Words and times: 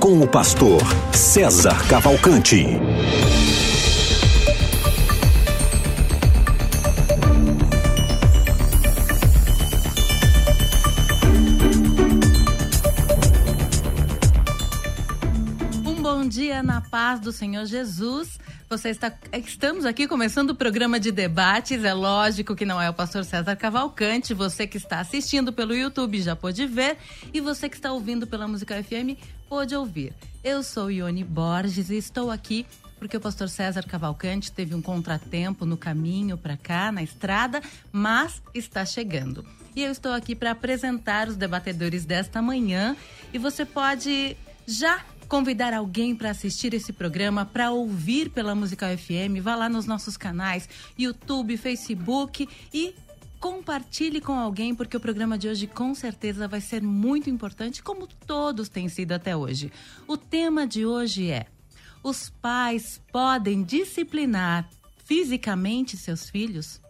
com 0.00 0.18
o 0.18 0.26
pastor 0.26 0.80
César 1.12 1.86
Cavalcante. 1.86 2.64
Um 15.84 16.02
bom 16.02 16.26
dia 16.26 16.62
na 16.62 16.80
paz 16.80 17.20
do 17.20 17.30
Senhor 17.30 17.66
Jesus. 17.66 18.38
Você 18.70 18.88
está, 18.88 19.12
estamos 19.34 19.84
aqui 19.84 20.08
começando 20.08 20.50
o 20.50 20.54
programa 20.54 20.98
de 20.98 21.12
debates. 21.12 21.84
É 21.84 21.92
lógico 21.92 22.56
que 22.56 22.64
não 22.64 22.80
é 22.80 22.88
o 22.88 22.94
pastor 22.94 23.22
César 23.22 23.54
Cavalcante. 23.54 24.32
Você 24.32 24.66
que 24.66 24.78
está 24.78 25.00
assistindo 25.00 25.52
pelo 25.52 25.74
YouTube 25.74 26.22
já 26.22 26.34
pôde 26.34 26.66
ver. 26.66 26.96
E 27.34 27.40
você 27.40 27.68
que 27.68 27.76
está 27.76 27.92
ouvindo 27.92 28.26
pela 28.26 28.48
Música 28.48 28.82
FM 28.82 29.39
pôde 29.50 29.74
ouvir. 29.74 30.14
Eu 30.44 30.62
sou 30.62 30.92
Ione 30.92 31.24
Borges 31.24 31.90
e 31.90 31.96
estou 31.96 32.30
aqui 32.30 32.64
porque 33.00 33.16
o 33.16 33.20
pastor 33.20 33.48
César 33.48 33.82
Cavalcante 33.82 34.52
teve 34.52 34.76
um 34.76 34.80
contratempo 34.80 35.66
no 35.66 35.76
caminho 35.76 36.38
para 36.38 36.56
cá, 36.56 36.92
na 36.92 37.02
estrada, 37.02 37.60
mas 37.90 38.40
está 38.54 38.84
chegando. 38.84 39.44
E 39.74 39.82
eu 39.82 39.90
estou 39.90 40.12
aqui 40.12 40.36
para 40.36 40.52
apresentar 40.52 41.26
os 41.26 41.34
debatedores 41.34 42.04
desta 42.04 42.40
manhã. 42.40 42.96
E 43.32 43.38
você 43.38 43.64
pode 43.64 44.36
já 44.68 45.04
convidar 45.26 45.74
alguém 45.74 46.14
para 46.14 46.30
assistir 46.30 46.72
esse 46.72 46.92
programa, 46.92 47.44
para 47.44 47.72
ouvir 47.72 48.30
pela 48.30 48.54
Musical 48.54 48.96
FM, 48.96 49.42
vá 49.42 49.56
lá 49.56 49.68
nos 49.68 49.86
nossos 49.86 50.16
canais, 50.16 50.68
YouTube, 50.96 51.56
Facebook 51.56 52.48
e 52.72 52.94
compartilhe 53.40 54.20
com 54.20 54.34
alguém, 54.38 54.74
porque 54.74 54.96
o 54.96 55.00
programa 55.00 55.38
de 55.38 55.48
hoje 55.48 55.66
com 55.66 55.94
certeza 55.94 56.46
vai 56.46 56.60
ser 56.60 56.82
muito 56.82 57.30
importante, 57.30 57.82
como 57.82 58.06
todos 58.06 58.68
têm 58.68 58.88
sido 58.88 59.12
até 59.12 59.34
hoje. 59.34 59.72
O 60.06 60.16
tema 60.16 60.66
de 60.66 60.84
hoje 60.84 61.30
é: 61.30 61.46
os 62.02 62.28
pais 62.28 63.00
podem 63.10 63.62
disciplinar 63.62 64.68
fisicamente 65.04 65.96
seus 65.96 66.28
filhos? 66.28 66.80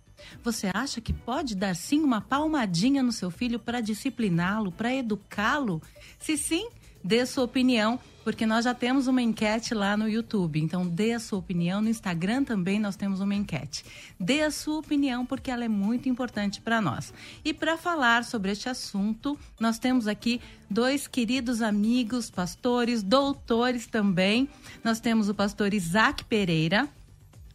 Você 0.42 0.70
acha 0.74 1.00
que 1.00 1.12
pode 1.12 1.54
dar 1.54 1.74
sim 1.74 2.00
uma 2.00 2.20
palmadinha 2.20 3.02
no 3.02 3.12
seu 3.12 3.30
filho 3.30 3.58
para 3.58 3.80
discipliná-lo, 3.80 4.70
para 4.70 4.94
educá-lo? 4.94 5.80
Se 6.18 6.36
sim, 6.36 6.68
dê 7.02 7.24
sua 7.26 7.44
opinião, 7.44 7.98
porque 8.22 8.46
nós 8.46 8.64
já 8.64 8.74
temos 8.74 9.06
uma 9.06 9.22
enquete 9.22 9.74
lá 9.74 9.96
no 9.96 10.08
YouTube. 10.08 10.60
Então, 10.60 10.86
dê 10.86 11.12
a 11.12 11.18
sua 11.18 11.38
opinião. 11.38 11.80
No 11.80 11.88
Instagram 11.88 12.44
também 12.44 12.78
nós 12.78 12.96
temos 12.96 13.20
uma 13.20 13.34
enquete. 13.34 13.84
Dê 14.18 14.42
a 14.42 14.50
sua 14.50 14.78
opinião, 14.78 15.24
porque 15.24 15.50
ela 15.50 15.64
é 15.64 15.68
muito 15.68 16.08
importante 16.08 16.60
para 16.60 16.80
nós. 16.80 17.12
E 17.44 17.54
para 17.54 17.76
falar 17.76 18.24
sobre 18.24 18.52
este 18.52 18.68
assunto, 18.68 19.38
nós 19.58 19.78
temos 19.78 20.06
aqui 20.06 20.40
dois 20.68 21.08
queridos 21.08 21.62
amigos, 21.62 22.30
pastores, 22.30 23.02
doutores 23.02 23.86
também. 23.86 24.48
Nós 24.84 25.00
temos 25.00 25.28
o 25.28 25.34
pastor 25.34 25.72
Isaac 25.72 26.24
Pereira. 26.24 26.88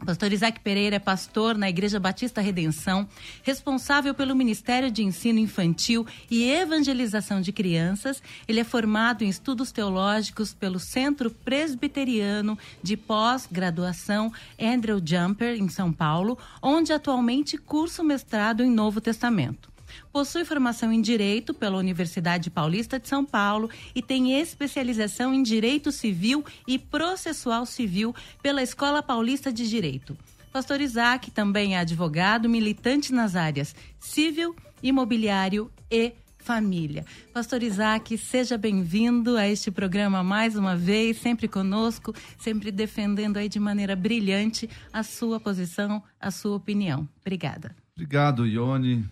Pastor 0.03 0.33
Isaac 0.33 0.59
Pereira 0.59 0.97
é 0.97 0.99
pastor 0.99 1.57
na 1.57 1.69
Igreja 1.69 1.99
Batista 1.99 2.41
Redenção, 2.41 3.07
responsável 3.43 4.13
pelo 4.13 4.35
Ministério 4.35 4.91
de 4.91 5.03
Ensino 5.03 5.39
Infantil 5.39 6.06
e 6.29 6.50
Evangelização 6.51 7.39
de 7.39 7.51
Crianças. 7.51 8.22
Ele 8.47 8.59
é 8.59 8.63
formado 8.63 9.23
em 9.23 9.29
estudos 9.29 9.72
teológicos 9.72 10.53
pelo 10.53 10.79
Centro 10.79 11.31
Presbiteriano 11.31 12.57
de 12.84 12.97
Pós-Graduação 12.97 14.31
Andrew 14.59 15.01
Jumper, 15.03 15.55
em 15.55 15.69
São 15.69 15.91
Paulo, 15.91 16.38
onde 16.61 16.91
atualmente 16.91 17.57
cursa 17.57 18.01
o 18.01 18.05
mestrado 18.05 18.63
em 18.63 18.69
Novo 18.69 19.00
Testamento. 19.00 19.75
Possui 20.11 20.45
formação 20.45 20.91
em 20.91 21.01
Direito 21.01 21.53
pela 21.53 21.78
Universidade 21.78 22.50
Paulista 22.50 23.00
de 23.00 23.07
São 23.07 23.25
Paulo 23.25 23.69
e 23.94 24.01
tem 24.01 24.39
especialização 24.39 25.33
em 25.33 25.44
Direito 25.44 25.91
Civil 25.91 26.44
e 26.67 26.78
Processual 26.79 27.66
Civil 27.66 28.16
pela 28.41 28.63
Escola 28.63 29.03
Paulista 29.03 29.51
de 29.51 29.67
Direito. 29.67 30.17
Pastor 30.51 30.79
Isaac 30.79 31.31
também 31.31 31.75
é 31.75 31.79
advogado, 31.79 32.47
militante 32.47 33.13
nas 33.13 33.35
áreas 33.35 33.75
civil, 34.00 34.55
imobiliário 34.81 35.69
e 35.91 36.13
família. 36.45 37.03
Pastor 37.34 37.63
Isaac, 37.63 38.16
seja 38.19 38.55
bem-vindo 38.55 39.35
a 39.35 39.47
este 39.47 39.72
programa 39.72 40.23
mais 40.23 40.55
uma 40.55 40.78
vez, 40.78 41.17
sempre 41.17 41.47
conosco, 41.47 42.13
sempre 42.38 42.72
defendendo 42.72 43.38
aí 43.38 43.50
de 43.50 43.59
maneira 43.59 43.95
brilhante 43.95 44.69
a 44.94 45.01
sua 45.01 45.39
posição, 45.39 46.03
a 46.19 46.29
sua 46.29 46.55
opinião. 46.55 47.09
Obrigada. 47.19 47.75
Obrigado, 47.95 48.45
Ione. 48.45 49.09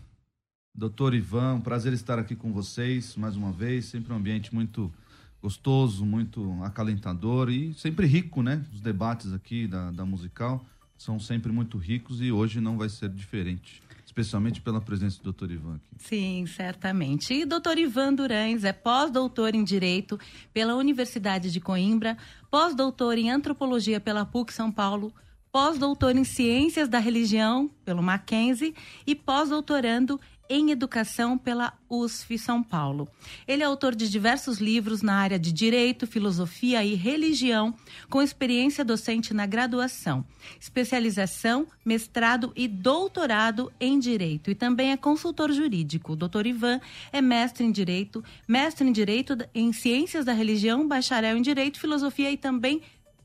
Doutor 0.75 1.13
Ivan, 1.13 1.53
um 1.53 1.61
prazer 1.61 1.93
estar 1.93 2.17
aqui 2.17 2.35
com 2.35 2.51
vocês 2.51 3.15
mais 3.15 3.35
uma 3.35 3.51
vez. 3.51 3.85
Sempre 3.85 4.11
um 4.11 4.15
ambiente 4.15 4.53
muito 4.53 4.91
gostoso, 5.39 6.03
muito 6.03 6.57
acalentador 6.63 7.51
e 7.51 7.75
sempre 7.75 8.07
rico, 8.07 8.41
né? 8.41 8.65
Os 8.73 8.81
debates 8.81 9.31
aqui 9.33 9.67
da, 9.67 9.91
da 9.91 10.03
musical 10.03 10.65
são 10.97 11.19
sempre 11.19 11.51
muito 11.51 11.77
ricos 11.77 12.21
e 12.21 12.31
hoje 12.31 12.59
não 12.59 12.75
vai 12.75 12.89
ser 12.89 13.09
diferente. 13.09 13.83
Especialmente 14.03 14.61
pela 14.61 14.81
presença 14.81 15.19
do 15.19 15.25
doutor 15.25 15.51
Ivan 15.51 15.75
aqui. 15.75 15.95
Sim, 15.99 16.45
certamente. 16.47 17.35
E 17.35 17.45
doutor 17.45 17.77
Ivan 17.77 18.15
Durães 18.15 18.63
é 18.63 18.73
pós-doutor 18.73 19.53
em 19.53 19.63
Direito 19.63 20.19
pela 20.51 20.75
Universidade 20.75 21.51
de 21.51 21.59
Coimbra, 21.59 22.17
pós-doutor 22.49 23.15
em 23.19 23.29
Antropologia 23.29 23.99
pela 23.99 24.25
PUC 24.25 24.51
São 24.51 24.71
Paulo, 24.71 25.13
pós-doutor 25.51 26.15
em 26.15 26.23
Ciências 26.23 26.89
da 26.89 26.97
Religião 26.97 27.69
pelo 27.85 28.01
Mackenzie 28.01 28.73
e 29.05 29.13
pós-doutorando 29.13 30.19
em 30.53 30.69
Educação 30.69 31.35
pela 31.35 31.73
USF 31.89 32.37
São 32.37 32.61
Paulo. 32.61 33.07
Ele 33.47 33.63
é 33.63 33.65
autor 33.65 33.95
de 33.95 34.07
diversos 34.07 34.59
livros 34.59 35.01
na 35.01 35.15
área 35.15 35.39
de 35.39 35.51
Direito, 35.51 36.05
Filosofia 36.05 36.83
e 36.83 36.93
Religião, 36.93 37.73
com 38.07 38.21
experiência 38.21 38.85
docente 38.85 39.33
na 39.33 39.47
graduação, 39.47 40.23
especialização, 40.59 41.65
mestrado 41.83 42.53
e 42.55 42.67
doutorado 42.67 43.73
em 43.79 43.97
Direito. 43.97 44.51
E 44.51 44.55
também 44.55 44.91
é 44.91 44.97
consultor 44.97 45.51
jurídico. 45.51 46.13
O 46.13 46.15
doutor 46.15 46.45
Ivan 46.45 46.79
é 47.11 47.19
mestre 47.19 47.63
em 47.63 47.71
Direito, 47.71 48.23
mestre 48.47 48.87
em 48.87 48.91
Direito 48.91 49.35
em 49.55 49.73
Ciências 49.73 50.23
da 50.23 50.33
Religião, 50.33 50.87
bacharel 50.87 51.35
em 51.35 51.41
Direito, 51.41 51.79
Filosofia 51.79 52.31
e 52.31 52.37
também 52.37 52.79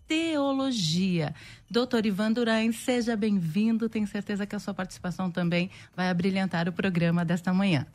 teologia. 0.08 1.34
Doutor 1.70 2.06
Ivan 2.06 2.32
Durães, 2.32 2.76
seja 2.78 3.14
bem-vindo. 3.14 3.88
Tenho 3.88 4.06
certeza 4.06 4.46
que 4.46 4.56
a 4.56 4.58
sua 4.58 4.72
participação 4.72 5.30
também 5.30 5.70
vai 5.94 6.08
abrilhantar 6.08 6.66
o 6.68 6.72
programa 6.72 7.24
desta 7.24 7.52
manhã. 7.52 7.86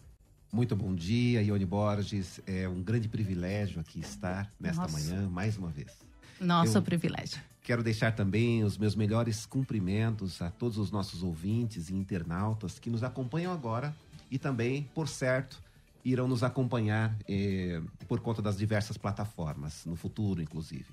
Muito 0.51 0.75
bom 0.75 0.93
dia, 0.93 1.41
Ione 1.41 1.65
Borges. 1.65 2.39
É 2.45 2.69
um 2.69 2.81
grande 2.83 3.09
privilégio 3.09 3.81
aqui 3.81 3.99
estar 3.99 4.51
nesta 4.59 4.83
Nossa. 4.83 4.93
manhã, 4.97 5.27
mais 5.27 5.57
uma 5.57 5.69
vez. 5.69 5.91
Nosso 6.39 6.77
Eu- 6.77 6.81
privilégio. 6.83 7.41
Quero 7.63 7.81
deixar 7.81 8.11
também 8.11 8.61
os 8.63 8.77
meus 8.77 8.93
melhores 8.93 9.45
cumprimentos 9.45 10.41
a 10.41 10.51
todos 10.51 10.77
os 10.77 10.91
nossos 10.91 11.23
ouvintes 11.23 11.89
e 11.89 11.95
internautas 11.95 12.77
que 12.77 12.89
nos 12.89 13.03
acompanham 13.03 13.53
agora 13.53 13.95
e 14.29 14.37
também, 14.37 14.83
por 14.93 15.07
certo, 15.07 15.61
irão 16.03 16.27
nos 16.27 16.43
acompanhar 16.43 17.15
eh, 17.27 17.81
por 18.05 18.19
conta 18.19 18.41
das 18.41 18.57
diversas 18.57 18.97
plataformas, 18.97 19.85
no 19.85 19.95
futuro, 19.95 20.41
inclusive. 20.41 20.85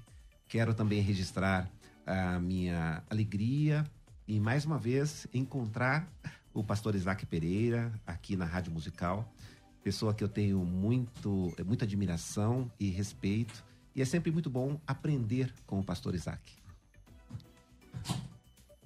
Quero 0.50 0.74
também 0.74 1.00
registrar 1.00 1.70
a 2.04 2.40
minha 2.40 3.04
alegria 3.08 3.88
e, 4.26 4.40
mais 4.40 4.64
uma 4.64 4.76
vez, 4.76 5.28
encontrar 5.32 6.12
o 6.52 6.64
pastor 6.64 6.96
Isaac 6.96 7.24
Pereira 7.24 7.92
aqui 8.04 8.34
na 8.34 8.46
Rádio 8.46 8.72
Musical, 8.72 9.32
pessoa 9.84 10.12
que 10.12 10.24
eu 10.24 10.28
tenho 10.28 10.58
muito, 10.64 11.54
muita 11.64 11.84
admiração 11.84 12.68
e 12.80 12.90
respeito. 12.90 13.64
E 13.94 14.02
é 14.02 14.04
sempre 14.04 14.32
muito 14.32 14.50
bom 14.50 14.80
aprender 14.88 15.54
com 15.68 15.78
o 15.78 15.84
pastor 15.84 16.16
Isaac. 16.16 16.52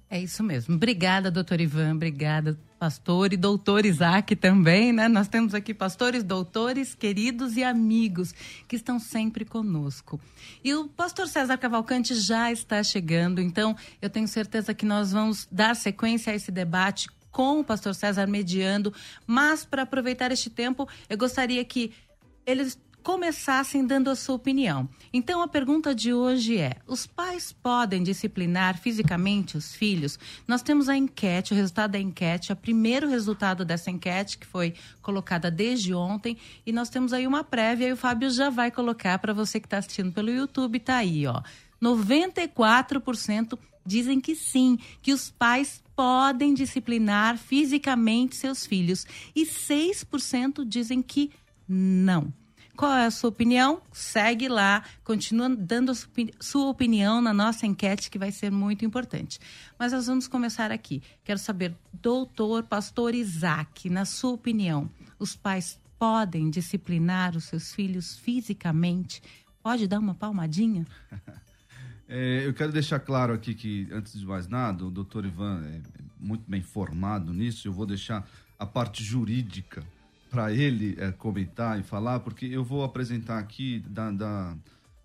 É 0.09 0.19
isso 0.19 0.43
mesmo. 0.43 0.75
Obrigada, 0.75 1.31
doutor 1.31 1.59
Ivan. 1.59 1.95
Obrigada, 1.95 2.57
pastor 2.77 3.33
e 3.33 3.37
doutor 3.37 3.85
Isaac 3.85 4.35
também, 4.35 4.93
né? 4.93 5.07
Nós 5.07 5.27
temos 5.27 5.55
aqui 5.55 5.73
pastores, 5.73 6.23
doutores, 6.23 6.93
queridos 6.93 7.57
e 7.57 7.63
amigos 7.63 8.31
que 8.67 8.75
estão 8.75 8.99
sempre 8.99 9.43
conosco. 9.43 10.19
E 10.63 10.73
o 10.75 10.87
pastor 10.87 11.27
César 11.27 11.57
Cavalcante 11.57 12.13
já 12.13 12.51
está 12.51 12.83
chegando, 12.83 13.41
então 13.41 13.75
eu 13.99 14.09
tenho 14.09 14.27
certeza 14.27 14.73
que 14.73 14.85
nós 14.85 15.11
vamos 15.11 15.47
dar 15.51 15.75
sequência 15.75 16.31
a 16.31 16.35
esse 16.35 16.51
debate 16.51 17.09
com 17.31 17.59
o 17.59 17.63
pastor 17.63 17.93
César 17.95 18.27
mediando, 18.27 18.93
mas 19.27 19.65
para 19.65 19.81
aproveitar 19.81 20.31
este 20.31 20.49
tempo, 20.49 20.87
eu 21.09 21.17
gostaria 21.17 21.65
que 21.65 21.91
eles 22.45 22.79
começassem 23.05 23.85
dando 23.85 24.09
a 24.09 24.15
sua 24.15 24.33
opinião. 24.33 24.89
Então 25.13 25.43
a 25.43 25.47
pergunta 25.47 25.93
de 25.93 26.11
hoje 26.11 26.57
é: 26.57 26.77
os 26.87 27.05
pais 27.05 27.51
podem 27.53 28.01
disciplinar 28.01 28.79
fisicamente 28.79 29.55
os 29.55 29.75
filhos? 29.75 30.17
Nós 30.47 30.63
temos 30.63 30.89
a 30.89 30.97
enquete, 30.97 31.53
o 31.53 31.55
resultado 31.55 31.91
da 31.91 31.99
enquete, 31.99 32.51
o 32.51 32.55
primeiro 32.55 33.07
resultado 33.07 33.63
dessa 33.63 33.91
enquete 33.91 34.39
que 34.39 34.47
foi 34.47 34.73
colocada 35.03 35.51
desde 35.51 35.93
ontem, 35.93 36.35
e 36.65 36.71
nós 36.71 36.89
temos 36.89 37.13
aí 37.13 37.27
uma 37.27 37.43
prévia 37.43 37.89
e 37.89 37.93
o 37.93 37.97
Fábio 37.97 38.27
já 38.31 38.49
vai 38.49 38.71
colocar 38.71 39.19
para 39.19 39.33
você 39.33 39.59
que 39.59 39.67
está 39.67 39.77
assistindo 39.77 40.11
pelo 40.11 40.31
YouTube, 40.31 40.79
tá 40.79 40.97
aí, 40.97 41.27
ó. 41.27 41.43
94% 41.79 43.55
dizem 43.85 44.19
que 44.19 44.35
sim, 44.35 44.79
que 45.03 45.13
os 45.13 45.29
pais 45.29 45.83
podem 45.95 46.55
disciplinar 46.55 47.37
fisicamente 47.37 48.35
seus 48.35 48.65
filhos 48.65 49.05
e 49.35 49.45
6% 49.45 50.65
dizem 50.65 51.03
que 51.03 51.29
não. 51.69 52.33
Qual 52.75 52.91
é 52.91 53.05
a 53.05 53.11
sua 53.11 53.29
opinião? 53.29 53.81
Segue 53.93 54.49
lá, 54.49 54.83
continua 55.03 55.49
dando 55.49 55.91
a 55.91 55.95
sua 56.41 56.69
opinião 56.69 57.21
na 57.21 57.33
nossa 57.33 57.65
enquete, 57.65 58.09
que 58.11 58.19
vai 58.19 58.31
ser 58.31 58.51
muito 58.51 58.83
importante. 58.83 59.39
Mas 59.79 59.93
nós 59.93 60.07
vamos 60.07 60.27
começar 60.27 60.71
aqui. 60.71 61.01
Quero 61.23 61.39
saber, 61.39 61.73
doutor 61.93 62.63
Pastor 62.63 63.15
Isaac, 63.15 63.89
na 63.89 64.03
sua 64.03 64.31
opinião, 64.31 64.89
os 65.17 65.35
pais 65.35 65.79
podem 65.97 66.49
disciplinar 66.49 67.37
os 67.37 67.45
seus 67.45 67.73
filhos 67.73 68.17
fisicamente? 68.17 69.21
Pode 69.63 69.87
dar 69.87 69.99
uma 69.99 70.13
palmadinha? 70.13 70.85
É, 72.07 72.45
eu 72.45 72.53
quero 72.53 72.71
deixar 72.71 72.99
claro 72.99 73.33
aqui 73.33 73.55
que, 73.55 73.87
antes 73.91 74.19
de 74.19 74.27
mais 74.27 74.47
nada, 74.47 74.85
o 74.85 74.91
doutor 74.91 75.25
Ivan 75.25 75.63
é 75.65 75.81
muito 76.19 76.43
bem 76.47 76.61
formado 76.61 77.33
nisso. 77.33 77.67
Eu 77.67 77.73
vou 77.73 77.83
deixar 77.83 78.29
a 78.59 78.65
parte 78.65 79.03
jurídica 79.03 79.83
para 80.35 80.51
ele 80.51 80.97
é, 80.99 81.13
comentar 81.13 81.79
e 81.79 81.83
falar, 81.83 82.19
porque 82.19 82.45
eu 82.45 82.61
vou 82.61 82.83
apresentar 82.83 83.39
aqui 83.39 83.79
da, 83.87 84.11
da, 84.11 84.57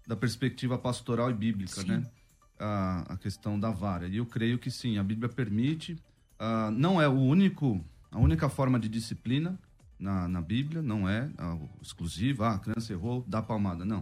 da 0.04 0.16
perspectiva 0.16 0.76
pastoral 0.76 1.30
e 1.30 1.34
bíblica, 1.34 1.82
sim. 1.82 1.86
né? 1.86 2.04
A, 2.58 3.12
a, 3.12 3.16
questão 3.16 3.58
da 3.58 3.70
vara. 3.70 4.08
E 4.08 4.16
eu 4.16 4.26
creio 4.26 4.58
que 4.58 4.72
sim, 4.72 4.98
a 4.98 5.04
Bíblia 5.04 5.28
permite. 5.28 5.92
Uh, 5.92 6.72
não 6.72 7.00
é 7.00 7.06
o 7.06 7.12
único, 7.12 7.80
a 8.10 8.18
única 8.18 8.48
forma 8.48 8.78
de 8.80 8.88
disciplina 8.88 9.56
na, 10.00 10.26
na 10.26 10.42
Bíblia, 10.42 10.82
não 10.82 11.08
é 11.08 11.26
uh, 11.26 11.70
exclusiva. 11.80 12.48
Ah, 12.48 12.54
a 12.56 12.58
criança 12.58 12.92
errou, 12.92 13.24
dá 13.28 13.40
palmada. 13.40 13.84
Não. 13.84 14.00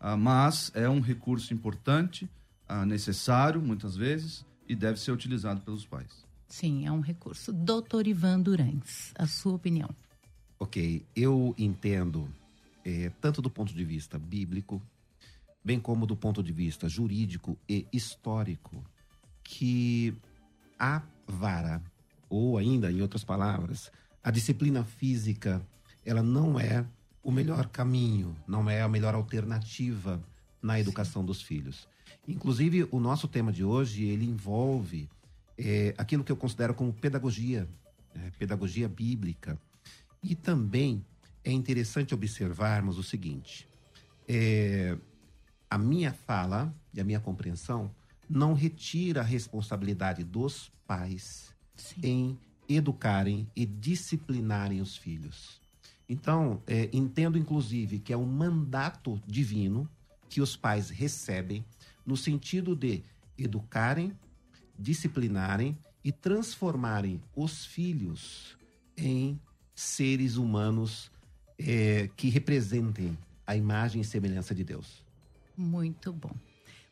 Uh, 0.00 0.16
mas 0.16 0.72
é 0.74 0.88
um 0.88 1.00
recurso 1.00 1.52
importante, 1.52 2.30
necessário, 2.86 3.60
muitas 3.60 3.94
vezes, 3.94 4.46
e 4.66 4.74
deve 4.74 4.98
ser 4.98 5.12
utilizado 5.12 5.60
pelos 5.60 5.84
pais. 5.84 6.24
Sim, 6.48 6.86
é 6.86 6.92
um 6.92 7.00
recurso. 7.00 7.52
Doutor 7.52 8.06
Ivan 8.06 8.40
Durães, 8.40 9.12
a 9.14 9.26
sua 9.26 9.52
opinião. 9.52 9.90
Ok, 10.62 11.04
eu 11.16 11.56
entendo, 11.58 12.28
é, 12.84 13.10
tanto 13.20 13.42
do 13.42 13.50
ponto 13.50 13.74
de 13.74 13.84
vista 13.84 14.16
bíblico, 14.16 14.80
bem 15.64 15.80
como 15.80 16.06
do 16.06 16.14
ponto 16.14 16.40
de 16.40 16.52
vista 16.52 16.88
jurídico 16.88 17.58
e 17.68 17.84
histórico, 17.92 18.80
que 19.42 20.14
a 20.78 21.02
vara, 21.26 21.82
ou 22.30 22.58
ainda, 22.58 22.92
em 22.92 23.02
outras 23.02 23.24
palavras, 23.24 23.90
a 24.22 24.30
disciplina 24.30 24.84
física, 24.84 25.60
ela 26.06 26.22
não 26.22 26.60
é 26.60 26.86
o 27.24 27.32
melhor 27.32 27.68
caminho, 27.68 28.36
não 28.46 28.70
é 28.70 28.82
a 28.82 28.88
melhor 28.88 29.16
alternativa 29.16 30.22
na 30.62 30.78
educação 30.78 31.24
dos 31.24 31.42
filhos. 31.42 31.88
Inclusive, 32.28 32.86
o 32.92 33.00
nosso 33.00 33.26
tema 33.26 33.50
de 33.50 33.64
hoje, 33.64 34.04
ele 34.04 34.26
envolve 34.26 35.10
é, 35.58 35.92
aquilo 35.98 36.22
que 36.22 36.30
eu 36.30 36.36
considero 36.36 36.72
como 36.72 36.92
pedagogia, 36.92 37.68
é, 38.14 38.30
pedagogia 38.38 38.88
bíblica, 38.88 39.58
e 40.22 40.34
também 40.34 41.04
é 41.44 41.50
interessante 41.50 42.14
observarmos 42.14 42.98
o 42.98 43.02
seguinte: 43.02 43.68
é, 44.28 44.96
a 45.68 45.76
minha 45.76 46.12
fala 46.12 46.74
e 46.94 47.00
a 47.00 47.04
minha 47.04 47.20
compreensão 47.20 47.90
não 48.28 48.54
retira 48.54 49.20
a 49.20 49.24
responsabilidade 49.24 50.22
dos 50.22 50.70
pais 50.86 51.54
Sim. 51.76 52.00
em 52.02 52.38
educarem 52.68 53.48
e 53.56 53.66
disciplinarem 53.66 54.80
os 54.80 54.96
filhos. 54.96 55.60
Então, 56.08 56.62
é, 56.66 56.88
entendo 56.92 57.38
inclusive 57.38 57.98
que 57.98 58.12
é 58.12 58.16
um 58.16 58.26
mandato 58.26 59.20
divino 59.26 59.88
que 60.28 60.40
os 60.40 60.56
pais 60.56 60.88
recebem 60.90 61.64
no 62.06 62.16
sentido 62.16 62.74
de 62.74 63.02
educarem, 63.36 64.16
disciplinarem 64.78 65.76
e 66.04 66.10
transformarem 66.10 67.22
os 67.34 67.64
filhos 67.64 68.56
em 68.96 69.38
seres 69.82 70.36
humanos 70.36 71.10
é, 71.58 72.08
que 72.16 72.28
representem 72.28 73.16
a 73.46 73.56
imagem 73.56 74.00
e 74.00 74.04
semelhança 74.04 74.54
de 74.54 74.64
Deus. 74.64 75.02
Muito 75.56 76.12
bom. 76.12 76.32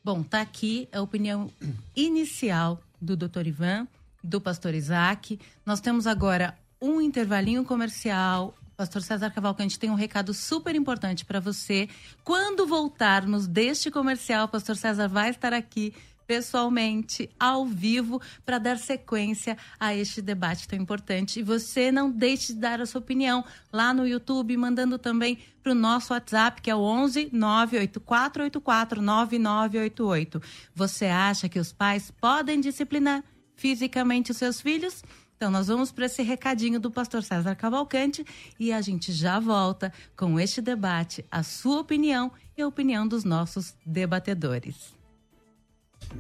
Bom, 0.03 0.23
tá 0.23 0.41
aqui 0.41 0.89
a 0.93 1.01
opinião 1.01 1.51
inicial 1.97 2.81
do 3.01 3.17
Dr. 3.17 3.47
Ivan, 3.47 3.87
do 4.23 4.41
Pastor 4.41 4.75
Isaac. 4.75 5.39
Nós 5.65 5.81
temos 5.81 6.07
agora 6.07 6.57
um 6.81 7.01
intervalinho 7.01 7.65
comercial. 7.65 8.55
Pastor 8.77 9.03
César 9.03 9.31
Cavalcante 9.31 9.79
tem 9.79 9.91
um 9.91 9.95
recado 9.95 10.33
super 10.33 10.75
importante 10.75 11.25
para 11.25 11.39
você. 11.39 11.89
Quando 12.25 12.67
voltarmos 12.67 13.47
deste 13.47 13.91
comercial, 13.91 14.49
Pastor 14.49 14.77
César 14.77 15.07
vai 15.07 15.31
estar 15.31 15.53
aqui 15.53 15.93
pessoalmente, 16.31 17.29
ao 17.41 17.67
vivo, 17.67 18.23
para 18.47 18.59
dar 18.59 18.79
sequência 18.79 19.59
a 19.81 19.93
este 19.93 20.23
debate 20.23 20.69
tão 20.69 20.79
importante. 20.79 21.41
E 21.41 21.43
você 21.43 21.91
não 21.91 22.09
deixe 22.09 22.53
de 22.53 22.61
dar 22.61 22.81
a 22.81 22.87
sua 22.87 23.01
opinião 23.01 23.45
lá 23.73 23.93
no 23.93 24.07
YouTube, 24.07 24.57
mandando 24.57 24.97
também 24.97 25.39
para 25.61 25.73
o 25.73 25.75
nosso 25.75 26.13
WhatsApp, 26.13 26.63
que 26.63 26.71
é 26.71 26.75
o 26.77 26.79
11 26.79 27.31
98484 27.33 29.03
9988. 29.03 30.41
Você 30.73 31.07
acha 31.07 31.49
que 31.49 31.59
os 31.59 31.73
pais 31.73 32.13
podem 32.13 32.61
disciplinar 32.61 33.25
fisicamente 33.57 34.31
os 34.31 34.37
seus 34.37 34.61
filhos? 34.61 35.03
Então, 35.35 35.51
nós 35.51 35.67
vamos 35.67 35.91
para 35.91 36.07
esse 36.07 36.23
recadinho 36.23 36.79
do 36.79 36.93
pastor 36.93 37.25
César 37.25 37.57
Cavalcante 37.57 38.25
e 38.57 38.73
a 38.73 38.81
gente 38.81 39.11
já 39.11 39.41
volta 39.41 39.93
com 40.17 40.39
este 40.39 40.61
debate, 40.61 41.25
a 41.29 41.43
sua 41.43 41.81
opinião 41.81 42.31
e 42.57 42.63
a 42.63 42.69
opinião 42.69 43.09
dos 43.09 43.25
nossos 43.25 43.75
debatedores 43.85 45.00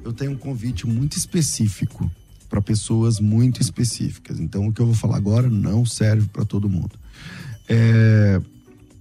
eu 0.05 0.13
tenho 0.13 0.33
um 0.33 0.37
convite 0.37 0.87
muito 0.87 1.17
específico 1.17 2.11
para 2.49 2.61
pessoas 2.61 3.21
muito 3.21 3.61
específicas. 3.61 4.41
Então, 4.41 4.67
o 4.67 4.73
que 4.73 4.81
eu 4.81 4.87
vou 4.87 4.95
falar 4.95 5.17
agora 5.17 5.49
não 5.49 5.87
serve 5.87 6.29
para 6.29 6.45
todo 6.45 6.69
mundo. 6.69 6.99
É, 7.69 8.41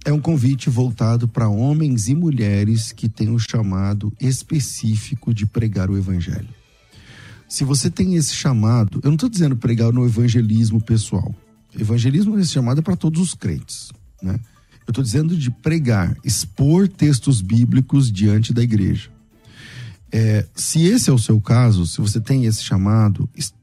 é 0.04 0.12
um 0.12 0.20
convite 0.20 0.70
voltado 0.70 1.26
para 1.26 1.48
homens 1.48 2.08
e 2.08 2.14
mulheres 2.14 2.92
que 2.92 3.08
têm 3.08 3.28
o 3.28 3.34
um 3.34 3.38
chamado 3.38 4.12
específico 4.20 5.34
de 5.34 5.46
pregar 5.46 5.90
o 5.90 5.98
evangelho. 5.98 6.48
Se 7.48 7.64
você 7.64 7.90
tem 7.90 8.14
esse 8.14 8.32
chamado, 8.32 9.00
eu 9.02 9.08
não 9.08 9.16
estou 9.16 9.28
dizendo 9.28 9.56
pregar 9.56 9.92
no 9.92 10.06
evangelismo 10.06 10.80
pessoal. 10.80 11.34
Evangelismo, 11.76 12.38
esse 12.38 12.52
chamado 12.52 12.78
é 12.78 12.82
para 12.82 12.96
todos 12.96 13.20
os 13.20 13.34
crentes, 13.34 13.90
né? 14.22 14.38
Eu 14.86 14.92
estou 14.92 15.04
dizendo 15.04 15.36
de 15.36 15.50
pregar, 15.50 16.16
expor 16.24 16.88
textos 16.88 17.40
bíblicos 17.40 18.10
diante 18.10 18.52
da 18.52 18.62
igreja. 18.62 19.10
É, 20.12 20.46
se 20.54 20.82
esse 20.84 21.08
é 21.10 21.12
o 21.12 21.18
seu 21.18 21.40
caso, 21.40 21.86
se 21.86 22.00
você 22.00 22.20
tem 22.20 22.44
esse 22.44 22.62
chamado 22.62 23.28
est 23.36 23.54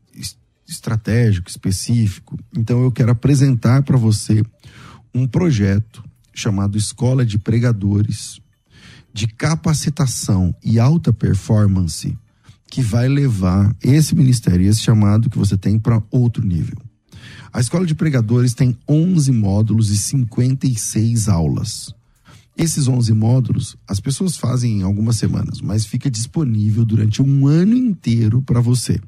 estratégico, 0.68 1.50
específico, 1.50 2.38
então 2.56 2.84
eu 2.84 2.92
quero 2.92 3.12
apresentar 3.12 3.84
para 3.84 3.96
você 3.96 4.44
um 5.16 5.26
projeto 5.26 6.04
chamado 6.34 6.78
Escola 6.78 7.26
de 7.26 7.40
Pregadores 7.40 8.42
de 9.14 9.28
capacitação 9.28 10.54
e 10.64 10.78
alta 10.78 11.12
performance 11.12 12.16
que 12.70 12.82
vai 12.82 13.08
levar 13.08 13.76
esse 13.82 14.14
ministério, 14.14 14.68
esse 14.68 14.82
chamado 14.82 15.30
que 15.30 15.38
você 15.38 15.58
tem 15.58 15.80
para 15.80 16.04
outro 16.12 16.46
nível. 16.46 16.78
A 17.52 17.60
Escola 17.60 17.86
de 17.86 17.96
Pregadores 17.96 18.54
tem 18.54 18.78
11 18.88 19.32
módulos 19.32 19.90
e 19.90 19.98
56 19.98 21.28
aulas. 21.28 21.92
Esses 22.58 22.88
11 22.88 23.14
módulos, 23.14 23.78
as 23.88 24.00
pessoas 24.00 24.36
fazem 24.36 24.80
em 24.80 24.82
algumas 24.82 25.18
semanas, 25.18 25.62
mas 25.62 25.86
fica 25.86 26.10
disponível 26.10 26.84
durante 26.84 27.22
um 27.22 27.46
ano 27.46 27.76
inteiro 27.76 28.42
para 28.42 28.60
você. 28.60 29.00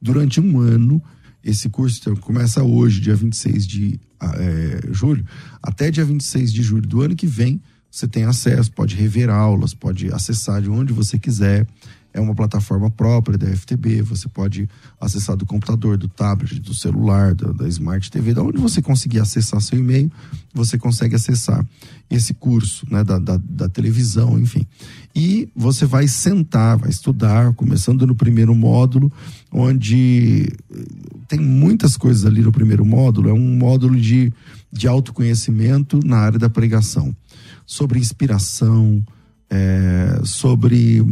Durante 0.00 0.40
um 0.40 0.58
ano, 0.58 1.02
esse 1.42 1.68
curso 1.68 1.98
então, 2.00 2.16
começa 2.16 2.62
hoje, 2.62 3.02
dia 3.02 3.14
26 3.14 3.66
de 3.66 4.00
é, 4.22 4.88
julho, 4.90 5.22
até 5.62 5.90
dia 5.90 6.04
26 6.04 6.50
de 6.50 6.62
julho 6.62 6.86
do 6.86 7.02
ano 7.02 7.14
que 7.14 7.26
vem, 7.26 7.60
você 7.90 8.08
tem 8.08 8.24
acesso, 8.24 8.72
pode 8.72 8.96
rever 8.96 9.28
aulas, 9.28 9.74
pode 9.74 10.10
acessar 10.10 10.62
de 10.62 10.70
onde 10.70 10.92
você 10.92 11.18
quiser 11.18 11.66
é 12.14 12.20
uma 12.20 12.34
plataforma 12.34 12.88
própria 12.88 13.36
da 13.36 13.48
FTB, 13.48 14.00
você 14.02 14.28
pode 14.28 14.68
acessar 15.00 15.36
do 15.36 15.44
computador, 15.44 15.98
do 15.98 16.08
tablet, 16.08 16.60
do 16.60 16.72
celular, 16.72 17.34
da, 17.34 17.50
da 17.50 17.66
Smart 17.66 18.08
TV, 18.08 18.32
da 18.32 18.40
onde 18.40 18.56
você 18.56 18.80
conseguir 18.80 19.18
acessar 19.18 19.60
seu 19.60 19.80
e-mail, 19.80 20.10
você 20.54 20.78
consegue 20.78 21.16
acessar 21.16 21.66
esse 22.08 22.32
curso, 22.32 22.86
né, 22.88 23.02
da, 23.02 23.18
da, 23.18 23.36
da 23.36 23.68
televisão, 23.68 24.38
enfim. 24.38 24.64
E 25.12 25.48
você 25.56 25.84
vai 25.86 26.06
sentar, 26.06 26.78
vai 26.78 26.88
estudar, 26.88 27.52
começando 27.54 28.06
no 28.06 28.14
primeiro 28.14 28.54
módulo, 28.54 29.10
onde 29.50 30.52
eh, 30.72 30.84
tem 31.26 31.40
muitas 31.40 31.96
coisas 31.96 32.24
ali 32.24 32.42
no 32.42 32.52
primeiro 32.52 32.86
módulo, 32.86 33.28
é 33.28 33.32
um 33.32 33.56
módulo 33.56 34.00
de, 34.00 34.32
de 34.72 34.86
autoconhecimento 34.86 35.98
na 36.04 36.18
área 36.18 36.38
da 36.38 36.48
pregação. 36.48 37.14
Sobre 37.66 37.98
inspiração, 37.98 39.02
é, 39.50 40.20
sobre 40.24 41.04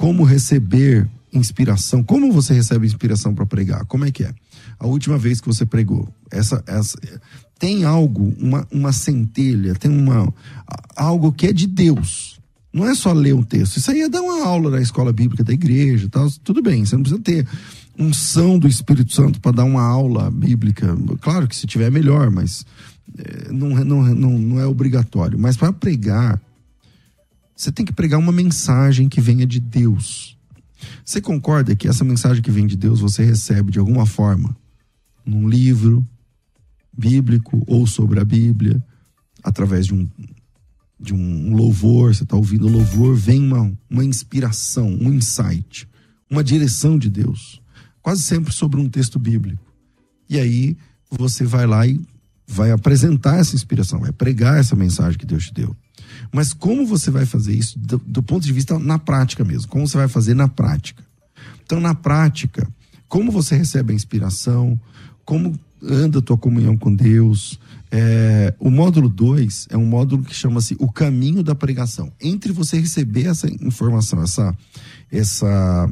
como 0.00 0.24
receber 0.24 1.06
inspiração. 1.30 2.02
Como 2.02 2.32
você 2.32 2.54
recebe 2.54 2.86
inspiração 2.86 3.34
para 3.34 3.44
pregar? 3.44 3.84
Como 3.84 4.06
é 4.06 4.10
que 4.10 4.24
é? 4.24 4.32
A 4.78 4.86
última 4.86 5.18
vez 5.18 5.42
que 5.42 5.46
você 5.46 5.66
pregou, 5.66 6.08
essa, 6.30 6.64
essa 6.66 6.98
tem 7.58 7.84
algo, 7.84 8.34
uma, 8.40 8.66
uma 8.72 8.92
centelha, 8.94 9.74
tem 9.74 9.90
uma 9.90 10.32
algo 10.96 11.30
que 11.30 11.48
é 11.48 11.52
de 11.52 11.66
Deus. 11.66 12.40
Não 12.72 12.88
é 12.88 12.94
só 12.94 13.12
ler 13.12 13.34
um 13.34 13.42
texto. 13.42 13.76
Isso 13.76 13.90
aí 13.90 14.00
é 14.00 14.08
dar 14.08 14.22
uma 14.22 14.42
aula 14.42 14.70
na 14.70 14.80
escola 14.80 15.12
bíblica 15.12 15.44
da 15.44 15.52
igreja, 15.52 16.08
tal. 16.10 16.30
Tudo 16.42 16.62
bem. 16.62 16.82
Você 16.82 16.96
não 16.96 17.02
precisa 17.02 17.22
ter 17.22 17.46
unção 17.98 18.58
do 18.58 18.66
Espírito 18.66 19.12
Santo 19.12 19.38
para 19.38 19.52
dar 19.52 19.64
uma 19.64 19.82
aula 19.82 20.30
bíblica. 20.30 20.96
Claro 21.20 21.46
que 21.46 21.54
se 21.54 21.66
tiver 21.66 21.90
melhor, 21.90 22.30
mas 22.30 22.64
é, 23.18 23.52
não, 23.52 23.68
não, 23.84 24.02
não, 24.14 24.38
não 24.38 24.60
é 24.60 24.66
obrigatório. 24.66 25.38
Mas 25.38 25.58
para 25.58 25.74
pregar, 25.74 26.40
você 27.60 27.70
tem 27.70 27.84
que 27.84 27.92
pregar 27.92 28.18
uma 28.18 28.32
mensagem 28.32 29.06
que 29.06 29.20
venha 29.20 29.46
de 29.46 29.60
Deus. 29.60 30.34
Você 31.04 31.20
concorda 31.20 31.76
que 31.76 31.86
essa 31.86 32.02
mensagem 32.02 32.42
que 32.42 32.50
vem 32.50 32.66
de 32.66 32.74
Deus 32.74 33.00
você 33.00 33.22
recebe 33.22 33.70
de 33.70 33.78
alguma 33.78 34.06
forma? 34.06 34.56
Num 35.26 35.46
livro 35.46 36.02
bíblico 36.96 37.62
ou 37.66 37.86
sobre 37.86 38.18
a 38.18 38.24
Bíblia, 38.24 38.82
através 39.44 39.84
de 39.84 39.92
um, 39.92 40.08
de 40.98 41.12
um 41.12 41.54
louvor, 41.54 42.14
você 42.14 42.22
está 42.22 42.34
ouvindo 42.34 42.66
louvor, 42.66 43.14
vem 43.14 43.44
uma, 43.44 43.70
uma 43.90 44.04
inspiração, 44.06 44.88
um 44.88 45.12
insight, 45.12 45.86
uma 46.30 46.42
direção 46.42 46.98
de 46.98 47.10
Deus. 47.10 47.60
Quase 48.00 48.22
sempre 48.22 48.54
sobre 48.54 48.80
um 48.80 48.88
texto 48.88 49.18
bíblico. 49.18 49.62
E 50.30 50.38
aí 50.38 50.78
você 51.10 51.44
vai 51.44 51.66
lá 51.66 51.86
e 51.86 52.00
vai 52.46 52.70
apresentar 52.70 53.36
essa 53.36 53.54
inspiração, 53.54 54.00
vai 54.00 54.12
pregar 54.12 54.58
essa 54.58 54.74
mensagem 54.74 55.18
que 55.18 55.26
Deus 55.26 55.44
te 55.44 55.52
deu. 55.52 55.76
Mas 56.32 56.52
como 56.52 56.86
você 56.86 57.10
vai 57.10 57.26
fazer 57.26 57.54
isso 57.54 57.78
do, 57.78 57.98
do 57.98 58.22
ponto 58.22 58.44
de 58.44 58.52
vista 58.52 58.78
na 58.78 58.98
prática 58.98 59.44
mesmo? 59.44 59.68
Como 59.68 59.86
você 59.86 59.96
vai 59.96 60.08
fazer 60.08 60.34
na 60.34 60.48
prática? 60.48 61.02
Então, 61.64 61.80
na 61.80 61.94
prática, 61.94 62.68
como 63.08 63.32
você 63.32 63.56
recebe 63.56 63.92
a 63.92 63.96
inspiração, 63.96 64.80
como 65.24 65.58
anda 65.82 66.18
a 66.18 66.22
tua 66.22 66.36
comunhão 66.36 66.76
com 66.76 66.94
Deus. 66.94 67.58
É, 67.90 68.54
o 68.58 68.70
módulo 68.70 69.08
2 69.08 69.68
é 69.70 69.76
um 69.76 69.86
módulo 69.86 70.22
que 70.22 70.34
chama-se 70.34 70.76
o 70.78 70.90
caminho 70.90 71.42
da 71.42 71.54
pregação. 71.54 72.12
Entre 72.20 72.52
você 72.52 72.78
receber 72.78 73.26
essa 73.26 73.48
informação, 73.48 74.22
essa, 74.22 74.56
essa, 75.10 75.90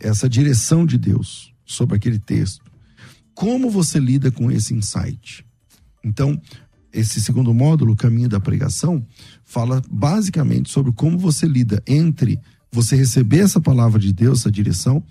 essa 0.00 0.28
direção 0.28 0.84
de 0.84 0.98
Deus 0.98 1.52
sobre 1.64 1.96
aquele 1.96 2.18
texto, 2.18 2.64
como 3.34 3.70
você 3.70 3.98
lida 3.98 4.30
com 4.30 4.50
esse 4.50 4.74
insight? 4.74 5.44
Então, 6.04 6.40
esse 6.92 7.20
segundo 7.20 7.54
módulo, 7.54 7.96
caminho 7.96 8.28
da 8.28 8.40
pregação, 8.40 9.04
fala 9.44 9.82
basicamente 9.90 10.70
sobre 10.70 10.92
como 10.92 11.18
você 11.18 11.46
lida 11.46 11.82
entre 11.86 12.38
você 12.72 12.96
receber 12.96 13.40
essa 13.40 13.60
palavra 13.60 13.98
de 13.98 14.12
Deus, 14.12 14.40
essa 14.40 14.50
direção, 14.50 15.02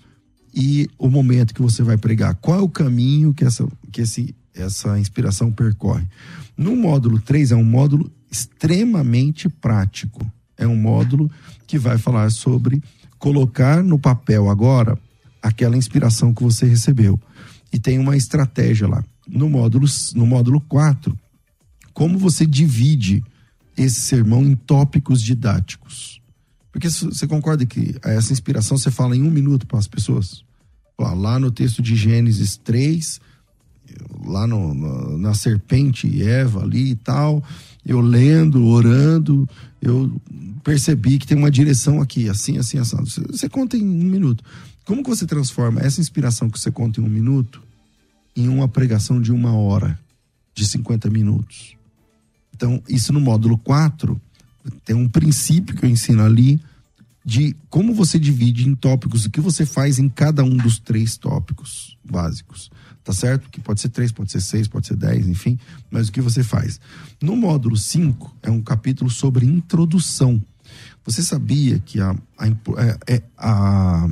e 0.54 0.88
o 0.98 1.08
momento 1.08 1.54
que 1.54 1.62
você 1.62 1.82
vai 1.82 1.96
pregar. 1.96 2.34
Qual 2.36 2.58
é 2.58 2.62
o 2.62 2.68
caminho 2.68 3.32
que 3.32 3.44
essa, 3.44 3.66
que 3.92 4.02
esse, 4.02 4.34
essa 4.54 4.98
inspiração 4.98 5.52
percorre? 5.52 6.06
No 6.56 6.74
módulo 6.74 7.20
3, 7.20 7.52
é 7.52 7.56
um 7.56 7.64
módulo 7.64 8.10
extremamente 8.30 9.48
prático. 9.48 10.24
É 10.56 10.66
um 10.66 10.76
módulo 10.76 11.30
que 11.66 11.78
vai 11.78 11.98
falar 11.98 12.30
sobre 12.30 12.82
colocar 13.18 13.82
no 13.82 13.98
papel 13.98 14.50
agora 14.50 14.98
aquela 15.42 15.76
inspiração 15.76 16.34
que 16.34 16.42
você 16.42 16.66
recebeu. 16.66 17.18
E 17.72 17.78
tem 17.78 17.98
uma 17.98 18.16
estratégia 18.16 18.88
lá. 18.88 19.04
No 19.28 19.48
módulo, 19.48 19.86
no 20.14 20.26
módulo 20.26 20.60
4, 20.62 21.16
como 21.92 22.18
você 22.18 22.46
divide 22.46 23.22
esse 23.76 24.00
sermão 24.00 24.42
em 24.44 24.54
tópicos 24.54 25.22
didáticos. 25.22 26.20
Porque 26.72 26.88
você 26.88 27.26
concorda 27.26 27.66
que 27.66 27.96
essa 28.02 28.32
inspiração 28.32 28.78
você 28.78 28.90
fala 28.90 29.16
em 29.16 29.22
um 29.22 29.30
minuto 29.30 29.66
para 29.66 29.78
as 29.78 29.86
pessoas? 29.86 30.44
Lá 30.98 31.38
no 31.38 31.50
texto 31.50 31.82
de 31.82 31.96
Gênesis 31.96 32.56
3, 32.58 33.20
lá 34.24 34.46
no, 34.46 35.18
na 35.18 35.34
serpente 35.34 36.06
e 36.06 36.22
Eva 36.22 36.62
ali 36.62 36.90
e 36.90 36.94
tal, 36.94 37.42
eu 37.84 38.00
lendo, 38.00 38.66
orando, 38.66 39.48
eu 39.80 40.20
percebi 40.62 41.18
que 41.18 41.26
tem 41.26 41.36
uma 41.36 41.50
direção 41.50 42.00
aqui, 42.00 42.28
assim, 42.28 42.58
assim, 42.58 42.78
assado. 42.78 43.08
Você, 43.08 43.20
você 43.22 43.48
conta 43.48 43.76
em 43.76 43.82
um 43.82 44.04
minuto. 44.04 44.44
Como 44.84 45.02
que 45.02 45.08
você 45.08 45.26
transforma 45.26 45.80
essa 45.80 46.00
inspiração 46.00 46.50
que 46.50 46.60
você 46.60 46.70
conta 46.70 47.00
em 47.00 47.04
um 47.04 47.08
minuto 47.08 47.62
em 48.36 48.48
uma 48.48 48.68
pregação 48.68 49.20
de 49.20 49.32
uma 49.32 49.52
hora, 49.52 49.98
de 50.54 50.66
50 50.66 51.10
minutos? 51.10 51.76
Então, 52.60 52.82
isso 52.86 53.10
no 53.10 53.20
módulo 53.20 53.56
4, 53.56 54.20
tem 54.84 54.94
um 54.94 55.08
princípio 55.08 55.74
que 55.74 55.86
eu 55.86 55.88
ensino 55.88 56.22
ali 56.22 56.60
de 57.24 57.56
como 57.70 57.94
você 57.94 58.18
divide 58.18 58.68
em 58.68 58.74
tópicos, 58.74 59.24
o 59.24 59.30
que 59.30 59.40
você 59.40 59.64
faz 59.64 59.98
em 59.98 60.10
cada 60.10 60.44
um 60.44 60.54
dos 60.54 60.78
três 60.78 61.16
tópicos 61.16 61.96
básicos. 62.04 62.70
Tá 63.02 63.14
certo? 63.14 63.48
Que 63.48 63.62
pode 63.62 63.80
ser 63.80 63.88
três, 63.88 64.12
pode 64.12 64.30
ser 64.30 64.42
seis, 64.42 64.68
pode 64.68 64.86
ser 64.86 64.94
dez, 64.94 65.26
enfim, 65.26 65.58
mas 65.90 66.08
o 66.08 66.12
que 66.12 66.20
você 66.20 66.42
faz. 66.42 66.78
No 67.18 67.34
módulo 67.34 67.78
5, 67.78 68.36
é 68.42 68.50
um 68.50 68.60
capítulo 68.60 69.08
sobre 69.08 69.46
introdução. 69.46 70.38
Você 71.06 71.22
sabia 71.22 71.78
que 71.78 71.98
a, 71.98 72.14
a, 72.36 72.46
é, 72.46 73.14
é, 73.14 73.22
a, 73.38 74.06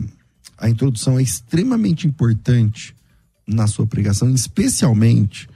a 0.56 0.70
introdução 0.70 1.18
é 1.18 1.22
extremamente 1.22 2.06
importante 2.06 2.96
na 3.46 3.66
sua 3.66 3.86
pregação, 3.86 4.30
especialmente 4.30 5.50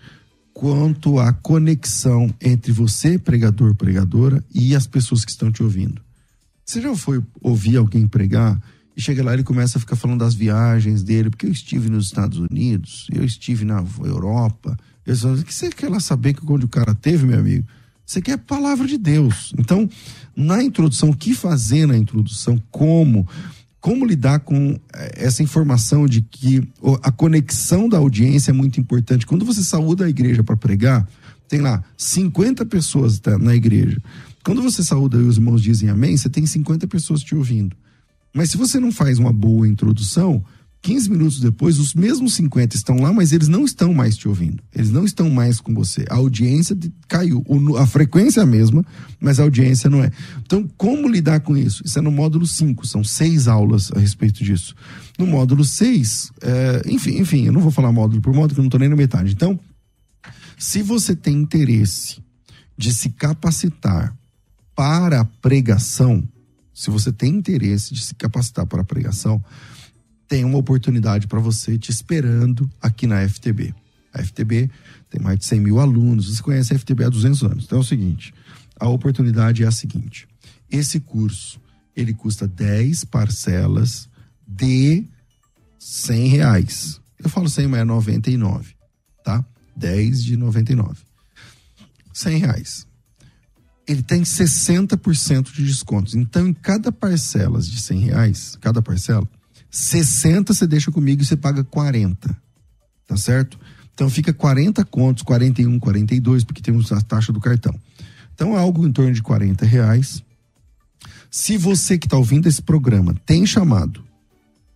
quanto 0.52 1.18
à 1.18 1.32
conexão 1.32 2.32
entre 2.40 2.72
você, 2.72 3.18
pregador, 3.18 3.74
pregadora, 3.74 4.44
e 4.54 4.74
as 4.74 4.86
pessoas 4.86 5.24
que 5.24 5.30
estão 5.30 5.50
te 5.50 5.62
ouvindo. 5.62 6.00
Você 6.64 6.80
já 6.80 6.94
foi 6.94 7.22
ouvir 7.40 7.76
alguém 7.76 8.06
pregar 8.06 8.60
e 8.96 9.00
chega 9.00 9.24
lá 9.24 9.32
e 9.32 9.36
ele 9.36 9.42
começa 9.42 9.78
a 9.78 9.80
ficar 9.80 9.96
falando 9.96 10.20
das 10.20 10.34
viagens 10.34 11.02
dele, 11.02 11.30
porque 11.30 11.46
eu 11.46 11.50
estive 11.50 11.88
nos 11.88 12.06
Estados 12.06 12.38
Unidos, 12.38 13.06
eu 13.12 13.24
estive 13.24 13.64
na 13.64 13.84
Europa. 14.04 14.76
Eu 15.04 15.16
só, 15.16 15.34
que 15.36 15.52
você 15.52 15.70
quer 15.70 15.88
lá 15.88 15.98
saber 15.98 16.34
que 16.34 16.40
onde 16.50 16.66
o 16.66 16.68
cara 16.68 16.94
teve, 16.94 17.26
meu 17.26 17.38
amigo? 17.38 17.66
Você 18.04 18.20
quer 18.20 18.32
a 18.32 18.38
palavra 18.38 18.86
de 18.86 18.98
Deus. 18.98 19.52
Então, 19.58 19.88
na 20.36 20.62
introdução, 20.62 21.10
o 21.10 21.16
que 21.16 21.34
fazer 21.34 21.86
na 21.86 21.96
introdução? 21.96 22.62
Como? 22.70 23.26
Como 23.82 24.06
lidar 24.06 24.38
com 24.38 24.78
eh, 24.94 25.12
essa 25.16 25.42
informação 25.42 26.06
de 26.06 26.22
que 26.22 26.62
a 27.02 27.10
conexão 27.10 27.88
da 27.88 27.98
audiência 27.98 28.52
é 28.52 28.54
muito 28.54 28.80
importante? 28.80 29.26
Quando 29.26 29.44
você 29.44 29.60
saúda 29.60 30.04
a 30.04 30.08
igreja 30.08 30.44
para 30.44 30.56
pregar, 30.56 31.04
tem 31.48 31.60
lá 31.60 31.82
50 31.98 32.64
pessoas 32.66 33.18
tá, 33.18 33.36
na 33.36 33.56
igreja. 33.56 34.00
Quando 34.44 34.62
você 34.62 34.84
saúda 34.84 35.18
e 35.18 35.22
os 35.22 35.36
irmãos 35.36 35.60
dizem 35.60 35.88
amém, 35.88 36.16
você 36.16 36.28
tem 36.28 36.46
50 36.46 36.86
pessoas 36.86 37.22
te 37.22 37.34
ouvindo. 37.34 37.76
Mas 38.32 38.52
se 38.52 38.56
você 38.56 38.78
não 38.78 38.92
faz 38.92 39.18
uma 39.18 39.32
boa 39.32 39.66
introdução, 39.66 40.44
15 40.82 41.10
minutos 41.10 41.38
depois, 41.38 41.78
os 41.78 41.94
mesmos 41.94 42.34
50 42.34 42.74
estão 42.74 42.96
lá, 42.96 43.12
mas 43.12 43.32
eles 43.32 43.46
não 43.46 43.64
estão 43.64 43.94
mais 43.94 44.16
te 44.16 44.26
ouvindo. 44.26 44.60
Eles 44.74 44.90
não 44.90 45.04
estão 45.04 45.30
mais 45.30 45.60
com 45.60 45.72
você. 45.72 46.04
A 46.10 46.16
audiência 46.16 46.76
caiu. 47.06 47.44
A 47.78 47.86
frequência 47.86 48.40
é 48.40 48.42
a 48.42 48.46
mesma, 48.46 48.84
mas 49.20 49.38
a 49.38 49.44
audiência 49.44 49.88
não 49.88 50.02
é. 50.02 50.10
Então, 50.44 50.68
como 50.76 51.08
lidar 51.08 51.38
com 51.40 51.56
isso? 51.56 51.84
Isso 51.86 52.00
é 52.00 52.02
no 52.02 52.10
módulo 52.10 52.44
5, 52.44 52.84
são 52.84 53.04
seis 53.04 53.46
aulas 53.46 53.92
a 53.92 54.00
respeito 54.00 54.42
disso. 54.42 54.74
No 55.16 55.24
módulo 55.24 55.64
6, 55.64 56.32
é, 56.42 56.82
enfim, 56.86 57.16
enfim, 57.20 57.46
eu 57.46 57.52
não 57.52 57.60
vou 57.60 57.70
falar 57.70 57.92
módulo 57.92 58.20
por 58.20 58.34
módulo, 58.34 58.54
que 58.54 58.60
eu 58.60 58.64
não 58.64 58.68
estou 58.68 58.80
nem 58.80 58.88
na 58.88 58.96
metade. 58.96 59.32
Então, 59.32 59.58
se 60.58 60.82
você 60.82 61.14
tem 61.14 61.36
interesse 61.36 62.20
de 62.76 62.92
se 62.92 63.10
capacitar 63.10 64.16
para 64.74 65.20
a 65.20 65.24
pregação, 65.24 66.26
se 66.74 66.90
você 66.90 67.12
tem 67.12 67.36
interesse 67.36 67.94
de 67.94 68.04
se 68.04 68.16
capacitar 68.16 68.66
para 68.66 68.80
a 68.80 68.84
pregação, 68.84 69.40
tem 70.32 70.46
uma 70.46 70.56
oportunidade 70.56 71.26
para 71.26 71.38
você 71.40 71.76
te 71.76 71.90
esperando 71.90 72.66
aqui 72.80 73.06
na 73.06 73.28
FTB. 73.28 73.74
A 74.14 74.24
FTB 74.24 74.70
tem 75.10 75.20
mais 75.20 75.38
de 75.38 75.44
100 75.44 75.60
mil 75.60 75.78
alunos. 75.78 76.34
Você 76.34 76.42
conhece 76.42 76.72
a 76.72 76.78
FTB 76.78 77.04
há 77.04 77.10
200 77.10 77.42
anos. 77.42 77.64
Então 77.64 77.76
é 77.76 77.80
o 77.82 77.84
seguinte: 77.84 78.32
a 78.80 78.88
oportunidade 78.88 79.62
é 79.62 79.66
a 79.66 79.70
seguinte. 79.70 80.26
Esse 80.70 81.00
curso 81.00 81.60
ele 81.94 82.14
custa 82.14 82.48
10 82.48 83.04
parcelas 83.04 84.08
de 84.48 85.04
100 85.78 86.28
reais. 86.28 86.98
Eu 87.22 87.28
falo 87.28 87.46
100, 87.46 87.68
mas 87.68 87.80
é 87.80 87.84
99, 87.84 88.74
tá? 89.22 89.44
10 89.76 90.24
de 90.24 90.38
99. 90.38 90.98
100 92.10 92.38
reais. 92.38 92.86
Ele 93.86 94.02
tem 94.02 94.22
60% 94.22 95.52
de 95.52 95.62
descontos. 95.62 96.14
Então, 96.14 96.48
em 96.48 96.54
cada 96.54 96.90
parcela 96.90 97.60
de 97.60 97.78
100 97.78 98.00
reais, 98.00 98.56
cada 98.62 98.80
parcela, 98.80 99.28
60 99.72 100.52
você 100.52 100.66
deixa 100.66 100.92
comigo 100.92 101.22
e 101.22 101.24
você 101.24 101.34
paga 101.34 101.64
40. 101.64 102.36
Tá 103.08 103.16
certo? 103.16 103.58
Então 103.94 104.08
fica 104.10 104.32
40 104.32 104.84
contos, 104.84 105.22
41, 105.22 105.78
42, 105.78 106.44
porque 106.44 106.60
temos 106.60 106.92
a 106.92 107.00
taxa 107.00 107.32
do 107.32 107.40
cartão. 107.40 107.74
Então 108.34 108.54
é 108.54 108.58
algo 108.58 108.86
em 108.86 108.92
torno 108.92 109.12
de 109.12 109.22
40 109.22 109.64
reais. 109.64 110.22
Se 111.30 111.56
você 111.56 111.96
que 111.96 112.06
está 112.06 112.18
ouvindo 112.18 112.46
esse 112.46 112.60
programa 112.60 113.14
tem 113.24 113.46
chamado, 113.46 114.04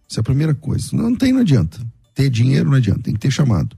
isso 0.08 0.18
é 0.18 0.22
a 0.22 0.24
primeira 0.24 0.54
coisa. 0.54 0.96
Não 0.96 1.14
tem, 1.14 1.32
não 1.32 1.40
adianta. 1.40 1.78
Ter 2.14 2.30
dinheiro 2.30 2.70
não 2.70 2.76
adianta, 2.78 3.02
tem 3.02 3.14
que 3.14 3.20
ter 3.20 3.30
chamado. 3.30 3.76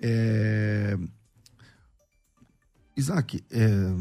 É, 0.00 0.98
Isaac, 2.98 3.44
é, 3.48 3.94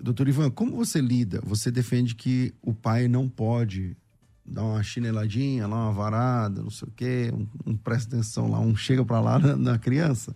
doutor 0.00 0.28
Ivan, 0.28 0.50
como 0.50 0.76
você 0.76 1.00
lida? 1.00 1.40
Você 1.44 1.68
defende 1.68 2.14
que 2.14 2.54
o 2.62 2.72
pai 2.72 3.08
não 3.08 3.28
pode 3.28 3.96
dar 4.44 4.62
uma 4.62 4.82
chineladinha, 4.84 5.66
lá 5.66 5.86
uma 5.86 5.92
varada, 5.92 6.62
não 6.62 6.70
sei 6.70 6.86
o 6.86 6.92
quê, 6.92 7.32
um, 7.34 7.72
um 7.72 7.76
presta 7.76 8.14
atenção 8.14 8.48
lá, 8.48 8.60
um 8.60 8.76
chega 8.76 9.04
para 9.04 9.20
lá 9.20 9.38
na, 9.40 9.56
na 9.56 9.78
criança. 9.78 10.34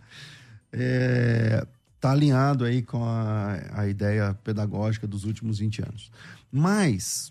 É, 0.72 1.64
tá 2.00 2.10
alinhado 2.10 2.64
aí 2.64 2.82
com 2.82 3.04
a, 3.04 3.60
a 3.74 3.86
ideia 3.86 4.34
pedagógica 4.42 5.06
dos 5.06 5.24
últimos 5.24 5.60
20 5.60 5.82
anos. 5.82 6.10
Mas, 6.50 7.30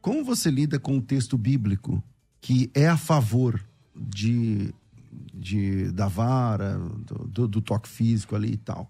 como 0.00 0.24
você 0.24 0.52
lida 0.52 0.78
com 0.78 0.98
o 0.98 1.02
texto 1.02 1.36
bíblico 1.36 2.00
que 2.40 2.70
é 2.74 2.86
a 2.86 2.96
favor 2.96 3.60
de, 3.92 4.72
de 5.34 5.90
da 5.90 6.06
vara, 6.06 6.78
do, 6.78 7.26
do, 7.26 7.48
do 7.48 7.60
toque 7.60 7.88
físico 7.88 8.36
ali 8.36 8.52
e 8.52 8.56
tal? 8.56 8.88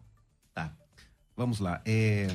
Vamos 1.36 1.60
lá. 1.60 1.82
É, 1.84 2.28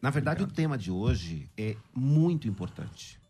na 0.00 0.10
verdade, 0.10 0.42
Obrigado. 0.42 0.50
o 0.50 0.54
tema 0.54 0.76
de 0.76 0.90
hoje 0.90 1.48
é 1.56 1.76
muito 1.94 2.48
importante. 2.48 3.20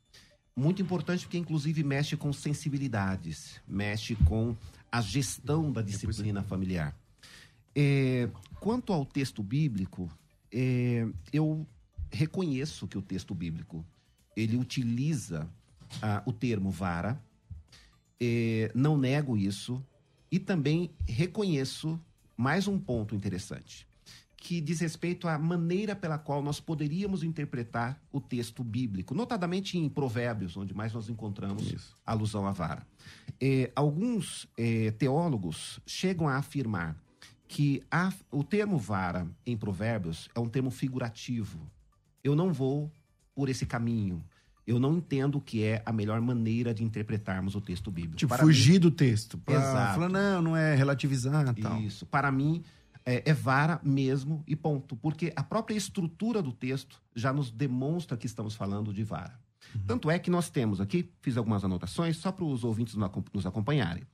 Muito 0.57 0.81
importante 0.81 1.25
porque, 1.27 1.37
inclusive, 1.37 1.85
mexe 1.85 2.17
com 2.17 2.33
sensibilidades, 2.33 3.61
mexe 3.69 4.15
com 4.17 4.57
a 4.91 5.03
gestão 5.03 5.71
da 5.71 5.83
disciplina 5.83 6.43
familiar. 6.43 6.97
É, 7.75 8.29
quanto 8.59 8.93
ao 8.93 9.05
texto 9.05 9.43
bíblico, 9.43 10.11
é, 10.51 11.07
eu 11.31 11.67
reconheço 12.11 12.89
que 12.89 12.97
o 12.97 13.03
texto 13.03 13.35
bíblico 13.35 13.85
ele 14.35 14.57
utiliza 14.57 15.49
ah, 16.01 16.23
o 16.25 16.33
termo 16.33 16.71
vara, 16.71 17.23
é, 18.19 18.71
não 18.75 18.97
nego 18.97 19.37
isso 19.37 19.83
e 20.31 20.39
também 20.39 20.91
reconheço 21.07 22.01
mais 22.37 22.67
um 22.67 22.79
ponto 22.79 23.15
interessante 23.15 23.87
que 24.43 24.61
diz 24.61 24.81
respeito 24.81 25.29
à 25.29 25.39
maneira 25.39 25.95
pela 25.95 26.19
qual 26.19 26.43
nós 26.43 26.59
poderíamos 26.59 27.23
interpretar 27.23 27.97
o 28.11 28.21
texto 28.21 28.65
bíblico, 28.65 29.15
notadamente 29.15 29.79
em 29.79 29.89
Provérbios, 29.89 30.57
onde 30.57 30.75
mais 30.75 30.93
nós 30.93 31.09
encontramos 31.09 31.71
Isso. 31.71 31.97
alusão 32.05 32.45
à 32.45 32.51
vara. 32.51 32.85
É, 33.41 33.71
alguns 33.77 34.49
é, 34.59 34.91
teólogos 34.91 35.79
chegam 35.87 36.27
a 36.29 36.39
afirmar 36.39 36.97
que 37.47 37.85
a, 37.89 38.13
o 38.33 38.43
termo 38.43 38.79
vara 38.79 39.29
em 39.47 39.57
Provérbios 39.57 40.29
é 40.35 40.41
um 40.41 40.49
termo 40.49 40.73
figurativo. 40.73 41.61
Eu 42.25 42.35
não 42.35 42.53
vou 42.53 42.91
por 43.37 43.49
esse 43.49 43.65
caminho. 43.65 44.25
Eu 44.67 44.81
não 44.81 44.97
entendo 44.97 45.41
que 45.41 45.63
é 45.63 45.83
a 45.87 45.93
melhor 45.93 46.21
maneira 46.21 46.75
de 46.75 46.83
interpretarmos 46.83 47.55
o 47.55 47.61
texto 47.61 47.93
bíblico. 47.93 48.17
Tipo, 48.17 48.35
Para 48.35 48.43
fugir 48.43 48.73
mim, 48.73 48.81
do 48.81 48.91
texto. 48.91 49.39
Pra 49.39 49.55
Exato. 49.55 49.95
falar, 49.95 50.09
não, 50.09 50.43
não 50.43 50.57
é 50.57 50.75
relativizar 50.75 51.55
tal. 51.55 51.81
Isso. 51.81 52.05
Para 52.07 52.33
mim, 52.33 52.65
é, 53.05 53.31
é, 53.31 53.35
vara 53.35 53.81
mesmo 53.83 54.43
e 54.47 54.55
ponto. 54.55 54.97
Porque 54.97 55.33
a 55.35 55.43
própria 55.43 55.77
estrutura 55.77 56.43
do 56.43 56.53
texto 56.53 57.03
já 57.15 57.33
nos 57.33 57.51
demonstra 57.51 58.17
que 58.17 58.27
estamos 58.27 58.55
falando 58.55 58.93
de 58.93 59.03
vara. 59.03 59.39
Uhum. 59.75 59.83
Tanto 59.87 60.11
é 60.11 60.19
que 60.19 60.31
nós 60.31 60.51
temos 60.51 60.81
aqui, 60.81 61.11
fiz 61.21 61.37
algumas 61.37 61.65
anotações 61.65 62.17
só 62.17 62.33
para 62.33 62.45
os 62.45 62.65
ouvintes 62.65 62.95
nos 63.33 63.47
acompanharem. 63.47 64.05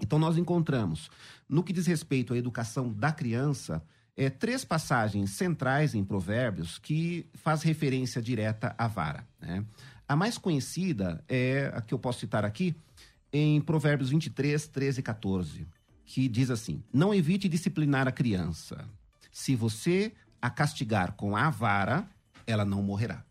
Então, 0.00 0.18
nós 0.18 0.36
encontramos, 0.36 1.10
no 1.48 1.62
que 1.62 1.72
diz 1.72 1.86
respeito 1.86 2.34
à 2.34 2.36
educação 2.36 2.92
da 2.92 3.12
criança, 3.12 3.82
é, 4.16 4.28
três 4.28 4.64
passagens 4.64 5.30
centrais 5.30 5.94
em 5.94 6.04
Provérbios 6.04 6.78
que 6.78 7.26
faz 7.34 7.62
referência 7.62 8.20
direta 8.20 8.74
à 8.76 8.86
vara. 8.86 9.26
Né? 9.40 9.64
A 10.06 10.14
mais 10.14 10.36
conhecida 10.36 11.24
é 11.28 11.72
a 11.74 11.80
que 11.80 11.94
eu 11.94 11.98
posso 11.98 12.20
citar 12.20 12.44
aqui, 12.44 12.74
em 13.32 13.60
Provérbios 13.60 14.10
23, 14.10 14.68
13 14.68 15.00
e 15.00 15.02
14 15.02 15.66
que 16.04 16.28
diz 16.28 16.50
assim: 16.50 16.82
Não 16.92 17.14
evite 17.14 17.48
disciplinar 17.48 18.06
a 18.06 18.12
criança. 18.12 18.88
Se 19.32 19.56
você 19.56 20.12
a 20.40 20.50
castigar 20.50 21.12
com 21.12 21.36
a 21.36 21.48
vara, 21.50 22.08
ela 22.46 22.64
não 22.64 22.82
morrerá. 22.82 23.24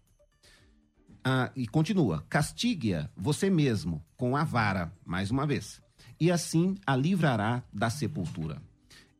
Ah, 1.23 1.51
e 1.55 1.67
continua: 1.67 2.25
castigue-a 2.27 3.09
você 3.15 3.49
mesmo 3.49 4.03
com 4.17 4.36
a 4.36 4.43
vara, 4.43 4.91
mais 5.05 5.31
uma 5.31 5.45
vez, 5.47 5.81
e 6.19 6.31
assim 6.31 6.75
a 6.86 6.95
livrará 6.95 7.63
da 7.71 7.89
sepultura. 7.89 8.62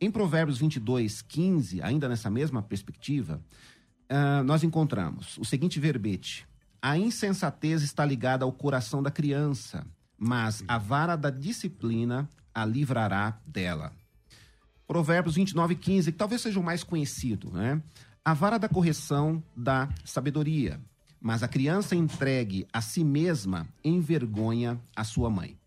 Em 0.02 0.12
Provérbios 0.12 0.58
22, 0.58 1.22
15, 1.22 1.82
ainda 1.82 2.10
nessa 2.10 2.30
mesma 2.30 2.62
perspectiva, 2.62 3.42
ah, 4.10 4.44
nós 4.44 4.64
encontramos 4.64 5.38
o 5.38 5.46
seguinte 5.46 5.80
verbete: 5.80 6.46
A 6.82 6.98
insensatez 6.98 7.84
está 7.84 8.06
ligada 8.06 8.44
ao 8.44 8.52
coração 8.52 9.02
da 9.02 9.10
criança, 9.10 9.88
mas 10.18 10.64
a 10.68 10.78
vara 10.78 11.16
da 11.16 11.30
disciplina 11.30 12.28
a 12.54 12.66
livrará 12.66 13.40
dela. 13.46 13.94
Provérbios 14.88 15.36
29, 15.36 15.76
15, 15.76 16.12
que 16.12 16.18
talvez 16.18 16.42
seja 16.42 16.60
o 16.60 16.64
mais 16.64 16.84
conhecido, 16.84 17.50
né? 17.52 17.82
A 18.24 18.34
vara 18.34 18.58
da 18.58 18.70
correção 18.70 19.44
dá 19.56 19.90
sabedoria, 20.06 20.80
mas 21.20 21.44
a 21.44 21.48
criança 21.48 21.96
entregue 21.96 22.68
a 22.72 22.82
si 22.82 23.04
mesma 23.04 23.68
envergonha 23.84 24.80
a 24.96 25.04
sua 25.04 25.30
mãe. 25.30 25.58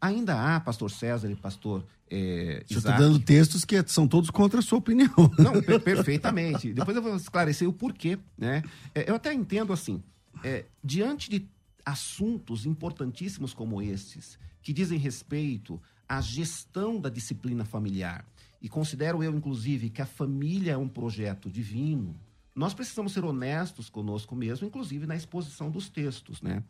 Ainda 0.00 0.38
há, 0.38 0.60
pastor 0.60 0.90
César 0.90 1.30
e 1.30 1.34
pastor 1.34 1.84
é, 2.10 2.62
Você 2.68 2.78
está 2.78 2.96
dando 2.96 3.18
textos 3.18 3.64
que 3.64 3.82
são 3.86 4.06
todos 4.06 4.30
contra 4.30 4.60
a 4.60 4.62
sua 4.62 4.78
opinião. 4.78 5.10
Não, 5.38 5.60
per 5.62 5.80
perfeitamente. 5.82 6.72
Depois 6.72 6.96
eu 6.96 7.02
vou 7.02 7.16
esclarecer 7.16 7.68
o 7.68 7.72
porquê. 7.72 8.18
Né? 8.36 8.62
É, 8.94 9.08
eu 9.10 9.14
até 9.14 9.32
entendo 9.32 9.72
assim, 9.72 10.02
é, 10.42 10.66
diante 10.82 11.30
de 11.30 11.48
assuntos 11.84 12.66
importantíssimos 12.66 13.52
como 13.52 13.82
esses, 13.82 14.38
que 14.62 14.72
dizem 14.72 14.98
respeito 14.98 15.80
à 16.08 16.20
gestão 16.20 17.00
da 17.00 17.08
disciplina 17.08 17.64
familiar, 17.64 18.24
e 18.60 18.68
considero 18.68 19.22
eu, 19.22 19.34
inclusive, 19.34 19.90
que 19.90 20.00
a 20.00 20.06
família 20.06 20.72
é 20.72 20.76
um 20.76 20.88
projeto 20.88 21.50
divino, 21.50 22.14
nós 22.54 22.72
precisamos 22.72 23.12
ser 23.12 23.24
honestos 23.24 23.90
conosco 23.90 24.34
mesmo, 24.36 24.66
inclusive 24.66 25.06
na 25.06 25.16
exposição 25.16 25.70
dos 25.70 25.88
textos, 25.88 26.40
né? 26.40 26.62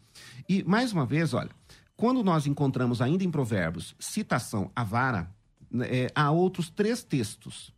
E, 0.49 0.65
mais 0.65 0.93
uma 0.93 1.05
vez, 1.05 1.35
olha, 1.35 1.51
Quando 1.97 2.25
nós 2.25 2.47
encontramos 2.47 3.01
ainda 3.01 3.23
em 3.23 3.31
Provérbios 3.31 3.95
citação 3.99 4.71
à 4.75 4.83
vara, 4.83 5.31
né, 5.71 5.87
é, 5.89 6.13
há 6.15 6.31
outros 6.31 6.69
três 6.69 7.05
textos 7.05 7.73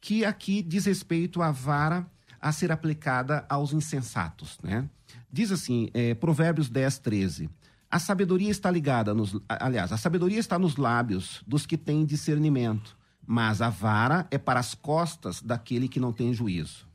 que 0.00 0.24
aqui 0.24 0.62
diz 0.62 0.86
respeito 0.86 1.42
à 1.42 1.50
vara 1.50 2.10
a 2.40 2.52
ser 2.52 2.72
aplicada 2.72 3.44
aos 3.48 3.72
insensatos, 3.72 4.58
né? 4.62 4.88
Diz 5.30 5.52
assim, 5.52 5.90
é, 5.92 6.14
Provérbios 6.14 6.70
10, 6.70 6.98
13. 7.00 7.50
A 7.90 7.98
sabedoria 7.98 8.50
está 8.50 8.70
ligada 8.70 9.14
nos. 9.14 9.34
Aliás, 9.48 9.92
a 9.92 9.96
sabedoria 9.96 10.38
está 10.38 10.58
nos 10.58 10.76
lábios 10.76 11.42
dos 11.46 11.64
que 11.64 11.78
têm 11.78 12.04
discernimento, 12.04 12.96
mas 13.26 13.62
a 13.62 13.70
vara 13.70 14.26
é 14.30 14.36
para 14.36 14.60
as 14.60 14.74
costas 14.74 15.40
daquele 15.40 15.88
que 15.88 15.98
não 15.98 16.12
tem 16.12 16.34
juízo. 16.34 16.86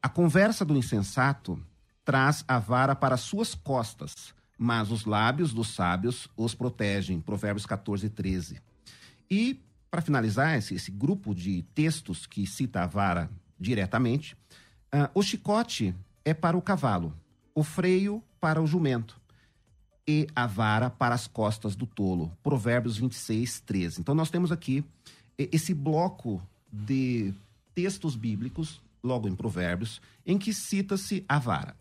A 0.00 0.08
conversa 0.08 0.64
do 0.64 0.76
insensato 0.76 1.60
traz 2.04 2.44
a 2.46 2.58
vara 2.58 2.94
para 2.94 3.16
suas 3.16 3.54
costas, 3.54 4.32
mas 4.56 4.92
os 4.92 5.04
lábios 5.04 5.52
dos 5.52 5.74
sábios 5.74 6.28
os 6.36 6.54
protegem. 6.54 7.20
Provérbios 7.20 7.66
14, 7.66 8.08
13. 8.08 8.60
E, 9.28 9.60
para 9.90 10.02
finalizar 10.02 10.56
esse, 10.56 10.74
esse, 10.74 10.90
grupo 10.90 11.34
de 11.34 11.62
textos 11.74 12.26
que 12.26 12.46
cita 12.46 12.82
a 12.82 12.86
vara 12.86 13.28
diretamente, 13.58 14.36
uh, 14.94 15.10
o 15.14 15.22
chicote 15.22 15.94
é 16.24 16.32
para 16.32 16.56
o 16.56 16.62
cavalo, 16.62 17.12
o 17.54 17.64
freio 17.64 18.22
para 18.40 18.62
o 18.62 18.66
jumento 18.66 19.21
e 20.06 20.26
a 20.34 20.46
vara 20.46 20.90
para 20.90 21.14
as 21.14 21.26
costas 21.26 21.76
do 21.76 21.86
tolo. 21.86 22.32
Provérbios 22.42 22.96
26, 22.96 23.60
13. 23.60 24.00
Então, 24.00 24.14
nós 24.14 24.30
temos 24.30 24.50
aqui 24.50 24.84
esse 25.38 25.72
bloco 25.72 26.42
de 26.72 27.32
textos 27.74 28.16
bíblicos, 28.16 28.80
logo 29.02 29.28
em 29.28 29.34
Provérbios, 29.34 30.00
em 30.26 30.38
que 30.38 30.52
cita-se 30.52 31.24
a 31.28 31.38
vara. 31.38 31.74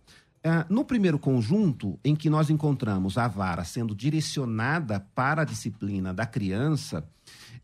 Uh, 0.44 0.74
no 0.74 0.84
primeiro 0.84 1.20
conjunto, 1.20 2.00
em 2.04 2.16
que 2.16 2.30
nós 2.30 2.50
encontramos 2.50 3.18
a 3.18 3.28
vara 3.28 3.64
sendo 3.64 3.94
direcionada 3.94 5.00
para 5.14 5.44
a 5.44 5.46
disciplina 5.46 6.12
da 6.12 6.26
criança, 6.26 7.08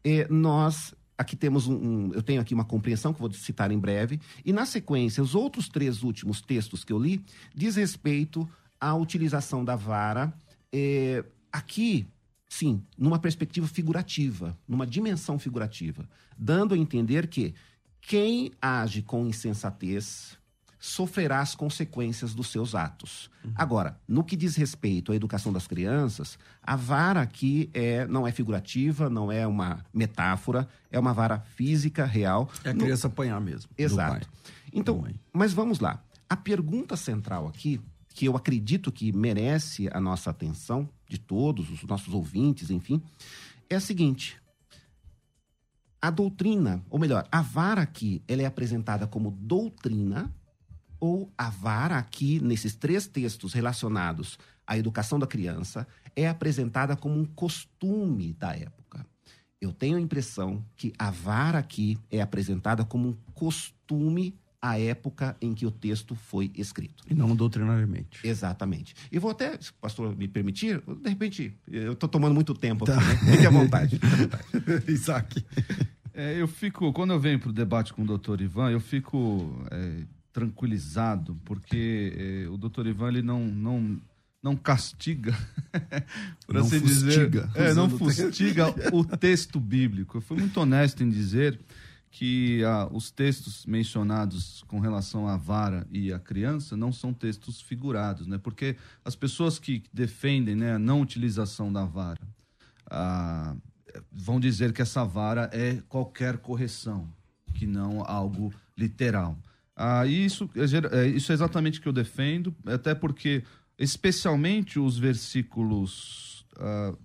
eh, 0.03 0.27
nós 0.29 0.93
aqui 1.17 1.35
temos 1.35 1.67
um, 1.67 1.73
um, 1.73 2.13
eu 2.13 2.21
tenho 2.21 2.39
aqui 2.39 2.53
uma 2.53 2.63
compreensão 2.63 3.11
que 3.11 3.19
vou 3.19 3.33
citar 3.33 3.71
em 3.71 3.79
breve 3.79 4.21
e 4.45 4.53
na 4.53 4.67
sequência 4.67 5.23
os 5.23 5.33
outros 5.33 5.67
três 5.67 6.03
últimos 6.03 6.39
textos 6.39 6.83
que 6.83 6.93
eu 6.93 6.99
li 6.99 7.25
diz 7.55 7.75
respeito 7.75 8.47
à 8.79 8.93
utilização 8.93 9.65
da 9.65 9.75
vara 9.75 10.31
é, 10.73 11.23
aqui, 11.51 12.07
sim, 12.47 12.83
numa 12.97 13.19
perspectiva 13.19 13.67
figurativa, 13.67 14.57
numa 14.67 14.85
dimensão 14.85 15.37
figurativa, 15.39 16.07
dando 16.37 16.73
a 16.73 16.77
entender 16.77 17.27
que 17.27 17.53
quem 18.01 18.51
age 18.61 19.01
com 19.01 19.25
insensatez 19.25 20.37
sofrerá 20.79 21.39
as 21.39 21.55
consequências 21.55 22.33
dos 22.33 22.47
seus 22.47 22.75
atos. 22.75 23.29
Uhum. 23.43 23.51
Agora, 23.55 23.99
no 24.07 24.23
que 24.23 24.35
diz 24.35 24.55
respeito 24.55 25.11
à 25.11 25.15
educação 25.15 25.51
das 25.51 25.67
crianças, 25.67 26.37
a 26.61 26.75
vara 26.75 27.21
aqui 27.21 27.69
é, 27.73 28.05
não 28.07 28.27
é 28.27 28.31
figurativa, 28.31 29.09
não 29.09 29.31
é 29.31 29.45
uma 29.47 29.83
metáfora, 29.93 30.67
é 30.91 30.99
uma 30.99 31.13
vara 31.13 31.39
física, 31.39 32.05
real. 32.05 32.49
É 32.63 32.69
a 32.69 32.73
criança 32.73 33.07
no... 33.07 33.13
apanhar 33.13 33.41
mesmo. 33.41 33.69
Exato. 33.77 34.29
Então, 34.71 35.03
mas 35.33 35.51
vamos 35.51 35.79
lá. 35.79 36.01
A 36.29 36.35
pergunta 36.35 36.95
central 36.95 37.47
aqui 37.47 37.81
que 38.17 38.25
eu 38.25 38.35
acredito 38.35 38.91
que 38.91 39.11
merece 39.11 39.87
a 39.93 40.01
nossa 40.01 40.31
atenção, 40.31 40.89
de 41.07 41.19
todos, 41.19 41.69
os 41.69 41.83
nossos 41.83 42.15
ouvintes, 42.15 42.71
enfim, 42.71 42.99
é 43.69 43.75
a 43.75 43.79
seguinte. 43.79 44.41
A 46.01 46.09
doutrina, 46.09 46.83
ou 46.89 46.97
melhor, 46.97 47.27
a 47.31 47.43
vara 47.43 47.83
aqui, 47.83 48.23
ela 48.27 48.41
é 48.41 48.45
apresentada 48.47 49.05
como 49.05 49.29
doutrina, 49.29 50.33
ou 50.99 51.31
a 51.37 51.51
vara 51.51 51.99
aqui, 51.99 52.39
nesses 52.39 52.73
três 52.73 53.05
textos 53.05 53.53
relacionados 53.53 54.39
à 54.65 54.75
educação 54.75 55.19
da 55.19 55.27
criança, 55.27 55.87
é 56.15 56.27
apresentada 56.27 56.95
como 56.95 57.19
um 57.19 57.25
costume 57.25 58.33
da 58.33 58.55
época. 58.55 59.05
Eu 59.61 59.71
tenho 59.71 59.95
a 59.95 60.01
impressão 60.01 60.65
que 60.75 60.91
a 60.97 61.11
vara 61.11 61.59
aqui 61.59 61.99
é 62.09 62.19
apresentada 62.19 62.83
como 62.83 63.09
um 63.09 63.13
costume 63.35 64.35
a 64.69 64.79
época 64.79 65.35
em 65.41 65.53
que 65.53 65.65
o 65.65 65.71
texto 65.71 66.15
foi 66.15 66.51
escrito. 66.55 67.03
E 67.09 67.13
não 67.13 67.35
doutrinariamente. 67.35 68.19
Exatamente. 68.23 68.95
E 69.11 69.19
vou 69.19 69.31
até, 69.31 69.59
se 69.59 69.71
o 69.71 69.73
pastor 69.75 70.15
me 70.15 70.27
permitir, 70.27 70.81
de 71.01 71.09
repente, 71.09 71.57
eu 71.67 71.93
estou 71.93 72.09
tomando 72.09 72.33
muito 72.33 72.53
tempo 72.53 72.85
tá. 72.85 72.97
aqui, 72.97 73.25
né? 73.25 73.31
Fique 73.31 73.45
à 73.45 73.49
vontade. 73.49 73.99
Fique 73.99 74.05
à 74.05 74.17
vontade. 74.17 74.43
Isaac. 74.91 75.45
É, 76.13 76.41
eu 76.41 76.47
fico, 76.47 76.91
quando 76.93 77.13
eu 77.13 77.19
venho 77.19 77.39
para 77.39 77.49
o 77.49 77.53
debate 77.53 77.93
com 77.93 78.01
o 78.01 78.05
doutor 78.05 78.41
Ivan, 78.41 78.71
eu 78.71 78.79
fico 78.79 79.63
é, 79.69 80.03
tranquilizado, 80.33 81.39
porque 81.45 82.43
é, 82.45 82.49
o 82.49 82.57
doutor 82.57 82.87
Ivan, 82.87 83.09
ele 83.09 83.21
não, 83.21 83.45
não, 83.45 84.01
não 84.41 84.55
castiga, 84.55 85.37
por 86.45 86.55
não 86.55 86.61
assim 86.61 86.79
fustiga, 86.79 87.47
dizer. 87.47 87.69
É, 87.69 87.73
não 87.73 87.89
fustiga 87.89 88.73
o 88.91 89.05
texto 89.05 89.59
bíblico. 89.59 90.17
Eu 90.17 90.21
fui 90.21 90.37
muito 90.37 90.59
honesto 90.59 91.03
em 91.03 91.09
dizer 91.09 91.59
que 92.09 92.63
ah, 92.63 92.87
os 92.91 93.11
textos 93.11 93.65
mencionados 93.65 94.63
com 94.67 94.79
relação 94.79 95.27
à 95.27 95.37
vara 95.37 95.85
e 95.91 96.11
à 96.11 96.19
criança 96.19 96.75
não 96.75 96.91
são 96.91 97.13
textos 97.13 97.61
figurados, 97.61 98.27
né? 98.27 98.37
Porque 98.37 98.75
as 99.03 99.15
pessoas 99.15 99.59
que 99.59 99.83
defendem 99.93 100.55
né, 100.55 100.73
a 100.73 100.79
não 100.79 101.01
utilização 101.01 101.71
da 101.71 101.85
vara 101.85 102.21
ah, 102.89 103.55
vão 104.11 104.39
dizer 104.39 104.73
que 104.73 104.81
essa 104.81 105.03
vara 105.03 105.49
é 105.53 105.81
qualquer 105.87 106.37
correção, 106.37 107.07
que 107.53 107.65
não 107.65 108.03
algo 108.05 108.53
literal. 108.77 109.37
Ah, 109.75 110.05
isso, 110.05 110.49
é, 110.55 110.99
é, 110.99 111.07
isso 111.07 111.31
é 111.31 111.35
exatamente 111.35 111.79
o 111.79 111.81
que 111.81 111.87
eu 111.87 111.93
defendo, 111.93 112.55
até 112.65 112.95
porque, 112.95 113.43
especialmente 113.77 114.79
os 114.79 114.97
versículos 114.97 116.45
ah, 116.57 116.95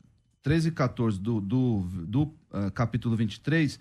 13 0.42 0.68
e 0.68 0.72
14 0.72 1.20
do, 1.20 1.40
do, 1.40 1.80
do 2.06 2.22
uh, 2.22 2.70
capítulo 2.74 3.16
23, 3.16 3.78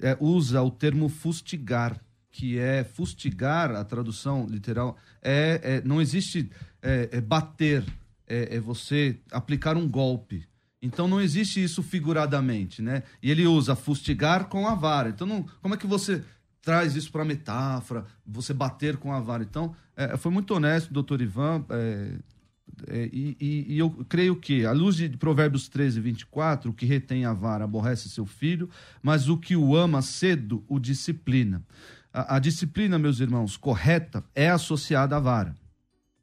é, 0.00 0.16
usa 0.20 0.62
o 0.62 0.70
termo 0.70 1.08
fustigar, 1.08 2.00
que 2.30 2.58
é 2.58 2.82
fustigar, 2.82 3.70
a 3.72 3.84
tradução 3.84 4.46
literal, 4.46 4.96
é, 5.22 5.60
é 5.62 5.82
não 5.82 6.00
existe 6.00 6.50
é, 6.82 7.08
é 7.12 7.20
bater, 7.20 7.84
é, 8.26 8.56
é, 8.56 8.60
você 8.60 9.18
aplicar 9.30 9.76
um 9.76 9.88
golpe. 9.88 10.46
Então 10.82 11.08
não 11.08 11.20
existe 11.20 11.62
isso 11.62 11.82
figuradamente, 11.82 12.82
né? 12.82 13.02
E 13.22 13.30
ele 13.30 13.46
usa 13.46 13.74
fustigar 13.74 14.48
com 14.48 14.66
a 14.68 14.74
vara. 14.74 15.08
Então 15.08 15.26
não, 15.26 15.42
como 15.62 15.74
é 15.74 15.78
que 15.78 15.86
você 15.86 16.22
traz 16.60 16.94
isso 16.94 17.10
para 17.10 17.24
metáfora, 17.24 18.04
você 18.26 18.52
bater 18.52 18.96
com 18.98 19.12
a 19.12 19.20
vara? 19.20 19.42
Então 19.42 19.74
é, 19.96 20.16
foi 20.16 20.30
muito 20.30 20.54
honesto, 20.54 20.92
doutor 20.92 21.22
Ivan. 21.22 21.64
É, 21.70 22.12
e, 22.90 23.36
e, 23.40 23.74
e, 23.74 23.78
eu 23.78 23.90
creio 24.08 24.36
que, 24.36 24.64
à 24.64 24.72
luz 24.72 24.96
de 24.96 25.08
Provérbios 25.10 25.68
13, 25.68 26.00
24, 26.00 26.70
o 26.70 26.74
que 26.74 26.86
retém 26.86 27.24
a 27.24 27.32
vara 27.32 27.64
aborrece 27.64 28.08
seu 28.08 28.26
filho, 28.26 28.68
mas 29.02 29.28
o 29.28 29.36
que 29.36 29.54
o 29.54 29.76
ama 29.76 30.02
cedo 30.02 30.64
o 30.68 30.78
disciplina. 30.78 31.62
A, 32.12 32.36
a 32.36 32.38
disciplina, 32.38 32.98
meus 32.98 33.20
irmãos, 33.20 33.56
correta 33.56 34.24
é 34.34 34.50
associada 34.50 35.16
à 35.16 35.20
vara, 35.20 35.54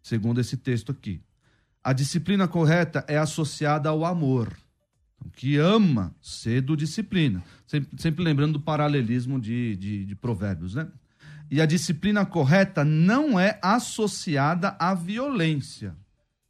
segundo 0.01 0.41
esse 0.41 0.57
texto 0.57 0.91
aqui. 0.91 1.21
A 1.83 1.93
disciplina 1.93 2.47
correta 2.47 3.03
é 3.07 3.17
associada 3.17 3.89
ao 3.89 4.05
amor. 4.05 4.55
O 5.23 5.29
que 5.29 5.57
ama 5.57 6.13
cedo 6.21 6.75
disciplina. 6.75 7.43
Sempre, 7.65 8.01
sempre 8.01 8.23
lembrando 8.23 8.53
do 8.53 8.59
paralelismo 8.59 9.39
de, 9.39 9.75
de, 9.75 10.05
de 10.05 10.15
Provérbios, 10.15 10.75
né? 10.75 10.87
E 11.49 11.59
a 11.59 11.65
disciplina 11.65 12.25
correta 12.25 12.85
não 12.85 13.39
é 13.39 13.59
associada 13.61 14.75
à 14.79 14.93
violência. 14.93 15.95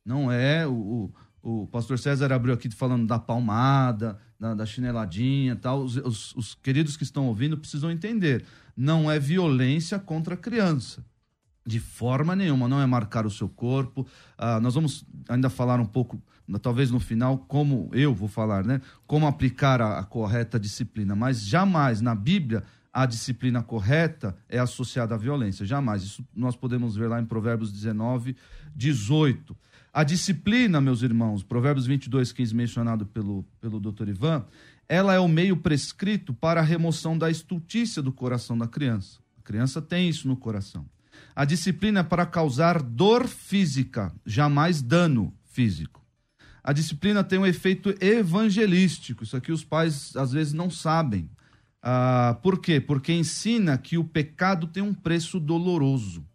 Não 0.05 0.31
é 0.31 0.67
o, 0.67 1.11
o, 1.43 1.63
o 1.63 1.67
pastor 1.67 1.97
César 1.97 2.31
abriu 2.31 2.53
aqui 2.53 2.69
falando 2.69 3.07
da 3.07 3.19
palmada, 3.19 4.19
da, 4.39 4.53
da 4.53 4.65
chineladinha 4.65 5.55
tal. 5.55 5.83
Os, 5.83 5.95
os, 5.97 6.35
os, 6.35 6.55
queridos 6.55 6.97
que 6.97 7.03
estão 7.03 7.27
ouvindo 7.27 7.57
precisam 7.57 7.91
entender. 7.91 8.43
Não 8.75 9.11
é 9.11 9.19
violência 9.19 9.99
contra 9.99 10.33
a 10.33 10.37
criança. 10.37 11.05
De 11.65 11.79
forma 11.79 12.35
nenhuma, 12.35 12.67
não 12.67 12.81
é 12.81 12.85
marcar 12.87 13.25
o 13.25 13.29
seu 13.29 13.47
corpo. 13.47 14.07
Ah, 14.37 14.59
nós 14.59 14.73
vamos 14.73 15.05
ainda 15.29 15.47
falar 15.49 15.79
um 15.79 15.85
pouco, 15.85 16.19
talvez 16.59 16.89
no 16.89 16.99
final, 16.99 17.37
como 17.37 17.89
eu 17.93 18.15
vou 18.15 18.27
falar, 18.27 18.65
né? 18.65 18.81
Como 19.05 19.27
aplicar 19.27 19.79
a, 19.79 19.99
a 19.99 20.03
correta 20.03 20.59
disciplina. 20.59 21.15
Mas 21.15 21.45
jamais 21.45 22.01
na 22.01 22.15
Bíblia 22.15 22.63
a 22.91 23.05
disciplina 23.05 23.61
correta 23.63 24.35
é 24.49 24.59
associada 24.59 25.15
à 25.15 25.17
violência. 25.17 25.65
Jamais. 25.65 26.03
Isso 26.03 26.27
nós 26.35 26.55
podemos 26.55 26.95
ver 26.95 27.07
lá 27.07 27.21
em 27.21 27.25
Provérbios 27.25 27.71
19, 27.71 28.35
18. 28.75 29.55
A 29.93 30.05
disciplina, 30.05 30.79
meus 30.79 31.01
irmãos, 31.01 31.43
Provérbios 31.43 31.85
22, 31.85 32.31
15, 32.31 32.55
mencionado 32.55 33.05
pelo, 33.05 33.43
pelo 33.59 33.77
doutor 33.77 34.07
Ivan, 34.07 34.45
ela 34.87 35.13
é 35.13 35.19
o 35.19 35.27
meio 35.27 35.57
prescrito 35.57 36.33
para 36.33 36.61
a 36.61 36.63
remoção 36.63 37.17
da 37.17 37.29
estultícia 37.29 38.01
do 38.01 38.11
coração 38.11 38.57
da 38.57 38.67
criança. 38.67 39.19
A 39.37 39.41
criança 39.41 39.81
tem 39.81 40.07
isso 40.07 40.29
no 40.29 40.37
coração. 40.37 40.85
A 41.35 41.43
disciplina 41.43 41.99
é 41.99 42.03
para 42.03 42.25
causar 42.25 42.81
dor 42.81 43.27
física, 43.27 44.13
jamais 44.25 44.81
dano 44.81 45.33
físico. 45.43 46.01
A 46.63 46.71
disciplina 46.71 47.21
tem 47.21 47.39
um 47.39 47.45
efeito 47.45 47.93
evangelístico. 47.99 49.25
Isso 49.25 49.35
aqui 49.35 49.51
os 49.51 49.65
pais 49.65 50.15
às 50.15 50.31
vezes 50.31 50.53
não 50.53 50.69
sabem. 50.69 51.29
Ah, 51.81 52.37
por 52.41 52.59
quê? 52.59 52.79
Porque 52.79 53.11
ensina 53.11 53.77
que 53.77 53.97
o 53.97 54.05
pecado 54.05 54.67
tem 54.67 54.81
um 54.81 54.93
preço 54.93 55.37
doloroso 55.37 56.25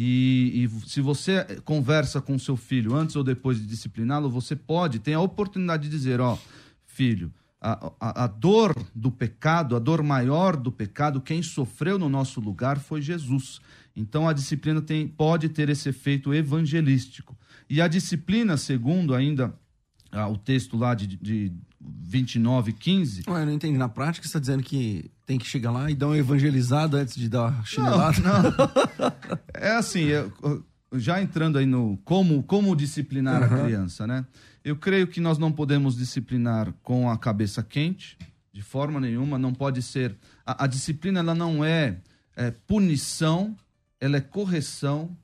E, 0.00 0.62
e 0.62 0.88
se 0.88 1.00
você 1.00 1.44
conversa 1.64 2.20
com 2.20 2.38
seu 2.38 2.56
filho 2.56 2.94
antes 2.94 3.16
ou 3.16 3.24
depois 3.24 3.60
de 3.60 3.66
discipliná-lo, 3.66 4.30
você 4.30 4.54
pode, 4.54 5.00
tem 5.00 5.14
a 5.14 5.20
oportunidade 5.20 5.82
de 5.82 5.88
dizer: 5.88 6.20
ó, 6.20 6.38
filho, 6.86 7.32
a, 7.60 7.92
a, 7.98 8.24
a, 8.24 8.26
dor 8.28 8.76
do 8.94 9.10
pecado, 9.10 9.74
a 9.74 9.80
dor 9.80 10.04
maior 10.04 10.56
do 10.56 10.70
pecado, 10.70 11.20
quem 11.20 11.42
sofreu 11.42 11.98
no 11.98 12.08
nosso 12.08 12.40
lugar 12.40 12.78
foi 12.78 13.02
Jesus. 13.02 13.60
Então 13.96 14.28
a 14.28 14.32
disciplina 14.32 14.80
tem, 14.80 15.08
pode 15.08 15.48
ter 15.48 15.68
esse 15.68 15.88
efeito 15.88 16.32
evangelístico. 16.32 17.36
E 17.68 17.80
a 17.80 17.88
disciplina, 17.88 18.56
segundo 18.56 19.16
ainda 19.16 19.52
ah, 20.12 20.28
o 20.28 20.38
texto 20.38 20.76
lá 20.76 20.94
de, 20.94 21.08
de 21.08 21.52
29, 22.08 22.72
15. 22.72 23.24
Ué, 23.28 23.42
eu 23.42 23.46
não 23.46 23.52
entendi. 23.52 23.76
Na 23.76 23.88
prática, 23.88 24.26
você 24.26 24.28
está 24.28 24.38
dizendo 24.38 24.62
que 24.62 25.10
tem 25.26 25.38
que 25.38 25.46
chegar 25.46 25.70
lá 25.70 25.90
e 25.90 25.94
dar 25.94 26.06
uma 26.06 26.16
evangelizada 26.16 26.96
antes 26.96 27.14
de 27.14 27.28
dar 27.28 27.62
chinelada? 27.66 28.18
Não, 28.20 28.42
não. 28.42 29.12
é 29.52 29.72
assim, 29.72 30.04
eu, 30.04 30.32
já 30.94 31.20
entrando 31.20 31.58
aí 31.58 31.66
no 31.66 31.98
como, 32.06 32.42
como 32.42 32.74
disciplinar 32.74 33.42
uhum. 33.42 33.58
a 33.58 33.62
criança, 33.62 34.06
né? 34.06 34.24
Eu 34.64 34.74
creio 34.76 35.06
que 35.06 35.20
nós 35.20 35.36
não 35.36 35.52
podemos 35.52 35.96
disciplinar 35.98 36.72
com 36.82 37.10
a 37.10 37.18
cabeça 37.18 37.62
quente, 37.62 38.16
de 38.50 38.62
forma 38.62 38.98
nenhuma. 38.98 39.38
Não 39.38 39.52
pode 39.52 39.82
ser. 39.82 40.16
A, 40.46 40.64
a 40.64 40.66
disciplina 40.66 41.20
ela 41.20 41.34
não 41.34 41.62
é, 41.62 41.98
é, 42.34 42.50
punição, 42.50 43.54
ela 44.00 44.16
é 44.16 44.20
correção. 44.22 45.14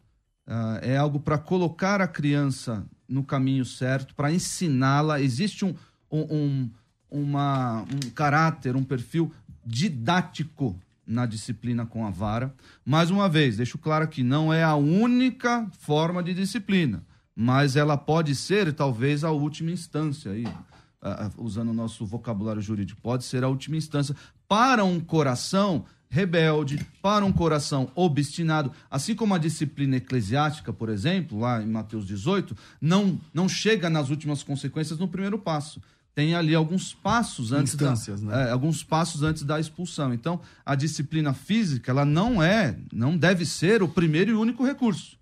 Uh, 0.46 0.76
é 0.82 0.98
algo 0.98 1.18
para 1.18 1.38
colocar 1.38 2.02
a 2.02 2.06
criança 2.06 2.84
no 3.08 3.24
caminho 3.24 3.64
certo, 3.64 4.14
para 4.14 4.30
ensiná-la. 4.30 5.18
Existe 5.18 5.64
um, 5.64 5.74
um, 6.16 6.36
um, 6.36 6.70
uma, 7.10 7.82
um 7.82 8.10
caráter, 8.10 8.76
um 8.76 8.84
perfil 8.84 9.32
didático 9.64 10.78
na 11.06 11.26
disciplina 11.26 11.84
com 11.84 12.06
a 12.06 12.10
vara. 12.10 12.54
Mais 12.84 13.10
uma 13.10 13.28
vez, 13.28 13.56
deixo 13.56 13.78
claro 13.78 14.08
que 14.08 14.22
não 14.22 14.52
é 14.52 14.62
a 14.62 14.74
única 14.74 15.66
forma 15.80 16.22
de 16.22 16.34
disciplina 16.34 17.02
mas 17.34 17.74
ela 17.76 17.96
pode 17.96 18.34
ser 18.34 18.72
talvez 18.72 19.24
a 19.24 19.30
última 19.30 19.70
instância 19.70 20.32
aí, 20.32 20.46
uh, 20.46 21.32
usando 21.36 21.70
o 21.70 21.74
nosso 21.74 22.06
vocabulário 22.06 22.62
jurídico, 22.62 23.00
pode 23.00 23.24
ser 23.24 23.42
a 23.42 23.48
última 23.48 23.76
instância 23.76 24.14
para 24.46 24.84
um 24.84 25.00
coração 25.00 25.84
rebelde, 26.08 26.78
para 27.02 27.24
um 27.24 27.32
coração 27.32 27.90
obstinado, 27.96 28.70
assim 28.88 29.16
como 29.16 29.34
a 29.34 29.38
disciplina 29.38 29.96
eclesiástica, 29.96 30.72
por 30.72 30.88
exemplo, 30.88 31.40
lá 31.40 31.60
em 31.60 31.66
Mateus 31.66 32.06
18, 32.06 32.56
não 32.80 33.18
não 33.32 33.48
chega 33.48 33.90
nas 33.90 34.10
últimas 34.10 34.42
consequências 34.42 34.98
no 34.98 35.08
primeiro 35.08 35.38
passo. 35.38 35.82
Tem 36.14 36.34
ali 36.34 36.54
alguns 36.54 36.94
passos 36.94 37.52
antes 37.52 37.74
da, 37.74 37.90
né? 37.90 38.48
é, 38.48 38.50
alguns 38.50 38.84
passos 38.84 39.22
antes 39.24 39.42
da 39.42 39.58
expulsão. 39.58 40.14
Então, 40.14 40.40
a 40.64 40.76
disciplina 40.76 41.34
física, 41.34 41.90
ela 41.90 42.04
não 42.04 42.40
é, 42.40 42.78
não 42.92 43.16
deve 43.16 43.44
ser 43.44 43.82
o 43.82 43.88
primeiro 43.88 44.30
e 44.30 44.34
único 44.34 44.64
recurso 44.64 45.18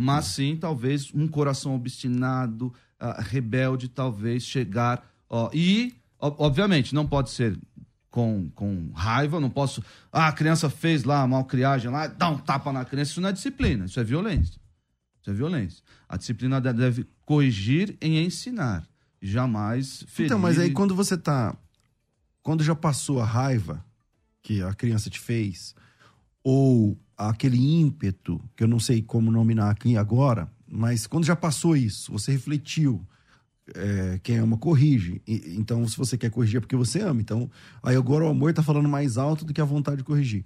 mas 0.00 0.26
sim 0.26 0.56
talvez 0.56 1.12
um 1.12 1.26
coração 1.26 1.74
obstinado, 1.74 2.72
uh, 3.00 3.20
rebelde, 3.20 3.88
talvez 3.88 4.44
chegar. 4.44 5.04
Uh, 5.28 5.50
e, 5.52 5.92
obviamente, 6.20 6.94
não 6.94 7.04
pode 7.04 7.30
ser 7.30 7.58
com, 8.08 8.48
com 8.54 8.92
raiva, 8.94 9.40
não 9.40 9.50
posso. 9.50 9.82
Ah, 10.12 10.28
a 10.28 10.32
criança 10.32 10.70
fez 10.70 11.02
lá 11.02 11.22
a 11.22 11.26
malcriagem 11.26 11.90
lá, 11.90 12.06
dá 12.06 12.28
um 12.28 12.38
tapa 12.38 12.72
na 12.72 12.84
criança. 12.84 13.10
Isso 13.10 13.20
não 13.20 13.28
é 13.28 13.32
disciplina, 13.32 13.86
isso 13.86 13.98
é 13.98 14.04
violência. 14.04 14.60
Isso 15.20 15.30
é 15.30 15.32
violência. 15.32 15.82
A 16.08 16.16
disciplina 16.16 16.60
deve 16.60 17.04
corrigir 17.24 17.96
e 18.00 18.20
ensinar, 18.20 18.86
jamais 19.20 20.04
ferir. 20.08 20.26
Então, 20.26 20.38
mas 20.38 20.58
aí 20.58 20.70
quando 20.70 20.94
você 20.94 21.16
tá. 21.16 21.56
Quando 22.42 22.62
já 22.62 22.74
passou 22.74 23.20
a 23.20 23.24
raiva 23.24 23.84
que 24.42 24.62
a 24.62 24.72
criança 24.72 25.10
te 25.10 25.20
fez, 25.20 25.74
ou 26.42 26.98
aquele 27.16 27.58
ímpeto, 27.58 28.42
que 28.56 28.64
eu 28.64 28.68
não 28.68 28.80
sei 28.80 29.02
como 29.02 29.30
nominar 29.30 29.70
aqui 29.70 29.96
agora, 29.96 30.50
mas 30.66 31.06
quando 31.06 31.24
já 31.24 31.36
passou 31.36 31.76
isso, 31.76 32.12
você 32.12 32.32
refletiu, 32.32 33.04
é, 33.74 34.18
quem 34.22 34.38
ama 34.38 34.56
corrige. 34.56 35.20
E, 35.26 35.54
então, 35.56 35.86
se 35.86 35.96
você 35.96 36.16
quer 36.16 36.30
corrigir 36.30 36.58
é 36.58 36.60
porque 36.60 36.76
você 36.76 37.00
ama. 37.00 37.20
Então, 37.20 37.50
aí 37.82 37.96
agora 37.96 38.24
o 38.24 38.28
amor 38.28 38.50
está 38.50 38.62
falando 38.62 38.88
mais 38.88 39.18
alto 39.18 39.44
do 39.44 39.52
que 39.52 39.60
a 39.60 39.64
vontade 39.64 39.98
de 39.98 40.04
corrigir. 40.04 40.44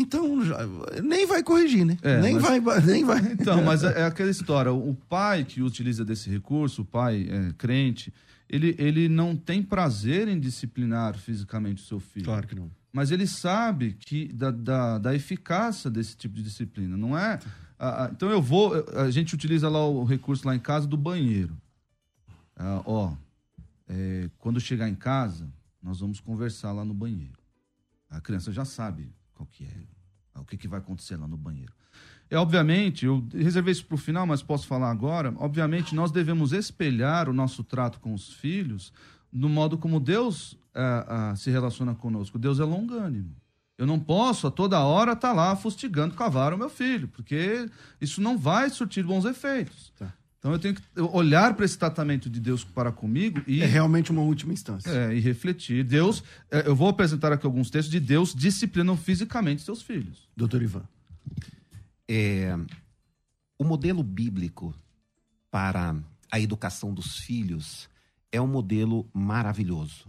Então, 0.00 0.44
já, 0.44 0.58
nem 1.02 1.26
vai 1.26 1.42
corrigir, 1.42 1.84
né? 1.84 1.98
É, 2.02 2.20
nem, 2.20 2.34
mas... 2.34 2.62
vai, 2.62 2.80
nem 2.82 3.04
vai. 3.04 3.18
Então, 3.32 3.62
mas 3.64 3.82
é, 3.82 4.00
é, 4.00 4.04
aquela 4.04 4.30
história. 4.30 4.72
O 4.72 4.94
pai 4.94 5.44
que 5.44 5.60
utiliza 5.60 6.04
desse 6.04 6.30
recurso, 6.30 6.82
o 6.82 6.84
pai 6.84 7.28
é, 7.28 7.52
crente, 7.58 8.12
ele, 8.48 8.74
ele 8.78 9.08
não 9.08 9.34
tem 9.34 9.62
prazer 9.62 10.28
em 10.28 10.38
disciplinar 10.38 11.16
fisicamente 11.18 11.82
o 11.82 11.86
seu 11.86 11.98
filho. 11.98 12.26
Claro 12.26 12.46
que 12.46 12.54
não 12.54 12.70
mas 12.92 13.10
ele 13.10 13.26
sabe 13.26 13.92
que 13.92 14.32
da, 14.32 14.50
da, 14.50 14.98
da 14.98 15.14
eficácia 15.14 15.90
desse 15.90 16.16
tipo 16.16 16.34
de 16.34 16.42
disciplina. 16.42 16.96
Não 16.96 17.16
é. 17.16 17.38
então 18.10 18.30
eu 18.30 18.40
vou. 18.40 18.72
A 18.96 19.10
gente 19.10 19.34
utiliza 19.34 19.68
lá 19.68 19.86
o 19.86 20.04
recurso 20.04 20.46
lá 20.46 20.56
em 20.56 20.58
casa 20.58 20.86
do 20.86 20.96
banheiro. 20.96 21.56
Ah, 22.56 22.82
ó, 22.84 23.14
é, 23.86 24.28
quando 24.38 24.58
chegar 24.58 24.88
em 24.88 24.94
casa, 24.94 25.48
nós 25.80 26.00
vamos 26.00 26.18
conversar 26.18 26.72
lá 26.72 26.84
no 26.84 26.94
banheiro. 26.94 27.38
A 28.10 28.20
criança 28.20 28.50
já 28.52 28.64
sabe 28.64 29.12
qual 29.38 29.46
que 29.46 29.64
é, 29.64 30.40
o 30.40 30.44
que, 30.44 30.56
que 30.56 30.68
vai 30.68 30.80
acontecer 30.80 31.16
lá 31.16 31.28
no 31.28 31.36
banheiro. 31.36 31.72
É, 32.28 32.36
obviamente, 32.36 33.06
eu 33.06 33.26
reservei 33.32 33.72
isso 33.72 33.86
para 33.86 33.94
o 33.94 33.98
final, 33.98 34.26
mas 34.26 34.42
posso 34.42 34.66
falar 34.66 34.90
agora. 34.90 35.32
Obviamente, 35.38 35.94
nós 35.94 36.10
devemos 36.10 36.52
espelhar 36.52 37.28
o 37.28 37.32
nosso 37.32 37.64
trato 37.64 38.00
com 38.00 38.12
os 38.12 38.32
filhos 38.32 38.92
no 39.32 39.48
modo 39.48 39.78
como 39.78 40.00
Deus 40.00 40.52
uh, 40.52 41.32
uh, 41.32 41.36
se 41.36 41.50
relaciona 41.50 41.94
conosco. 41.94 42.38
Deus 42.38 42.60
é 42.60 42.64
longânimo. 42.64 43.34
Eu 43.76 43.86
não 43.86 43.98
posso 43.98 44.46
a 44.46 44.50
toda 44.50 44.80
hora 44.80 45.12
estar 45.12 45.28
tá 45.28 45.34
lá 45.34 45.56
fustigando 45.56 46.14
vara 46.30 46.54
o 46.54 46.58
meu 46.58 46.68
filho, 46.68 47.08
porque 47.08 47.70
isso 48.00 48.20
não 48.20 48.36
vai 48.36 48.68
surtir 48.68 49.04
bons 49.04 49.24
efeitos. 49.24 49.92
Tá. 49.96 50.12
Então 50.38 50.52
eu 50.52 50.58
tenho 50.58 50.74
que 50.74 50.82
olhar 51.12 51.54
para 51.54 51.64
esse 51.64 51.76
tratamento 51.76 52.30
de 52.30 52.38
Deus 52.38 52.62
para 52.62 52.92
comigo 52.92 53.42
e. 53.46 53.60
É 53.60 53.66
realmente 53.66 54.10
uma 54.10 54.22
última 54.22 54.52
instância. 54.52 54.88
É, 54.88 55.14
e 55.14 55.20
refletir. 55.20 55.82
Deus, 55.84 56.22
é, 56.50 56.66
eu 56.66 56.76
vou 56.76 56.88
apresentar 56.88 57.32
aqui 57.32 57.44
alguns 57.44 57.70
textos 57.70 57.90
de 57.90 58.00
Deus 58.00 58.34
disciplinam 58.34 58.96
fisicamente 58.96 59.62
seus 59.62 59.82
filhos. 59.82 60.28
Doutor 60.36 60.62
Ivan. 60.62 60.84
É, 62.08 62.56
o 63.58 63.64
modelo 63.64 64.02
bíblico 64.02 64.74
para 65.50 65.96
a 66.30 66.38
educação 66.38 66.94
dos 66.94 67.18
filhos 67.18 67.88
é 68.30 68.40
um 68.40 68.46
modelo 68.46 69.08
maravilhoso. 69.12 70.06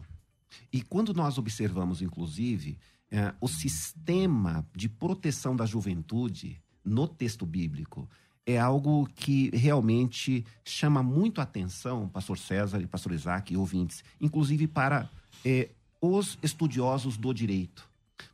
E 0.71 0.81
quando 0.81 1.13
nós 1.13 1.37
observamos, 1.37 2.01
inclusive, 2.01 2.77
é, 3.09 3.33
o 3.41 3.47
sistema 3.47 4.65
de 4.75 4.87
proteção 4.87 5.55
da 5.55 5.65
juventude 5.65 6.61
no 6.85 7.07
texto 7.07 7.45
bíblico, 7.45 8.07
é 8.49 8.57
algo 8.57 9.07
que 9.15 9.51
realmente 9.53 10.43
chama 10.65 11.03
muito 11.03 11.39
a 11.39 11.43
atenção, 11.43 12.09
pastor 12.09 12.35
César 12.35 12.81
e 12.81 12.87
pastor 12.87 13.11
Isaac 13.11 13.53
e 13.53 13.57
ouvintes, 13.57 14.03
inclusive 14.19 14.67
para 14.67 15.07
é, 15.45 15.69
os 16.01 16.39
estudiosos 16.41 17.15
do 17.15 17.31
direito. 17.31 17.87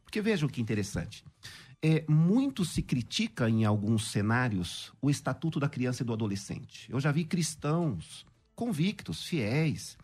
Porque 0.06 0.22
vejam 0.22 0.48
que 0.48 0.62
interessante. 0.62 1.26
É, 1.82 2.06
muito 2.08 2.64
se 2.64 2.82
critica 2.82 3.50
em 3.50 3.66
alguns 3.66 4.10
cenários 4.10 4.94
o 5.02 5.10
estatuto 5.10 5.60
da 5.60 5.68
criança 5.68 6.02
e 6.02 6.06
do 6.06 6.14
adolescente. 6.14 6.90
Eu 6.90 7.00
já 7.02 7.12
vi 7.12 7.26
cristãos 7.26 8.26
convictos, 8.56 9.26
fiéis, 9.26 9.98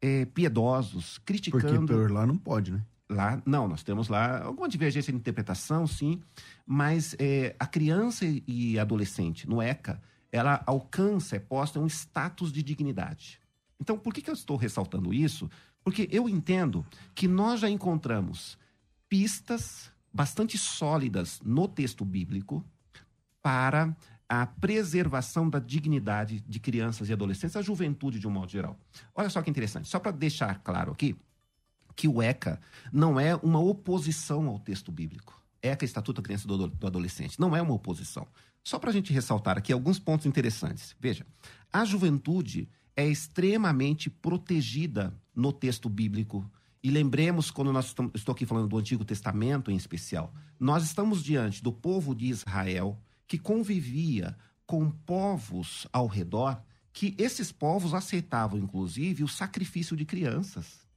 é, 0.00 0.24
piedosos, 0.24 1.18
criticando. 1.18 1.86
Porque 1.86 1.92
por 1.92 2.10
lá 2.10 2.26
não 2.26 2.38
pode, 2.38 2.72
né? 2.72 2.82
Lá, 3.10 3.42
não, 3.44 3.66
nós 3.66 3.82
temos 3.82 4.08
lá 4.08 4.40
alguma 4.44 4.68
divergência 4.68 5.12
de 5.12 5.18
interpretação, 5.18 5.84
sim, 5.84 6.22
mas 6.64 7.16
é, 7.18 7.56
a 7.58 7.66
criança 7.66 8.24
e 8.24 8.78
adolescente, 8.78 9.48
no 9.48 9.60
ECA, 9.60 10.00
ela 10.30 10.62
alcança, 10.64 11.34
é 11.34 11.40
posta 11.40 11.80
um 11.80 11.88
status 11.88 12.52
de 12.52 12.62
dignidade. 12.62 13.40
Então, 13.80 13.98
por 13.98 14.14
que, 14.14 14.22
que 14.22 14.30
eu 14.30 14.34
estou 14.34 14.56
ressaltando 14.56 15.12
isso? 15.12 15.50
Porque 15.82 16.08
eu 16.12 16.28
entendo 16.28 16.86
que 17.12 17.26
nós 17.26 17.58
já 17.58 17.68
encontramos 17.68 18.56
pistas 19.08 19.90
bastante 20.12 20.56
sólidas 20.56 21.40
no 21.44 21.66
texto 21.66 22.04
bíblico 22.04 22.64
para 23.42 23.96
a 24.28 24.46
preservação 24.46 25.50
da 25.50 25.58
dignidade 25.58 26.40
de 26.46 26.60
crianças 26.60 27.08
e 27.08 27.12
adolescentes, 27.12 27.56
a 27.56 27.62
juventude 27.62 28.20
de 28.20 28.28
um 28.28 28.30
modo 28.30 28.52
geral. 28.52 28.78
Olha 29.12 29.28
só 29.28 29.42
que 29.42 29.50
interessante, 29.50 29.88
só 29.88 29.98
para 29.98 30.12
deixar 30.12 30.60
claro 30.62 30.92
aqui, 30.92 31.16
que 32.00 32.08
o 32.08 32.22
ECA 32.22 32.58
não 32.90 33.20
é 33.20 33.36
uma 33.36 33.60
oposição 33.60 34.48
ao 34.48 34.58
texto 34.58 34.90
bíblico. 34.90 35.38
ECA, 35.60 35.84
Estatuto 35.84 36.22
da 36.22 36.24
Criança 36.24 36.44
e 36.44 36.48
do, 36.48 36.66
do 36.66 36.86
Adolescente, 36.86 37.38
não 37.38 37.54
é 37.54 37.60
uma 37.60 37.74
oposição. 37.74 38.26
Só 38.64 38.78
para 38.78 38.88
a 38.88 38.92
gente 38.92 39.12
ressaltar 39.12 39.58
aqui 39.58 39.70
alguns 39.70 39.98
pontos 39.98 40.24
interessantes. 40.24 40.96
Veja, 40.98 41.26
a 41.70 41.84
juventude 41.84 42.70
é 42.96 43.06
extremamente 43.06 44.08
protegida 44.08 45.14
no 45.36 45.52
texto 45.52 45.90
bíblico. 45.90 46.50
E 46.82 46.90
lembremos, 46.90 47.50
quando 47.50 47.70
nós 47.70 47.88
estamos, 47.88 48.12
estou 48.14 48.32
aqui 48.32 48.46
falando 48.46 48.68
do 48.68 48.78
Antigo 48.78 49.04
Testamento 49.04 49.70
em 49.70 49.76
especial, 49.76 50.32
nós 50.58 50.82
estamos 50.82 51.22
diante 51.22 51.62
do 51.62 51.70
povo 51.70 52.14
de 52.14 52.28
Israel, 52.28 52.98
que 53.26 53.36
convivia 53.36 54.34
com 54.64 54.90
povos 54.90 55.86
ao 55.92 56.06
redor, 56.06 56.62
que 56.94 57.14
esses 57.18 57.52
povos 57.52 57.92
aceitavam, 57.92 58.58
inclusive, 58.58 59.22
o 59.22 59.28
sacrifício 59.28 59.94
de 59.94 60.06
crianças. 60.06 60.88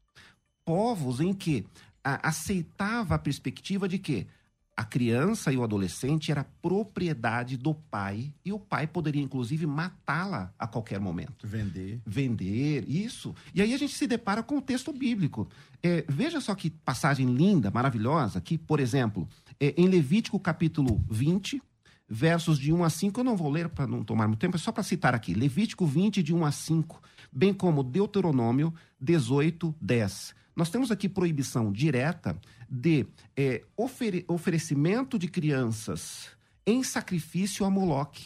Povos 0.65 1.19
em 1.19 1.33
que 1.33 1.65
a, 2.03 2.29
aceitava 2.29 3.15
a 3.15 3.19
perspectiva 3.19 3.87
de 3.87 3.97
que 3.97 4.27
a 4.75 4.83
criança 4.83 5.51
e 5.51 5.57
o 5.57 5.63
adolescente 5.63 6.31
era 6.31 6.43
propriedade 6.43 7.57
do 7.57 7.75
pai 7.75 8.33
e 8.43 8.51
o 8.51 8.59
pai 8.59 8.87
poderia 8.87 9.21
inclusive 9.21 9.67
matá-la 9.67 10.51
a 10.57 10.65
qualquer 10.65 10.99
momento. 10.99 11.45
Vender. 11.45 12.01
Vender, 12.05 12.83
isso. 12.87 13.35
E 13.53 13.61
aí 13.61 13.73
a 13.73 13.77
gente 13.77 13.93
se 13.93 14.07
depara 14.07 14.41
com 14.41 14.57
o 14.57 14.61
texto 14.61 14.91
bíblico. 14.91 15.47
É, 15.81 16.03
veja 16.09 16.41
só 16.41 16.55
que 16.55 16.71
passagem 16.71 17.27
linda, 17.35 17.69
maravilhosa, 17.69 18.41
que, 18.41 18.57
por 18.57 18.79
exemplo, 18.79 19.27
é, 19.59 19.75
em 19.77 19.87
Levítico 19.87 20.39
capítulo 20.39 21.03
20, 21.07 21.61
versos 22.09 22.57
de 22.57 22.73
1 22.73 22.83
a 22.83 22.89
5, 22.89 23.19
eu 23.19 23.23
não 23.23 23.37
vou 23.37 23.51
ler 23.51 23.69
para 23.69 23.85
não 23.85 24.03
tomar 24.03 24.27
muito 24.27 24.39
tempo, 24.39 24.55
é 24.55 24.59
só 24.59 24.71
para 24.71 24.83
citar 24.83 25.13
aqui. 25.13 25.35
Levítico 25.35 25.85
20, 25.85 26.23
de 26.23 26.33
1 26.33 26.45
a 26.45 26.51
5, 26.51 27.01
bem 27.31 27.53
como 27.53 27.83
Deuteronômio 27.83 28.73
18, 28.99 29.75
10 29.79 30.42
nós 30.55 30.69
temos 30.69 30.91
aqui 30.91 31.09
proibição 31.09 31.71
direta 31.71 32.39
de 32.69 33.05
é, 33.35 33.63
ofere 33.75 34.23
oferecimento 34.27 35.17
de 35.17 35.27
crianças 35.27 36.29
em 36.65 36.83
sacrifício 36.83 37.65
a 37.65 37.69
Moloque. 37.69 38.25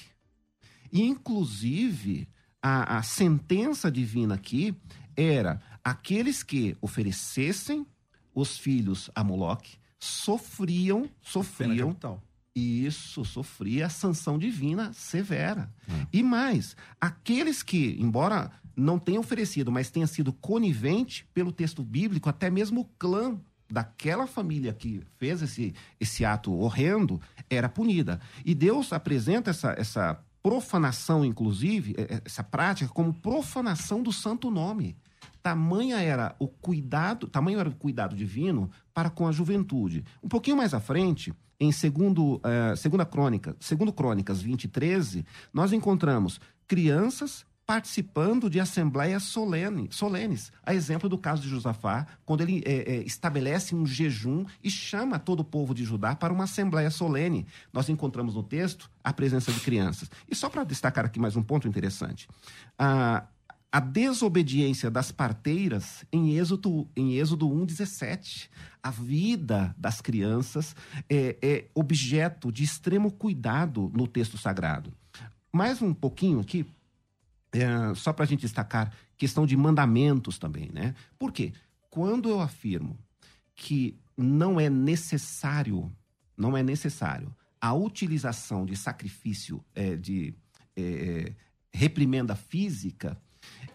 E, 0.92 1.02
inclusive, 1.02 2.28
a, 2.62 2.98
a 2.98 3.04
sentença 3.04 3.92
divina 3.92 4.36
aqui 4.36 4.76
era 5.16 5.62
aqueles 5.84 6.44
que 6.44 6.78
oferecessem 6.82 7.86
os 8.34 8.58
filhos 8.58 9.10
a 9.16 9.24
Moloque 9.24 9.78
sofriam, 10.00 11.10
sofriam 11.22 11.98
isso 12.58 13.24
sofria 13.24 13.86
a 13.86 13.90
sanção 13.90 14.40
divina 14.40 14.92
severa. 14.92 15.72
É. 15.88 16.08
E 16.12 16.24
mais, 16.24 16.76
aqueles 17.00 17.62
que, 17.62 17.96
embora 18.00 18.52
não 18.78 19.00
tenha 19.00 19.20
oferecido, 19.20 19.72
mas 19.72 19.90
tenha 19.90 20.06
sido 20.06 20.32
conivente 20.32 21.28
pelo 21.34 21.52
texto 21.52 21.84
bíblico, 21.84 22.30
até 22.30 22.48
mesmo 22.50 22.82
o 22.82 22.86
clã 23.00 23.36
daquela 23.70 24.28
família 24.28 24.72
que 24.72 25.02
fez 25.18 25.42
esse, 25.42 25.74
esse 26.00 26.24
ato 26.24 26.54
horrendo 26.54 27.20
era 27.50 27.68
punida. 27.68 28.22
E 28.46 28.54
Deus 28.54 28.94
apresenta 28.94 29.50
essa, 29.50 29.76
essa 29.78 30.20
profanação, 30.44 31.26
inclusive, 31.26 31.96
é, 31.98 32.02
é, 32.04 32.22
essa 32.24 32.44
prática, 32.44 32.90
como 32.94 33.14
profanação 33.14 34.02
do 34.04 34.14
santo 34.14 34.52
nome. 34.52 34.96
Tamanha 35.42 36.00
era 36.00 36.36
o 36.40 36.48
cuidado, 36.48 37.28
tamanho 37.28 37.60
era 37.60 37.70
o 37.70 37.76
cuidado 37.76 38.16
divino 38.16 38.70
para 38.94 39.10
com 39.10 39.28
a 39.28 39.32
juventude. 39.32 40.06
Um 40.22 40.30
pouquinho 40.30 40.58
mais 40.58 40.74
à 40.74 40.80
frente, 40.80 41.34
em 41.60 41.72
segundo, 41.72 42.36
uh, 42.36 42.76
segunda 42.78 43.06
crônica, 43.06 43.56
segundo 43.60 43.92
Crônicas 43.92 44.42
20, 44.42 44.68
13, 44.68 45.26
nós 45.54 45.74
encontramos 45.74 46.40
crianças 46.68 47.46
participando 47.68 48.50
de 48.50 48.62
assembleias 48.62 49.24
solene, 49.24 49.90
solenes. 49.92 50.54
A 50.66 50.74
exemplo 50.74 51.10
do 51.10 51.18
caso 51.18 51.42
de 51.42 51.50
Josafá, 51.50 52.08
quando 52.26 52.40
ele 52.40 52.64
é, 52.66 52.94
é, 52.94 53.04
estabelece 53.04 53.76
um 53.76 53.86
jejum 53.86 54.46
e 54.64 54.72
chama 54.72 55.20
todo 55.20 55.42
o 55.42 55.44
povo 55.44 55.76
de 55.76 55.84
Judá 55.84 56.16
para 56.16 56.32
uma 56.32 56.46
assembleia 56.46 56.90
solene. 56.90 57.46
Nós 57.74 57.90
encontramos 57.90 58.36
no 58.36 58.42
texto 58.42 58.90
a 59.04 59.12
presença 59.12 59.52
de 59.52 59.60
crianças. 59.60 60.10
E 60.30 60.34
só 60.34 60.50
para 60.50 60.64
destacar 60.64 61.04
aqui 61.04 61.20
mais 61.20 61.36
um 61.36 61.44
ponto 61.44 61.68
interessante. 61.68 62.30
A, 62.80 63.26
a 63.70 63.82
desobediência 63.82 64.90
das 64.90 65.12
parteiras 65.12 66.06
em 66.10 66.38
Êxodo, 66.38 66.88
em 66.96 67.16
Êxodo 67.16 67.50
1,17. 67.50 68.48
A 68.82 68.92
vida 68.92 69.76
das 69.78 70.00
crianças 70.00 70.74
é, 71.10 71.36
é 71.42 71.66
objeto 71.76 72.50
de 72.50 72.64
extremo 72.64 73.12
cuidado 73.12 73.92
no 73.94 74.08
texto 74.08 74.38
sagrado. 74.38 74.94
Mais 75.52 75.82
um 75.82 75.94
pouquinho 75.94 76.40
aqui, 76.40 76.66
é, 77.52 77.94
só 77.96 78.12
para 78.14 78.26
a 78.26 78.28
gente 78.28 78.42
destacar, 78.42 78.94
questão 79.18 79.46
de 79.46 79.56
mandamentos 79.56 80.38
também, 80.38 80.70
né? 80.74 80.94
Por 81.18 81.32
quê? 81.32 81.54
Quando 81.90 82.30
eu 82.30 82.40
afirmo 82.40 82.98
que 83.56 83.98
não 84.16 84.60
é 84.60 84.70
necessário, 84.70 85.92
não 86.36 86.56
é 86.58 86.64
necessário 86.64 87.34
a 87.60 87.74
utilização 87.74 88.66
de 88.66 88.76
sacrifício, 88.76 89.64
é, 89.74 89.96
de 89.96 90.34
é, 90.76 91.34
reprimenda 91.74 92.36
física, 92.36 93.20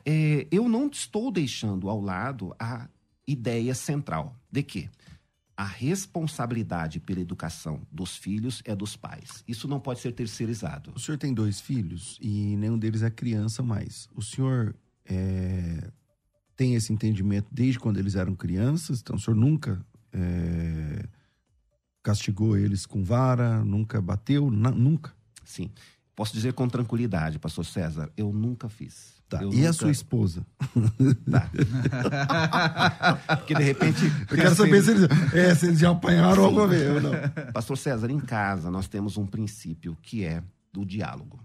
é, 0.05 0.47
eu 0.51 0.69
não 0.69 0.89
estou 0.89 1.31
deixando 1.31 1.89
ao 1.89 2.01
lado 2.01 2.55
a 2.59 2.89
ideia 3.27 3.75
central 3.75 4.37
de 4.51 4.63
que 4.63 4.91
a 5.63 5.65
responsabilidade 5.65 6.99
pela 6.99 7.21
educação 7.21 7.87
dos 7.89 8.17
filhos 8.17 8.61
é 8.65 8.75
dos 8.75 8.97
pais. 8.97 9.45
Isso 9.47 9.69
não 9.69 9.79
pode 9.79 10.01
ser 10.01 10.11
terceirizado. 10.11 10.91
O 10.93 10.99
senhor 10.99 11.17
tem 11.17 11.33
dois 11.33 11.61
filhos 11.61 12.19
e 12.21 12.57
nenhum 12.57 12.77
deles 12.77 13.01
é 13.01 13.09
criança 13.09 13.63
mais. 13.63 14.09
O 14.13 14.21
senhor 14.21 14.75
é, 15.05 15.89
tem 16.57 16.75
esse 16.75 16.93
entendimento 16.93 17.47
desde 17.53 17.79
quando 17.79 17.99
eles 17.99 18.17
eram 18.17 18.35
crianças? 18.35 19.01
Então 19.01 19.15
o 19.15 19.21
senhor 19.21 19.37
nunca 19.37 19.81
é, 20.13 21.07
castigou 22.03 22.57
eles 22.57 22.85
com 22.85 23.05
vara, 23.05 23.65
nunca 23.65 24.03
bateu, 24.03 24.51
nunca? 24.51 25.15
Sim. 25.45 25.71
Posso 26.17 26.33
dizer 26.33 26.55
com 26.55 26.69
tranquilidade, 26.69 27.39
pastor 27.39 27.65
César, 27.65 28.11
eu 28.17 28.33
nunca 28.33 28.69
fiz. 28.69 29.22
Tá. 29.33 29.43
e 29.43 29.47
nunca... 29.47 29.71
a 29.71 29.73
sua 29.73 29.91
esposa? 29.91 30.47
Tá. 31.31 31.51
Porque 33.39 33.55
de 33.55 33.63
repente. 33.63 34.05
Eu 34.31 34.37
quero 34.37 34.55
saber 34.55 34.83
se 34.83 34.91
eles, 34.91 35.09
é, 35.33 35.55
se 35.55 35.67
eles 35.69 35.79
já 35.79 35.91
apanharam 35.91 36.45
alguma 36.45 36.67
vez. 36.67 36.91
Ou 36.97 37.01
não. 37.01 37.13
Pastor 37.53 37.79
César, 37.79 38.11
em 38.11 38.21
casa 38.21 38.71
nós 38.71 38.89
temos 38.89 39.17
um 39.17 39.27
princípio 39.27 39.97
que 40.03 40.23
é 40.23 40.43
do 40.71 40.85
diálogo. 40.85 41.41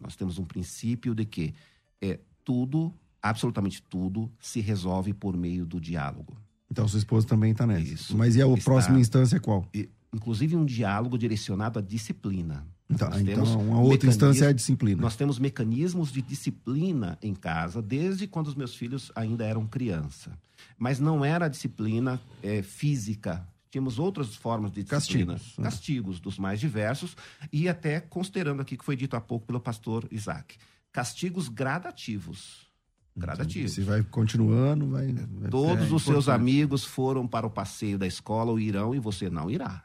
Nós 0.00 0.16
temos 0.16 0.38
um 0.38 0.44
princípio 0.46 1.14
de 1.14 1.26
que 1.26 1.54
é 2.00 2.18
tudo, 2.42 2.90
absolutamente 3.22 3.82
tudo, 3.82 4.32
se 4.40 4.60
resolve 4.60 5.12
por 5.12 5.36
meio 5.36 5.66
do 5.66 5.78
diálogo. 5.78 6.38
Então 6.70 6.88
sua 6.88 6.98
esposa 6.98 7.26
também 7.26 7.52
está 7.52 7.66
nessa. 7.66 7.82
Isso. 7.82 8.16
Mas 8.16 8.34
e 8.34 8.42
a 8.42 8.46
está... 8.46 8.64
próxima 8.64 8.98
instância 8.98 9.36
é 9.36 9.40
qual? 9.40 9.68
Inclusive 10.12 10.56
um 10.56 10.64
diálogo 10.64 11.16
direcionado 11.16 11.78
à 11.78 11.82
disciplina. 11.82 12.66
Tá, 12.98 13.10
então, 13.20 13.44
uma 13.60 13.80
outra 13.80 14.08
instância 14.08 14.46
é 14.46 14.48
a 14.48 14.52
disciplina. 14.52 15.00
Nós 15.00 15.14
temos 15.14 15.38
mecanismos 15.38 16.10
de 16.10 16.20
disciplina 16.20 17.16
em 17.22 17.34
casa 17.34 17.80
desde 17.80 18.26
quando 18.26 18.48
os 18.48 18.54
meus 18.56 18.74
filhos 18.74 19.12
ainda 19.14 19.44
eram 19.44 19.66
criança. 19.66 20.36
Mas 20.76 20.98
não 20.98 21.24
era 21.24 21.46
a 21.46 21.48
disciplina 21.48 22.20
é, 22.42 22.62
física. 22.62 23.46
Tínhamos 23.70 24.00
outras 24.00 24.34
formas 24.34 24.72
de 24.72 24.82
disciplina. 24.82 25.34
Castigos. 25.34 25.58
Né? 25.58 25.64
Castigos 25.64 26.20
dos 26.20 26.38
mais 26.38 26.58
diversos. 26.58 27.16
E 27.52 27.68
até 27.68 28.00
considerando 28.00 28.60
aqui 28.60 28.76
que 28.76 28.84
foi 28.84 28.96
dito 28.96 29.14
há 29.14 29.20
pouco 29.20 29.46
pelo 29.46 29.60
pastor 29.60 30.08
Isaac. 30.10 30.56
Castigos 30.90 31.48
gradativos. 31.48 32.68
Gradativos. 33.16 33.72
Você 33.72 33.82
vai 33.82 34.02
continuando, 34.02 34.88
vai. 34.88 35.12
vai 35.12 35.50
Todos 35.50 35.92
os 35.92 36.02
seus 36.02 36.28
amigos 36.28 36.84
foram 36.84 37.28
para 37.28 37.46
o 37.46 37.50
passeio 37.50 37.98
da 37.98 38.06
escola 38.06 38.50
ou 38.50 38.58
irão 38.58 38.94
e 38.94 38.98
você 38.98 39.30
não 39.30 39.48
irá. 39.48 39.84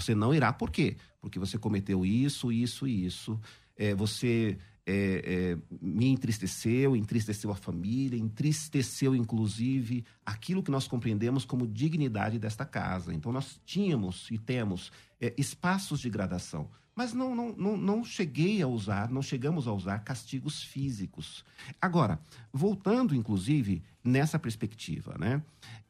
Você 0.00 0.14
não 0.14 0.34
irá 0.34 0.52
por 0.52 0.70
quê? 0.70 0.96
Porque 1.20 1.38
você 1.38 1.58
cometeu 1.58 2.04
isso, 2.04 2.50
isso 2.50 2.86
e 2.86 3.04
isso. 3.04 3.38
É, 3.76 3.94
você 3.94 4.58
é, 4.86 4.92
é, 4.92 5.58
me 5.80 6.06
entristeceu, 6.08 6.96
entristeceu 6.96 7.50
a 7.50 7.54
família, 7.54 8.18
entristeceu 8.18 9.14
inclusive 9.14 10.04
aquilo 10.24 10.62
que 10.62 10.70
nós 10.70 10.88
compreendemos 10.88 11.44
como 11.44 11.66
dignidade 11.66 12.38
desta 12.38 12.64
casa. 12.64 13.14
Então 13.14 13.30
nós 13.30 13.60
tínhamos 13.64 14.30
e 14.30 14.38
temos 14.38 14.90
é, 15.20 15.32
espaços 15.36 16.00
de 16.00 16.10
gradação. 16.10 16.68
Mas 16.94 17.14
não, 17.14 17.34
não, 17.34 17.52
não, 17.56 17.76
não 17.76 18.04
cheguei 18.04 18.60
a 18.60 18.66
usar, 18.66 19.10
não 19.10 19.22
chegamos 19.22 19.68
a 19.68 19.72
usar 19.72 20.00
castigos 20.00 20.62
físicos. 20.62 21.44
Agora, 21.80 22.20
voltando 22.52 23.14
inclusive 23.14 23.82
nessa 24.02 24.38
perspectiva, 24.38 25.16
né? 25.18 25.42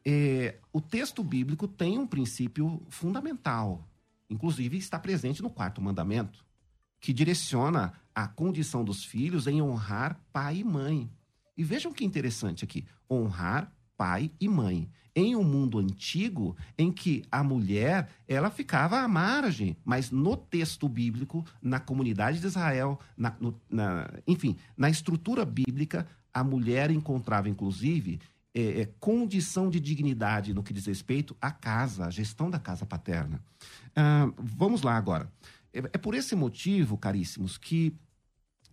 É, 0.05 0.57
o 0.71 0.79
texto 0.79 1.23
bíblico 1.23 1.67
tem 1.67 1.97
um 1.97 2.07
princípio 2.07 2.81
fundamental 2.89 3.87
Inclusive, 4.31 4.77
está 4.77 4.97
presente 4.97 5.41
no 5.41 5.49
quarto 5.49 5.81
mandamento, 5.81 6.45
que 7.01 7.11
direciona 7.11 7.91
a 8.15 8.27
condição 8.29 8.81
dos 8.81 9.03
filhos 9.03 9.45
em 9.45 9.61
honrar 9.61 10.17
pai 10.31 10.59
e 10.59 10.63
mãe. 10.63 11.11
E 11.57 11.63
vejam 11.65 11.91
que 11.91 12.05
interessante 12.05 12.63
aqui: 12.63 12.85
honrar 13.09 13.69
pai 13.97 14.31
e 14.39 14.47
mãe. 14.47 14.89
Em 15.13 15.35
um 15.35 15.43
mundo 15.43 15.77
antigo 15.77 16.55
em 16.77 16.89
que 16.89 17.25
a 17.29 17.43
mulher 17.43 18.09
ela 18.25 18.49
ficava 18.49 19.01
à 19.01 19.07
margem, 19.09 19.75
mas 19.83 20.09
no 20.09 20.37
texto 20.37 20.87
bíblico, 20.87 21.45
na 21.61 21.81
comunidade 21.81 22.39
de 22.39 22.47
Israel, 22.47 22.97
na, 23.17 23.35
no, 23.37 23.59
na, 23.69 24.09
enfim, 24.25 24.55
na 24.77 24.89
estrutura 24.89 25.43
bíblica, 25.43 26.07
a 26.33 26.41
mulher 26.41 26.89
encontrava 26.89 27.49
inclusive 27.49 28.21
é, 28.53 28.81
é, 28.81 28.89
condição 28.99 29.69
de 29.69 29.79
dignidade 29.79 30.53
no 30.53 30.63
que 30.63 30.73
diz 30.73 30.85
respeito 30.85 31.35
à 31.41 31.51
casa, 31.51 32.05
à 32.05 32.09
gestão 32.09 32.49
da 32.49 32.59
casa 32.59 32.85
paterna. 32.85 33.41
Ah, 33.95 34.31
vamos 34.37 34.81
lá 34.81 34.95
agora. 34.95 35.31
É, 35.73 35.79
é 35.79 35.97
por 35.97 36.15
esse 36.15 36.35
motivo, 36.35 36.97
caríssimos, 36.97 37.57
que 37.57 37.95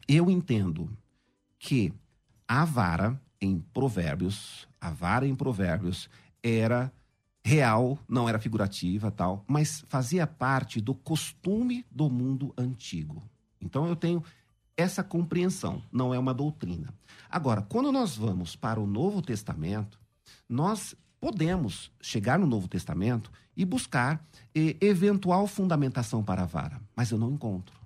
eu 0.07 0.31
entendo 0.31 0.91
que 1.59 1.93
a 2.47 2.65
vara 2.65 3.21
em 3.41 3.61
Provérbios, 3.61 4.69
a 4.81 4.91
vara 4.91 5.27
em 5.27 5.35
Provérbios 5.35 6.09
era 6.43 6.93
real, 7.45 7.99
não 8.09 8.29
era 8.29 8.39
figurativa, 8.39 9.11
tal, 9.11 9.45
mas 9.47 9.85
fazia 9.89 10.27
parte 10.27 10.81
do 10.81 10.95
costume 10.95 11.85
do 11.91 12.11
mundo 12.11 12.53
antigo. 12.57 13.23
Então 13.61 13.87
eu 13.87 13.97
tenho 13.97 14.23
essa 14.77 15.03
compreensão, 15.03 15.83
não 15.91 16.15
é 16.15 16.19
uma 16.19 16.35
doutrina. 16.35 16.95
Agora, 17.31 17.63
quando 17.63 17.91
nós 17.91 18.17
vamos 18.17 18.55
para 18.55 18.81
o 18.81 18.87
Novo 18.87 19.21
Testamento, 19.21 19.99
nós 20.49 20.95
podemos 21.21 21.91
chegar 22.01 22.39
no 22.39 22.47
Novo 22.47 22.69
Testamento 22.69 23.31
e 23.59 23.65
buscar 23.65 24.25
eh, 24.55 24.77
eventual 24.81 25.49
fundamentação 25.49 26.23
para 26.23 26.43
a 26.43 26.47
vara, 26.47 26.81
mas 26.95 27.11
eu 27.11 27.19
não 27.19 27.33
encontro. 27.33 27.77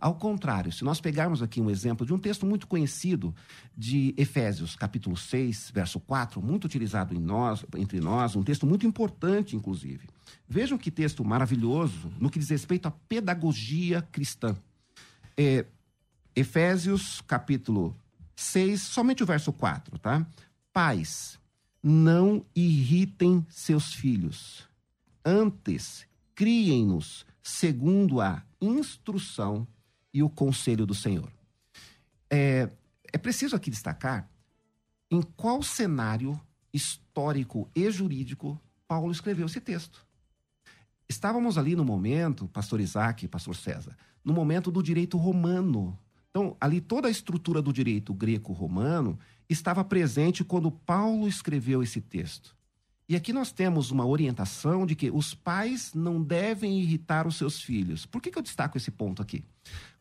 Ao 0.00 0.14
contrário, 0.14 0.72
se 0.72 0.82
nós 0.82 0.98
pegarmos 0.98 1.42
aqui 1.42 1.60
um 1.60 1.68
exemplo 1.68 2.06
de 2.06 2.14
um 2.14 2.18
texto 2.18 2.46
muito 2.46 2.66
conhecido 2.66 3.34
de 3.76 4.14
Efésios, 4.16 4.74
capítulo 4.74 5.16
6, 5.16 5.72
verso 5.74 6.00
4, 6.00 6.40
muito 6.40 6.64
utilizado 6.64 7.14
em 7.14 7.18
nós, 7.18 7.66
entre 7.76 8.00
nós, 8.00 8.34
um 8.34 8.42
texto 8.42 8.66
muito 8.66 8.86
importante, 8.86 9.54
inclusive. 9.54 10.08
Vejam 10.48 10.78
que 10.78 10.90
texto 10.90 11.22
maravilhoso 11.22 12.10
no 12.18 12.30
que 12.30 12.38
diz 12.38 12.48
respeito 12.48 12.86
à 12.86 12.90
pedagogia 12.90 14.00
cristã. 14.00 14.56
É, 15.36 15.66
Efésios, 16.34 17.20
capítulo 17.26 17.94
6, 18.36 18.80
somente 18.80 19.22
o 19.22 19.26
verso 19.26 19.52
4, 19.52 19.98
tá? 19.98 20.26
Pais, 20.72 21.38
não 21.82 22.44
irritem 22.54 23.44
seus 23.50 23.92
filhos. 23.92 24.69
Antes, 25.30 26.08
criem-nos 26.34 27.24
segundo 27.40 28.20
a 28.20 28.44
instrução 28.60 29.64
e 30.12 30.24
o 30.24 30.28
conselho 30.28 30.84
do 30.84 30.92
Senhor. 30.92 31.30
É, 32.28 32.68
é 33.12 33.16
preciso 33.16 33.54
aqui 33.54 33.70
destacar 33.70 34.28
em 35.08 35.22
qual 35.22 35.62
cenário 35.62 36.38
histórico 36.74 37.70
e 37.76 37.88
jurídico 37.92 38.60
Paulo 38.88 39.12
escreveu 39.12 39.46
esse 39.46 39.60
texto. 39.60 40.04
Estávamos 41.08 41.56
ali 41.56 41.76
no 41.76 41.84
momento, 41.84 42.48
pastor 42.48 42.80
Isaac 42.80 43.28
pastor 43.28 43.54
César, 43.54 43.96
no 44.24 44.32
momento 44.32 44.68
do 44.68 44.82
direito 44.82 45.16
romano. 45.16 45.96
Então, 46.30 46.56
ali 46.60 46.80
toda 46.80 47.06
a 47.06 47.10
estrutura 47.10 47.62
do 47.62 47.72
direito 47.72 48.12
greco-romano 48.12 49.16
estava 49.48 49.84
presente 49.84 50.42
quando 50.42 50.72
Paulo 50.72 51.28
escreveu 51.28 51.84
esse 51.84 52.00
texto. 52.00 52.58
E 53.10 53.16
aqui 53.16 53.32
nós 53.32 53.50
temos 53.50 53.90
uma 53.90 54.06
orientação 54.06 54.86
de 54.86 54.94
que 54.94 55.10
os 55.10 55.34
pais 55.34 55.92
não 55.92 56.22
devem 56.22 56.80
irritar 56.80 57.26
os 57.26 57.34
seus 57.34 57.60
filhos. 57.60 58.06
Por 58.06 58.22
que, 58.22 58.30
que 58.30 58.38
eu 58.38 58.42
destaco 58.42 58.76
esse 58.76 58.92
ponto 58.92 59.20
aqui? 59.20 59.42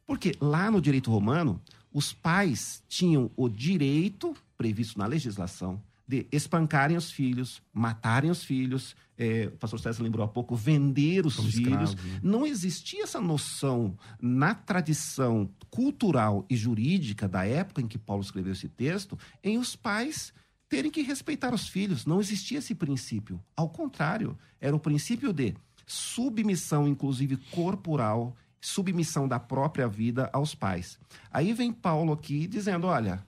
Porque 0.05 0.35
lá 0.39 0.69
no 0.69 0.79
direito 0.79 1.09
romano, 1.09 1.59
os 1.91 2.13
pais 2.13 2.83
tinham 2.87 3.31
o 3.35 3.49
direito, 3.49 4.35
previsto 4.55 4.99
na 4.99 5.07
legislação, 5.07 5.81
de 6.07 6.27
espancarem 6.31 6.95
os 6.95 7.09
filhos, 7.09 7.63
matarem 7.73 8.29
os 8.29 8.43
filhos, 8.43 8.95
é, 9.17 9.47
o 9.47 9.57
pastor 9.57 9.79
César 9.79 10.03
lembrou 10.03 10.23
há 10.23 10.27
pouco, 10.27 10.55
vender 10.55 11.25
os 11.25 11.35
Como 11.35 11.49
filhos. 11.49 11.89
Escravo, 11.89 12.07
né? 12.09 12.19
Não 12.21 12.45
existia 12.45 13.05
essa 13.05 13.19
noção 13.19 13.97
na 14.21 14.53
tradição 14.53 15.49
cultural 15.71 16.45
e 16.47 16.55
jurídica 16.55 17.27
da 17.27 17.43
época 17.43 17.81
em 17.81 17.87
que 17.87 17.97
Paulo 17.97 18.21
escreveu 18.21 18.53
esse 18.53 18.69
texto, 18.69 19.17
em 19.43 19.57
os 19.57 19.75
pais 19.75 20.31
terem 20.69 20.91
que 20.91 21.01
respeitar 21.01 21.53
os 21.53 21.67
filhos. 21.67 22.05
Não 22.05 22.21
existia 22.21 22.59
esse 22.59 22.75
princípio. 22.75 23.43
Ao 23.57 23.67
contrário, 23.67 24.37
era 24.61 24.75
o 24.75 24.79
princípio 24.79 25.33
de 25.33 25.55
submissão, 25.85 26.87
inclusive 26.87 27.35
corporal 27.51 28.35
submissão 28.61 29.27
da 29.27 29.39
própria 29.39 29.87
vida 29.87 30.29
aos 30.33 30.53
pais. 30.53 30.99
Aí 31.31 31.53
vem 31.53 31.71
Paulo 31.71 32.13
aqui 32.13 32.47
dizendo: 32.47 32.87
olha, 32.87 33.23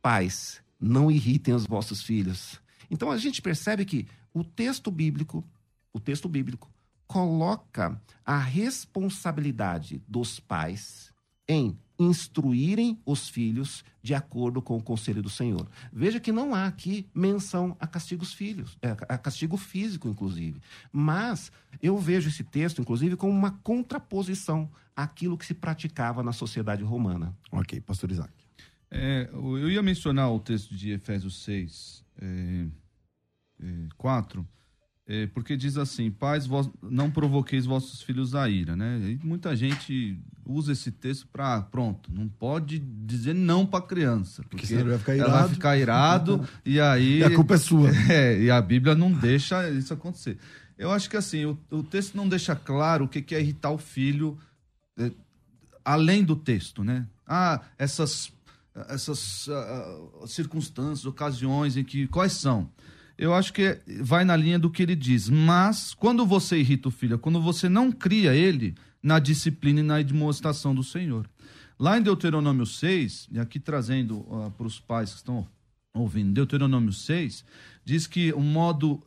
pais, 0.00 0.62
não 0.78 1.10
irritem 1.10 1.54
os 1.54 1.66
vossos 1.66 2.02
filhos. 2.02 2.60
Então 2.90 3.10
a 3.10 3.18
gente 3.18 3.42
percebe 3.42 3.84
que 3.84 4.06
o 4.32 4.42
texto 4.42 4.90
bíblico, 4.90 5.44
o 5.92 6.00
texto 6.00 6.28
bíblico 6.28 6.70
coloca 7.06 8.00
a 8.24 8.38
responsabilidade 8.38 10.02
dos 10.06 10.38
pais 10.38 11.12
em 11.48 11.76
instruírem 12.00 12.98
os 13.04 13.28
filhos 13.28 13.84
de 14.02 14.14
acordo 14.14 14.62
com 14.62 14.78
o 14.78 14.82
conselho 14.82 15.22
do 15.22 15.28
Senhor. 15.28 15.68
Veja 15.92 16.18
que 16.18 16.32
não 16.32 16.54
há 16.54 16.66
aqui 16.66 17.06
menção 17.14 17.76
a 17.78 17.86
castigos 17.86 18.32
filhos, 18.32 18.78
é, 18.80 18.90
a 19.06 19.18
castigo 19.18 19.58
físico, 19.58 20.08
inclusive. 20.08 20.62
Mas 20.90 21.52
eu 21.82 21.98
vejo 21.98 22.30
esse 22.30 22.42
texto, 22.42 22.80
inclusive, 22.80 23.16
como 23.16 23.32
uma 23.32 23.50
contraposição 23.50 24.70
àquilo 24.96 25.36
que 25.36 25.44
se 25.44 25.52
praticava 25.52 26.22
na 26.22 26.32
sociedade 26.32 26.82
romana. 26.82 27.36
Ok, 27.52 27.78
pastor 27.82 28.10
Isaac. 28.10 28.32
É, 28.90 29.28
eu 29.32 29.70
ia 29.70 29.82
mencionar 29.82 30.32
o 30.32 30.40
texto 30.40 30.74
de 30.74 30.90
Efésios 30.92 31.44
6, 31.44 32.04
é, 32.18 32.66
é, 33.62 33.88
4, 33.98 34.48
é, 35.06 35.26
porque 35.26 35.56
diz 35.56 35.76
assim: 35.76 36.10
Pais, 36.10 36.46
vós 36.46 36.70
não 36.80 37.10
provoqueis 37.10 37.66
vossos 37.66 38.00
filhos 38.00 38.34
a 38.34 38.48
ira, 38.48 38.74
né? 38.74 38.98
E 39.10 39.26
muita 39.26 39.54
gente 39.54 40.18
usa 40.50 40.72
esse 40.72 40.90
texto 40.90 41.26
para 41.28 41.60
pronto, 41.62 42.10
não 42.12 42.28
pode 42.28 42.78
dizer 42.78 43.34
não 43.34 43.64
para 43.64 43.84
criança, 43.84 44.42
porque, 44.48 44.66
porque 44.66 44.82
vai 44.82 44.98
ficar 44.98 45.14
irado, 45.14 45.30
ela 45.30 45.40
vai 45.40 45.48
ficar 45.48 45.78
irado 45.78 46.48
e 46.64 46.80
aí 46.80 47.18
e 47.18 47.24
a 47.24 47.34
culpa 47.34 47.54
é 47.54 47.58
sua. 47.58 47.90
É, 48.10 48.40
e 48.40 48.50
a 48.50 48.60
Bíblia 48.60 48.94
não 48.94 49.12
deixa 49.12 49.68
isso 49.70 49.94
acontecer. 49.94 50.36
Eu 50.76 50.90
acho 50.90 51.08
que 51.08 51.16
assim, 51.16 51.44
o, 51.44 51.58
o 51.70 51.82
texto 51.82 52.16
não 52.16 52.28
deixa 52.28 52.56
claro 52.56 53.04
o 53.04 53.08
que, 53.08 53.22
que 53.22 53.34
é 53.34 53.40
irritar 53.40 53.70
o 53.70 53.78
filho 53.78 54.38
é, 54.98 55.12
além 55.84 56.24
do 56.24 56.34
texto, 56.34 56.82
né? 56.82 57.06
Ah, 57.26 57.60
essas 57.78 58.32
essas 58.88 59.48
uh, 59.48 60.26
circunstâncias, 60.26 61.04
ocasiões 61.04 61.76
em 61.76 61.84
que 61.84 62.06
quais 62.06 62.32
são? 62.32 62.70
Eu 63.20 63.34
acho 63.34 63.52
que 63.52 63.78
vai 64.00 64.24
na 64.24 64.34
linha 64.34 64.58
do 64.58 64.70
que 64.70 64.82
ele 64.82 64.96
diz. 64.96 65.28
Mas, 65.28 65.92
quando 65.92 66.24
você 66.24 66.58
irrita 66.58 66.88
o 66.88 66.90
filho, 66.90 67.18
quando 67.18 67.38
você 67.38 67.68
não 67.68 67.92
cria 67.92 68.34
ele 68.34 68.74
na 69.02 69.18
disciplina 69.18 69.80
e 69.80 69.82
na 69.82 70.00
demonstração 70.00 70.74
do 70.74 70.82
Senhor. 70.82 71.28
Lá 71.78 71.98
em 71.98 72.02
Deuteronômio 72.02 72.64
6, 72.64 73.28
e 73.30 73.38
aqui 73.38 73.60
trazendo 73.60 74.20
uh, 74.20 74.50
para 74.56 74.66
os 74.66 74.80
pais 74.80 75.10
que 75.10 75.16
estão 75.16 75.46
ouvindo, 75.92 76.32
Deuteronômio 76.32 76.94
6, 76.94 77.44
diz 77.84 78.06
que 78.06 78.32
o 78.32 78.40
modo, 78.40 79.02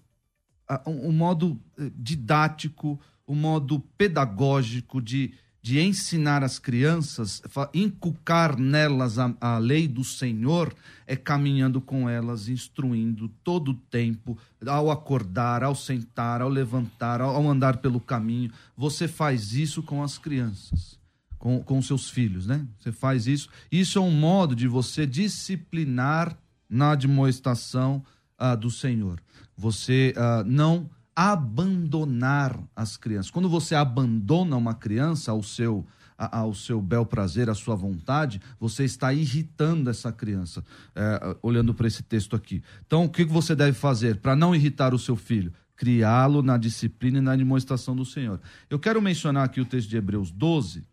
uh, 0.70 0.89
um 0.89 1.11
modo 1.11 1.59
eh, 1.80 1.91
didático, 1.95 2.99
o 3.26 3.34
um 3.34 3.36
modo 3.36 3.80
pedagógico 3.97 5.01
de 5.01 5.34
de 5.64 5.80
ensinar 5.80 6.43
as 6.43 6.59
crianças, 6.59 7.41
inculcar 7.74 8.59
nelas 8.59 9.18
a, 9.18 9.34
a, 9.39 9.57
lei 9.57 9.88
do 9.88 10.03
Senhor, 10.03 10.76
é 11.07 11.16
caminhando 11.16 11.80
com 11.80 12.09
elas, 12.09 12.49
instruindo 12.49 13.30
todo 13.45 13.72
o 13.72 13.74
tempo, 13.74 14.38
ao 14.68 14.91
acordar, 14.91 15.64
ao 15.64 15.74
sentar, 15.74 16.41
ao 16.41 16.49
levantar, 16.49 17.22
ao 17.22 17.49
andar 17.49 17.78
pelo 17.78 18.01
caminho. 18.01 18.51
Você 18.76 19.07
faz 19.07 19.53
isso 19.53 19.82
com 19.82 20.03
as 20.03 20.18
crianças, 20.18 20.99
com, 21.39 21.64
com 21.64 21.82
seus 21.82 22.09
filhos, 22.09 22.45
né? 22.45 22.68
Você 22.78 22.91
faz 22.91 23.26
isso. 23.26 23.47
Isso 23.72 23.97
é 23.97 24.01
um 24.01 24.11
modo 24.11 24.57
de 24.57 24.68
você 24.68 25.07
disciplinar 25.07 26.38
na 26.70 26.91
admoestação 26.91 28.03
uh, 28.38 28.57
do 28.57 28.70
Senhor. 28.70 29.18
Você 29.55 30.14
uh, 30.18 30.43
não 30.43 30.89
abandonar 31.16 32.57
as 32.76 32.97
crianças. 32.97 33.32
Quando 33.32 33.49
você 33.49 33.76
abandona 33.76 34.55
uma 34.55 34.74
criança 34.74 35.32
ao 35.32 35.43
seu 35.43 35.86
ao 36.16 36.53
seu 36.53 36.82
bel 36.82 37.05
prazer, 37.05 37.49
à 37.49 37.55
sua 37.55 37.76
vontade, 37.76 38.41
você 38.59 38.84
está 38.84 39.11
irritando 39.14 39.89
essa 39.89 40.11
criança, 40.11 40.64
é, 40.95 41.36
olhando 41.41 41.74
para 41.74 41.88
esse 41.88 42.03
texto 42.03 42.36
aqui. 42.36 42.64
Então, 42.86 43.05
o 43.05 43.09
que 43.09 43.26
você 43.26 43.55
deve 43.55 43.74
fazer 43.74 44.18
para 44.18 44.36
não 44.36 44.55
irritar 44.55 44.93
o 44.93 44.99
seu 44.99 45.16
filho? 45.16 45.51
Criá-lo 45.76 46.41
na 46.41 46.55
disciplina 46.55 47.18
e 47.18 47.22
na 47.22 47.36
demonstração 47.36 47.95
do 47.95 48.05
Senhor. 48.05 48.39
Eu 48.70 48.80
quero 48.80 49.01
mencionar 49.01 49.43
aqui 49.43 49.59
o 49.59 49.66
texto 49.66 49.89
de 49.89 49.97
Hebreus 49.97 50.32
12, 50.32 50.84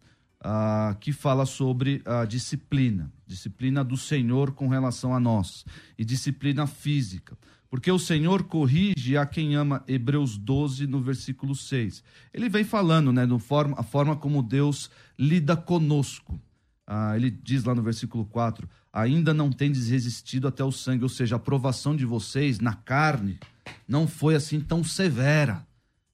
ah, 0.42 0.96
que 0.98 1.12
fala 1.12 1.44
sobre 1.44 2.02
a 2.04 2.24
disciplina, 2.24 3.12
disciplina 3.26 3.84
do 3.84 3.96
Senhor 3.96 4.52
com 4.52 4.68
relação 4.68 5.14
a 5.14 5.20
nós, 5.20 5.64
e 5.98 6.04
disciplina 6.04 6.66
física. 6.66 7.36
Porque 7.70 7.90
o 7.90 8.00
Senhor 8.00 8.42
corrige 8.42 9.16
a 9.16 9.24
quem 9.24 9.54
ama, 9.54 9.84
Hebreus 9.86 10.36
12, 10.36 10.88
no 10.88 11.00
versículo 11.00 11.54
6. 11.54 12.02
Ele 12.34 12.48
vem 12.48 12.64
falando, 12.64 13.12
né, 13.12 13.24
forma, 13.38 13.76
a 13.78 13.84
forma 13.84 14.16
como 14.16 14.42
Deus 14.42 14.90
lida 15.16 15.56
conosco. 15.56 16.40
Ah, 16.84 17.14
ele 17.14 17.30
diz 17.30 17.62
lá 17.62 17.72
no 17.72 17.82
versículo 17.82 18.24
4: 18.24 18.68
Ainda 18.92 19.32
não 19.32 19.52
tendes 19.52 19.88
resistido 19.88 20.48
até 20.48 20.64
o 20.64 20.72
sangue, 20.72 21.04
ou 21.04 21.08
seja, 21.08 21.36
a 21.36 21.38
provação 21.38 21.94
de 21.94 22.04
vocês 22.04 22.58
na 22.58 22.74
carne 22.74 23.38
não 23.86 24.08
foi 24.08 24.34
assim 24.34 24.60
tão 24.60 24.82
severa. 24.82 25.64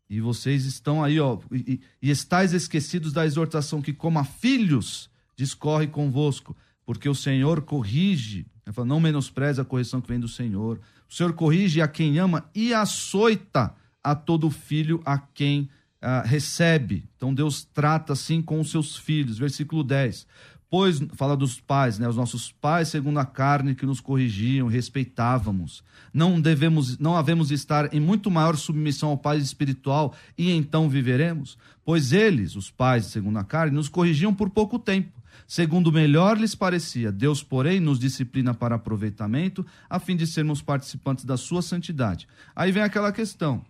E 0.09 0.21
vocês 0.21 0.67
estão 0.67 1.03
aí, 1.03 1.19
ó, 1.19 1.39
e, 1.51 1.81
e 2.03 2.11
estáis 2.11 2.53
esquecidos 2.53 3.15
da 3.15 3.25
exortação 3.25 3.81
que, 3.81 3.95
como 3.95 4.19
a 4.19 4.25
filhos, 4.25 5.11
discorre 5.35 5.87
convosco, 5.87 6.55
porque 6.85 7.09
o 7.09 7.15
Senhor 7.15 7.63
corrige, 7.63 8.47
não 8.85 9.01
menospreze 9.01 9.61
a 9.61 9.65
correção 9.65 10.01
que 10.01 10.09
vem 10.09 10.21
do 10.21 10.29
Senhor 10.29 10.81
o 11.09 11.15
Senhor 11.15 11.33
corrige 11.33 11.81
a 11.81 11.89
quem 11.89 12.19
ama 12.19 12.49
e 12.55 12.75
açoita 12.75 13.75
a 14.03 14.15
todo 14.15 14.51
filho 14.51 15.01
a 15.05 15.19
quem 15.19 15.69
uh, 16.03 16.27
recebe. 16.27 17.05
Então 17.17 17.33
Deus 17.33 17.65
trata 17.65 18.13
assim 18.13 18.43
com 18.43 18.61
os 18.61 18.71
seus 18.71 18.97
filhos. 18.97 19.39
Versículo 19.39 19.83
10. 19.83 20.27
Pois, 20.69 20.99
fala 21.15 21.37
dos 21.37 21.61
pais, 21.61 21.99
né? 21.99 22.09
Os 22.09 22.17
nossos 22.17 22.51
pais, 22.51 22.89
segundo 22.89 23.21
a 23.21 23.25
carne, 23.25 23.75
que 23.75 23.87
nos 23.87 24.01
corrigiam, 24.01 24.67
respeitávamos. 24.67 25.83
Não 26.13 26.41
devemos, 26.41 26.99
não 26.99 27.17
havemos 27.17 27.53
estar 27.53 27.95
em 27.95 28.01
muito 28.01 28.31
maior 28.33 28.57
submissão 28.57 29.11
ao 29.11 29.17
Pai 29.17 29.39
espiritual 29.39 30.13
e 30.37 30.51
então 30.51 30.89
viveremos? 30.89 31.57
Pois 31.85 32.13
eles, 32.13 32.57
os 32.57 32.69
pais, 32.69 33.07
segundo 33.07 33.39
a 33.39 33.45
carne, 33.45 33.77
nos 33.77 33.89
corrigiam 33.89 34.35
por 34.35 34.51
pouco 34.51 34.77
tempo 34.77 35.16
segundo 35.47 35.93
melhor 35.93 36.39
lhes 36.39 36.55
parecia. 36.55 37.13
Deus, 37.13 37.43
porém, 37.43 37.81
nos 37.81 37.99
disciplina 37.99 38.55
para 38.55 38.75
aproveitamento, 38.75 39.65
a 39.89 39.99
fim 39.99 40.17
de 40.17 40.27
sermos 40.27 40.63
participantes 40.63 41.25
da 41.25 41.37
sua 41.37 41.63
santidade. 41.63 42.27
Aí 42.55 42.73
vem 42.73 42.83
aquela 42.83 43.13
questão. 43.13 43.65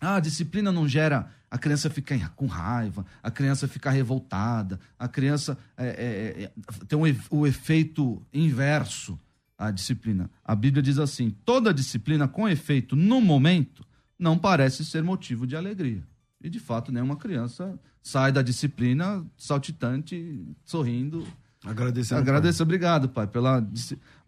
Ah, 0.00 0.16
a 0.16 0.20
disciplina 0.20 0.72
não 0.72 0.88
gera 0.88 1.30
a 1.54 1.58
criança 1.58 1.88
fica 1.88 2.18
com 2.30 2.46
raiva, 2.46 3.06
a 3.22 3.30
criança 3.30 3.68
fica 3.68 3.88
revoltada, 3.88 4.80
a 4.98 5.06
criança 5.06 5.56
é, 5.76 5.86
é, 5.86 6.42
é, 6.42 6.52
tem 6.88 6.98
um, 6.98 7.04
o 7.30 7.46
efeito 7.46 8.20
inverso 8.32 9.16
à 9.56 9.70
disciplina. 9.70 10.28
A 10.44 10.56
Bíblia 10.56 10.82
diz 10.82 10.98
assim: 10.98 11.30
toda 11.30 11.72
disciplina 11.72 12.26
com 12.26 12.48
efeito 12.48 12.96
no 12.96 13.20
momento 13.20 13.86
não 14.18 14.36
parece 14.36 14.84
ser 14.84 15.04
motivo 15.04 15.46
de 15.46 15.54
alegria. 15.54 16.02
E 16.44 16.50
de 16.50 16.60
fato, 16.60 16.92
nenhuma 16.92 17.16
criança 17.16 17.80
sai 18.02 18.30
da 18.30 18.42
disciplina 18.42 19.24
saltitante, 19.34 20.46
sorrindo. 20.62 21.26
Agradecendo. 21.64 22.20
Agradeço, 22.20 22.62
obrigado, 22.62 23.08
pai, 23.08 23.26
pela. 23.26 23.66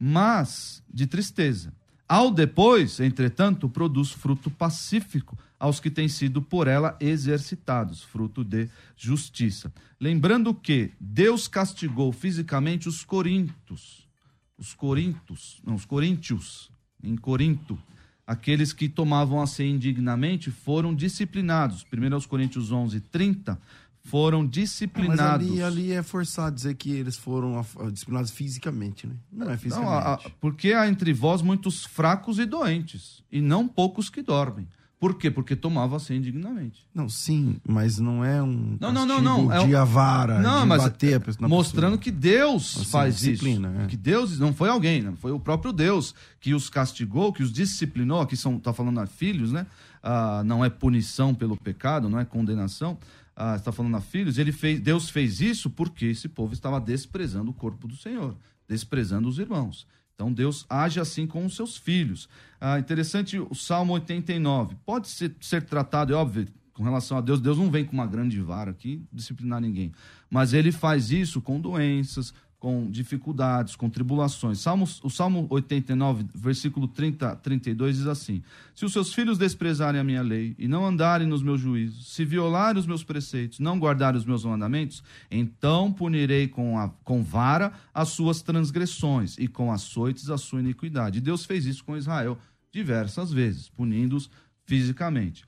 Mas 0.00 0.82
de 0.88 1.06
tristeza. 1.06 1.70
Ao 2.08 2.30
depois, 2.30 3.00
entretanto, 3.00 3.68
produz 3.68 4.12
fruto 4.12 4.50
pacífico 4.50 5.36
aos 5.60 5.78
que 5.78 5.90
têm 5.90 6.08
sido 6.08 6.40
por 6.40 6.68
ela 6.68 6.96
exercitados, 7.00 8.02
fruto 8.02 8.42
de 8.42 8.66
justiça. 8.96 9.70
Lembrando 10.00 10.54
que 10.54 10.92
Deus 10.98 11.46
castigou 11.46 12.12
fisicamente 12.12 12.88
os 12.88 13.04
corintos, 13.04 14.08
os 14.56 14.72
corintos, 14.72 15.60
não, 15.66 15.74
os 15.74 15.84
coríntios, 15.84 16.70
em 17.02 17.14
Corinto, 17.14 17.78
aqueles 18.26 18.72
que 18.72 18.88
tomavam 18.88 19.40
a 19.40 19.46
ceia 19.46 19.70
indignamente 19.70 20.50
foram 20.50 20.94
disciplinados. 20.94 21.84
1 21.92 22.28
Coríntios 22.28 22.72
11, 22.72 23.00
30, 23.00 23.58
foram 24.02 24.46
disciplinados. 24.46 25.46
Ah, 25.46 25.50
mas 25.50 25.62
ali, 25.62 25.62
ali 25.62 25.92
é 25.92 26.02
forçado 26.02 26.54
dizer 26.54 26.74
que 26.74 26.90
eles 26.92 27.16
foram 27.16 27.64
disciplinados 27.92 28.30
fisicamente, 28.30 29.06
né? 29.06 29.14
Não 29.32 29.50
é 29.50 29.56
fisicamente. 29.56 30.24
Não, 30.24 30.32
porque 30.40 30.72
há 30.72 30.88
entre 30.88 31.12
vós 31.12 31.42
muitos 31.42 31.84
fracos 31.84 32.38
e 32.38 32.46
doentes, 32.46 33.22
e 33.30 33.40
não 33.40 33.66
poucos 33.66 34.08
que 34.08 34.22
dormem. 34.22 34.68
Por 34.98 35.18
quê? 35.18 35.30
Porque 35.30 35.54
tomava 35.54 35.96
assim 35.96 36.14
indignamente. 36.14 36.86
Não, 36.94 37.06
sim, 37.06 37.56
mas 37.68 37.98
não 37.98 38.24
é 38.24 38.42
um 38.42 38.78
não, 38.80 38.90
não, 38.90 39.04
não, 39.04 39.20
não. 39.20 39.52
É 39.52 39.66
de 39.66 39.76
avara, 39.76 40.40
não, 40.40 40.62
de 40.62 40.68
mas 40.68 40.82
bater 40.84 41.20
a 41.20 41.48
mostrando 41.48 41.98
que 41.98 42.10
Deus 42.10 42.78
assim, 42.78 42.86
faz 42.86 43.22
isso. 43.22 43.46
É. 43.46 43.86
Que 43.88 43.96
Deus 43.96 44.38
não 44.38 44.54
foi 44.54 44.70
alguém, 44.70 45.02
né? 45.02 45.12
foi 45.18 45.32
o 45.32 45.38
próprio 45.38 45.70
Deus 45.70 46.14
que 46.40 46.54
os 46.54 46.70
castigou, 46.70 47.30
que 47.30 47.42
os 47.42 47.52
disciplinou. 47.52 48.22
Aqui 48.22 48.36
são, 48.38 48.58
tá 48.58 48.72
falando 48.72 48.98
a 48.98 49.06
filhos, 49.06 49.52
né? 49.52 49.66
Ah, 50.02 50.42
não 50.44 50.64
é 50.64 50.70
punição 50.70 51.34
pelo 51.34 51.58
pecado, 51.58 52.08
não 52.08 52.18
é 52.18 52.24
condenação. 52.24 52.96
Ah, 53.36 53.56
está 53.56 53.70
falando 53.70 53.98
a 53.98 54.00
filhos. 54.00 54.38
Ele 54.38 54.50
fez, 54.50 54.80
Deus 54.80 55.10
fez 55.10 55.42
isso 55.42 55.68
porque 55.68 56.06
esse 56.06 56.26
povo 56.26 56.54
estava 56.54 56.80
desprezando 56.80 57.50
o 57.50 57.54
corpo 57.54 57.86
do 57.86 57.96
Senhor, 57.96 58.34
desprezando 58.66 59.28
os 59.28 59.38
irmãos. 59.38 59.86
Então 60.16 60.32
Deus 60.32 60.64
age 60.68 60.98
assim 60.98 61.26
com 61.26 61.44
os 61.44 61.54
seus 61.54 61.76
filhos. 61.76 62.26
Ah, 62.58 62.78
interessante 62.78 63.38
o 63.38 63.54
Salmo 63.54 63.92
89. 63.92 64.74
Pode 64.84 65.08
ser, 65.08 65.36
ser 65.40 65.62
tratado, 65.62 66.14
é 66.14 66.16
óbvio, 66.16 66.48
com 66.72 66.82
relação 66.82 67.18
a 67.18 67.20
Deus. 67.20 67.38
Deus 67.38 67.58
não 67.58 67.70
vem 67.70 67.84
com 67.84 67.92
uma 67.92 68.06
grande 68.06 68.40
vara 68.40 68.70
aqui 68.70 69.02
disciplinar 69.12 69.60
ninguém. 69.60 69.92
Mas 70.30 70.54
ele 70.54 70.72
faz 70.72 71.10
isso 71.10 71.42
com 71.42 71.60
doenças, 71.60 72.32
com 72.66 72.90
dificuldades, 72.90 73.76
com 73.76 73.88
tribulações. 73.88 74.58
Salmo, 74.58 74.88
o 75.04 75.08
Salmo 75.08 75.46
89, 75.50 76.26
versículo 76.34 76.88
30, 76.88 77.36
32 77.36 77.98
diz 77.98 78.06
assim: 78.08 78.42
Se 78.74 78.84
os 78.84 78.92
seus 78.92 79.14
filhos 79.14 79.38
desprezarem 79.38 80.00
a 80.00 80.02
minha 80.02 80.20
lei 80.20 80.52
e 80.58 80.66
não 80.66 80.84
andarem 80.84 81.28
nos 81.28 81.44
meus 81.44 81.60
juízos, 81.60 82.12
se 82.12 82.24
violarem 82.24 82.80
os 82.80 82.84
meus 82.84 83.04
preceitos, 83.04 83.60
não 83.60 83.78
guardarem 83.78 84.18
os 84.18 84.24
meus 84.24 84.44
mandamentos, 84.44 85.00
então 85.30 85.92
punirei 85.92 86.48
com, 86.48 86.76
a, 86.76 86.88
com 87.04 87.22
vara 87.22 87.72
as 87.94 88.08
suas 88.08 88.42
transgressões 88.42 89.38
e 89.38 89.46
com 89.46 89.70
açoites 89.70 90.28
a 90.28 90.36
sua 90.36 90.58
iniquidade. 90.58 91.18
E 91.18 91.20
Deus 91.20 91.44
fez 91.44 91.66
isso 91.66 91.84
com 91.84 91.96
Israel 91.96 92.36
diversas 92.72 93.32
vezes, 93.32 93.68
punindo-os 93.68 94.28
fisicamente. 94.64 95.44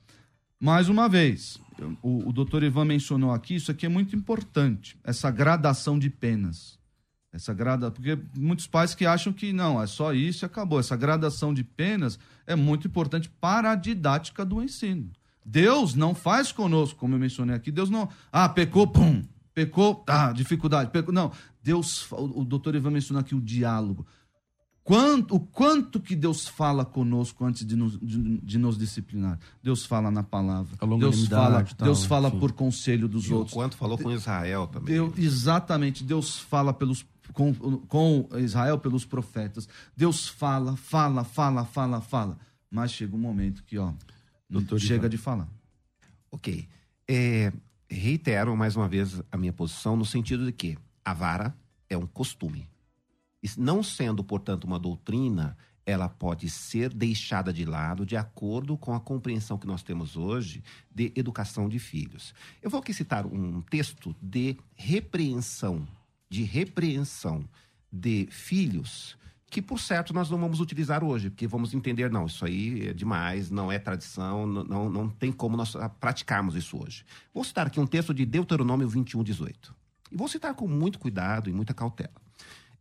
Mais 0.61 0.89
uma 0.89 1.09
vez, 1.09 1.59
o, 2.01 2.29
o 2.29 2.33
doutor 2.33 2.63
Ivan 2.63 2.85
mencionou 2.85 3.33
aqui, 3.33 3.57
isso 3.57 3.73
aqui 3.73 3.87
é 3.87 3.89
muito 3.89 4.15
importante, 4.15 4.97
essa 5.03 5.33
gradação 5.33 5.99
de 5.99 6.09
penas. 6.09 6.78
Essa 7.33 7.53
grada, 7.53 7.91
porque 7.91 8.19
muitos 8.35 8.67
pais 8.67 8.95
que 8.95 9.05
acham 9.05 9.33
que 9.33 9.53
não, 9.53 9.83
é 9.83 9.87
só 9.87 10.15
isso 10.15 10.45
e 10.45 10.47
acabou. 10.47 10.81
Essa 10.81 10.97
gradação 10.97 11.53
de 11.53 11.63
penas 11.63 12.19
é 12.47 12.57
muito 12.57 12.87
importante 12.87 13.29
para 13.29 13.73
a 13.73 13.75
didática 13.75 14.45
do 14.45 14.63
ensino. 14.63 15.11
Deus 15.45 15.95
não 15.95 16.15
faz 16.15 16.53
conosco, 16.53 16.99
como 16.99 17.15
eu 17.15 17.19
mencionei 17.19 17.55
aqui, 17.55 17.71
Deus 17.71 17.91
não, 17.91 18.09
ah, 18.33 18.49
pecou, 18.49 18.87
pum, 18.87 19.23
pecou, 19.55 20.05
ah, 20.07 20.33
dificuldade, 20.33 20.91
pecou. 20.91 21.13
Não, 21.13 21.31
Deus, 21.63 22.11
o, 22.13 22.41
o 22.41 22.45
doutor 22.45 22.75
Ivan 22.75 22.91
mencionou 22.91 23.21
aqui 23.21 23.35
o 23.35 23.41
diálogo. 23.41 24.07
Quanto, 24.89 25.35
o 25.35 25.41
quanto 25.41 26.01
que 26.01 26.17
Deus 26.17 26.49
fala 26.49 26.83
conosco 26.83 27.45
antes 27.45 27.67
de 27.67 27.77
nos, 27.77 28.01
de, 28.01 28.39
de 28.39 28.57
nos 28.57 28.79
disciplinar? 28.79 29.39
Deus 29.63 29.85
fala 29.85 30.11
na 30.11 30.23
palavra. 30.23 30.79
Deus 30.99 31.27
fala, 31.27 31.63
tal, 31.63 31.85
Deus 31.85 32.07
fala 32.07 32.31
por 32.31 32.53
conselho 32.53 33.07
dos 33.07 33.27
e 33.27 33.35
outros. 33.35 33.53
O 33.53 33.57
quanto 33.57 33.77
falou 33.77 33.99
com 33.99 34.11
Israel 34.11 34.67
também. 34.67 34.95
Deus, 34.95 35.13
exatamente. 35.19 36.03
Deus 36.03 36.39
fala 36.39 36.73
pelos 36.73 37.05
com, 37.33 37.55
com 37.55 38.29
Israel 38.39 38.79
pelos 38.79 39.05
profetas. 39.05 39.69
Deus 39.97 40.29
fala, 40.29 40.77
fala, 40.77 41.25
fala, 41.25 41.65
fala, 41.65 42.01
fala. 42.01 42.39
Mas 42.71 42.93
chega 42.93 43.15
um 43.15 43.19
momento 43.19 43.65
que, 43.65 43.79
ó, 43.79 43.93
Doutor 44.49 44.81
chega 44.81 45.09
de 45.09 45.19
falar. 45.19 45.49
Ok. 46.31 46.67
É, 47.07 47.53
reitero 47.89 48.57
mais 48.57 48.77
uma 48.77 48.89
vez 48.89 49.23
a 49.31 49.37
minha 49.37 49.53
posição 49.53 49.97
no 49.97 50.05
sentido 50.05 50.47
de 50.47 50.53
que 50.53 50.79
a 51.05 51.13
vara 51.13 51.55
é 51.89 51.97
um 51.97 52.07
costume. 52.07 52.69
E 53.43 53.49
não 53.59 53.83
sendo, 53.83 54.25
portanto, 54.25 54.65
uma 54.65 54.79
doutrina, 54.79 55.57
ela 55.85 56.09
pode 56.09 56.51
ser 56.51 56.93
deixada 56.93 57.53
de 57.53 57.65
lado 57.65 58.05
de 58.05 58.17
acordo 58.17 58.77
com 58.77 58.95
a 58.95 59.01
compreensão 59.01 59.59
que 59.59 59.67
nós 59.67 59.83
temos 59.83 60.17
hoje 60.17 60.63
de 60.95 61.13
educação 61.15 61.69
de 61.69 61.79
filhos. 61.79 62.35
Eu 62.63 62.71
vou 62.71 62.81
aqui 62.81 62.93
citar 62.93 63.27
um 63.27 63.61
texto 63.63 64.15
de 64.21 64.57
repreensão 64.75 65.87
de 66.29 66.43
repreensão 66.43 67.49
de 67.91 68.29
filhos 68.31 69.17
que, 69.51 69.63
por 69.63 69.81
certo, 69.81 70.13
nós 70.13 70.29
não 70.29 70.39
vamos 70.39 70.61
utilizar 70.61 71.03
hoje, 71.03 71.31
porque 71.31 71.47
vamos 71.47 71.73
entender, 71.73 72.11
não, 72.11 72.27
isso 72.27 72.45
aí 72.45 72.89
é 72.89 72.93
demais, 72.93 73.51
não 73.51 73.73
é 73.73 73.79
tradição, 73.79 74.47
não, 74.47 74.91
não 74.91 75.09
tem 75.09 75.33
como 75.33 75.57
nós 75.57 75.75
praticarmos 75.99 76.55
isso 76.55 76.79
hoje. 76.83 77.05
Vou 77.33 77.43
citar 77.43 77.67
aqui 77.67 77.81
um 77.81 77.87
texto 77.87 78.13
de 78.13 78.27
Deuteronômio 78.27 78.87
21, 78.87 79.23
18. 79.23 79.75
E 80.13 80.17
vou 80.17 80.29
citar 80.29 80.55
com 80.55 80.69
muito 80.69 80.99
cuidado 80.99 81.49
e 81.49 81.53
muita 81.53 81.73
cautela. 81.73 82.13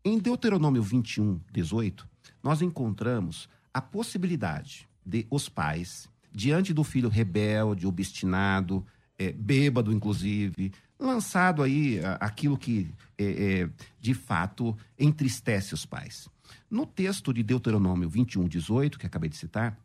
Em 0.04 0.20
Deuteronômio 0.20 0.82
21, 0.82 1.40
18, 1.54 2.08
nós 2.44 2.62
encontramos 2.62 3.48
a 3.74 3.82
possibilidade 3.82 4.88
de 5.06 5.26
os 5.30 5.48
pais, 5.48 6.10
diante 6.34 6.74
do 6.74 6.84
filho 6.84 7.08
rebelde, 7.08 7.88
obstinado, 7.88 8.86
é, 9.18 9.32
bêbado, 9.32 9.92
inclusive, 9.92 10.72
lançado 11.00 11.64
aí 11.64 12.00
aquilo 12.20 12.58
que 12.58 12.90
é, 13.18 13.62
é, 13.62 13.70
de 14.00 14.14
fato 14.14 14.78
entristece 14.98 15.74
os 15.74 15.86
pais. 15.86 16.28
No 16.70 16.86
texto 16.86 17.34
de 17.34 17.44
Deuteronômio 17.44 18.10
21, 18.10 18.48
18, 18.48 19.00
que 19.00 19.06
acabei 19.06 19.30
de 19.30 19.38
citar, 19.38 19.78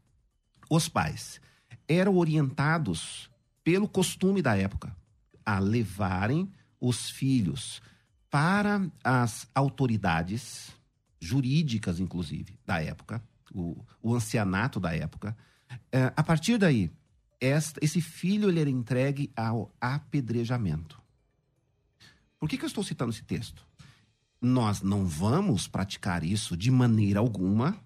os 0.69 0.89
pais 0.89 1.41
eram 1.89 2.17
orientados 2.17 3.31
pelo 3.63 3.89
costume 3.89 4.43
da 4.43 4.57
época 4.57 4.95
a 5.45 5.59
levarem 5.59 6.51
os 6.81 7.11
filhos 7.11 7.81
para 8.31 8.87
as 9.05 9.49
autoridades 9.55 10.71
jurídicas, 11.21 12.01
inclusive, 12.01 12.59
da 12.67 12.83
época, 12.83 13.23
o, 13.55 13.77
o 14.03 14.15
ancianato 14.15 14.81
da 14.81 14.95
época. 14.95 15.37
É, 15.91 16.13
a 16.17 16.23
partir 16.23 16.59
daí, 16.59 16.91
esta, 17.43 17.81
esse 17.83 18.01
filho 18.01 18.49
ele 18.49 18.61
era 18.61 18.71
entregue 18.71 19.33
ao 19.37 19.75
apedrejamento. 19.81 21.03
Por 22.39 22.49
que, 22.49 22.57
que 22.57 22.65
eu 22.65 22.69
estou 22.69 22.85
citando 22.85 23.11
esse 23.11 23.25
texto? 23.25 23.67
Nós 24.41 24.81
não 24.81 25.05
vamos 25.05 25.67
praticar 25.67 26.23
isso 26.23 26.57
de 26.57 26.71
maneira 26.71 27.19
alguma. 27.19 27.77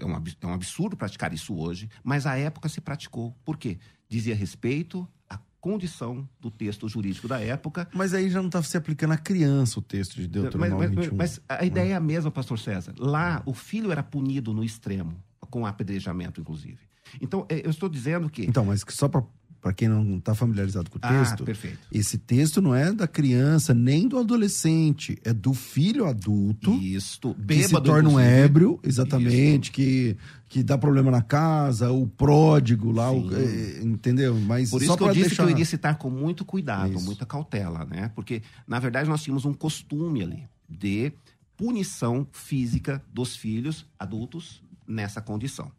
É 0.00 0.04
um, 0.04 0.12
é 0.14 0.46
um 0.46 0.54
absurdo 0.54 0.96
praticar 0.96 1.32
isso 1.32 1.54
hoje, 1.54 1.90
mas 2.02 2.26
a 2.26 2.36
época 2.36 2.68
se 2.68 2.80
praticou. 2.80 3.36
Por 3.44 3.58
quê? 3.58 3.78
Dizia 4.08 4.34
respeito 4.34 5.06
à 5.28 5.38
condição 5.60 6.28
do 6.40 6.50
texto 6.50 6.88
jurídico 6.88 7.28
da 7.28 7.40
época. 7.40 7.88
Mas 7.94 8.14
aí 8.14 8.30
já 8.30 8.40
não 8.40 8.48
está 8.48 8.62
se 8.62 8.76
aplicando 8.76 9.12
à 9.12 9.18
criança 9.18 9.78
o 9.78 9.82
texto 9.82 10.16
de 10.16 10.26
Deuteronômio 10.26 10.78
mas, 10.78 10.90
mas, 10.90 11.04
21. 11.06 11.16
Mas 11.16 11.40
a 11.48 11.64
ideia 11.64 11.92
é 11.92 11.96
a 11.96 12.00
mesma, 12.00 12.30
pastor 12.30 12.58
César. 12.58 12.94
Lá, 12.98 13.42
o 13.44 13.52
filho 13.52 13.92
era 13.92 14.02
punido 14.02 14.54
no 14.54 14.64
extremo, 14.64 15.22
com 15.50 15.66
apedrejamento, 15.66 16.40
inclusive. 16.40 16.91
Então, 17.20 17.46
é, 17.48 17.64
eu 17.64 17.70
estou 17.70 17.88
dizendo 17.88 18.28
que... 18.30 18.42
Então, 18.44 18.64
mas 18.64 18.84
só 18.88 19.08
para 19.08 19.22
para 19.60 19.72
quem 19.72 19.86
não 19.88 20.16
está 20.18 20.34
familiarizado 20.34 20.90
com 20.90 20.98
o 20.98 21.00
Ah, 21.04 21.08
texto, 21.20 21.44
perfeito. 21.44 21.78
esse 21.92 22.18
texto 22.18 22.60
não 22.60 22.74
é 22.74 22.92
da 22.92 23.06
criança 23.06 23.72
nem 23.72 24.08
do 24.08 24.18
adolescente, 24.18 25.16
é 25.24 25.32
do 25.32 25.54
filho 25.54 26.04
adulto 26.04 26.72
Isto, 26.72 27.32
que 27.32 27.40
se 27.62 27.68
bêbado, 27.68 27.84
torna 27.88 28.08
um 28.08 28.18
ébrio, 28.18 28.80
exatamente, 28.82 29.70
que, 29.70 30.16
que 30.48 30.64
dá 30.64 30.76
problema 30.76 31.12
na 31.12 31.22
casa, 31.22 31.92
o 31.92 32.08
pródigo 32.08 32.90
lá, 32.90 33.12
o- 33.12 33.32
é, 33.36 33.82
entendeu? 33.84 34.34
Mas 34.40 34.68
Por 34.68 34.80
só 34.80 34.84
isso 34.84 34.96
que 34.96 35.02
eu 35.04 35.08
disse 35.12 35.28
deixar... 35.28 35.44
que 35.44 35.50
eu 35.50 35.52
iria 35.52 35.64
citar 35.64 35.96
com 35.96 36.10
muito 36.10 36.44
cuidado, 36.44 36.94
Isso. 36.96 37.04
muita 37.04 37.24
cautela, 37.24 37.84
né? 37.84 38.10
Porque, 38.16 38.42
na 38.66 38.80
verdade, 38.80 39.08
nós 39.08 39.22
tínhamos 39.22 39.44
um 39.44 39.54
costume 39.54 40.22
ali 40.24 40.42
de 40.68 41.12
punição 41.56 42.26
física 42.32 43.00
dos 43.14 43.36
filhos 43.36 43.86
adultos 43.96 44.60
nessa 44.88 45.20
condição. 45.20 45.70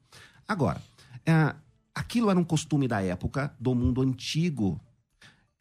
Agora, 0.48 0.82
é, 1.26 1.56
aquilo 1.94 2.30
era 2.30 2.40
um 2.40 2.44
costume 2.44 2.88
da 2.88 3.02
época, 3.02 3.56
do 3.60 3.74
mundo 3.76 4.02
antigo. 4.02 4.80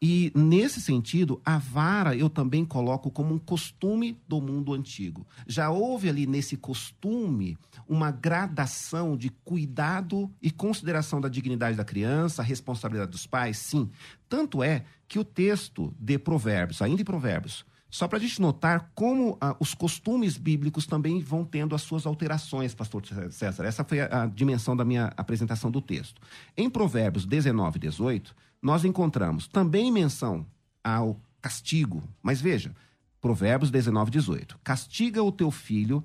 E, 0.05 0.33
nesse 0.35 0.81
sentido, 0.81 1.41
a 1.45 1.57
vara 1.57 2.13
eu 2.13 2.29
também 2.29 2.65
coloco 2.65 3.09
como 3.09 3.33
um 3.33 3.39
costume 3.39 4.21
do 4.27 4.41
mundo 4.41 4.73
antigo. 4.73 5.25
Já 5.47 5.69
houve 5.69 6.09
ali 6.09 6.27
nesse 6.27 6.57
costume 6.57 7.57
uma 7.87 8.11
gradação 8.11 9.15
de 9.15 9.29
cuidado 9.29 10.29
e 10.41 10.51
consideração 10.51 11.21
da 11.21 11.29
dignidade 11.29 11.77
da 11.77 11.85
criança, 11.85 12.41
a 12.41 12.45
responsabilidade 12.45 13.11
dos 13.11 13.25
pais, 13.25 13.57
sim. 13.57 13.89
Tanto 14.27 14.61
é 14.61 14.83
que 15.07 15.17
o 15.17 15.23
texto 15.23 15.95
de 15.97 16.19
Provérbios, 16.19 16.81
ainda 16.81 17.01
em 17.01 17.05
Provérbios, 17.05 17.65
só 17.93 18.07
para 18.07 18.17
a 18.17 18.21
gente 18.21 18.41
notar 18.41 18.89
como 18.95 19.37
ah, 19.39 19.55
os 19.59 19.75
costumes 19.75 20.35
bíblicos 20.35 20.87
também 20.87 21.19
vão 21.19 21.45
tendo 21.45 21.75
as 21.75 21.83
suas 21.83 22.07
alterações, 22.07 22.73
pastor 22.73 23.03
César. 23.29 23.65
Essa 23.65 23.83
foi 23.83 23.99
a, 24.01 24.23
a 24.23 24.25
dimensão 24.25 24.75
da 24.75 24.83
minha 24.83 25.13
apresentação 25.15 25.69
do 25.69 25.79
texto. 25.79 26.19
Em 26.57 26.67
Provérbios 26.71 27.23
19 27.23 27.77
e 27.77 27.81
18, 27.81 28.35
nós 28.59 28.83
encontramos 28.83 29.47
também 29.47 29.91
menção 29.91 30.43
ao 30.83 31.21
castigo. 31.39 32.01
Mas 32.23 32.41
veja, 32.41 32.75
Provérbios 33.21 33.69
19 33.69 34.09
e 34.09 34.13
18. 34.13 34.59
Castiga 34.63 35.21
o 35.21 35.31
teu 35.31 35.51
filho 35.51 36.03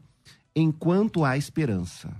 enquanto 0.54 1.24
há 1.24 1.38
esperança. 1.38 2.14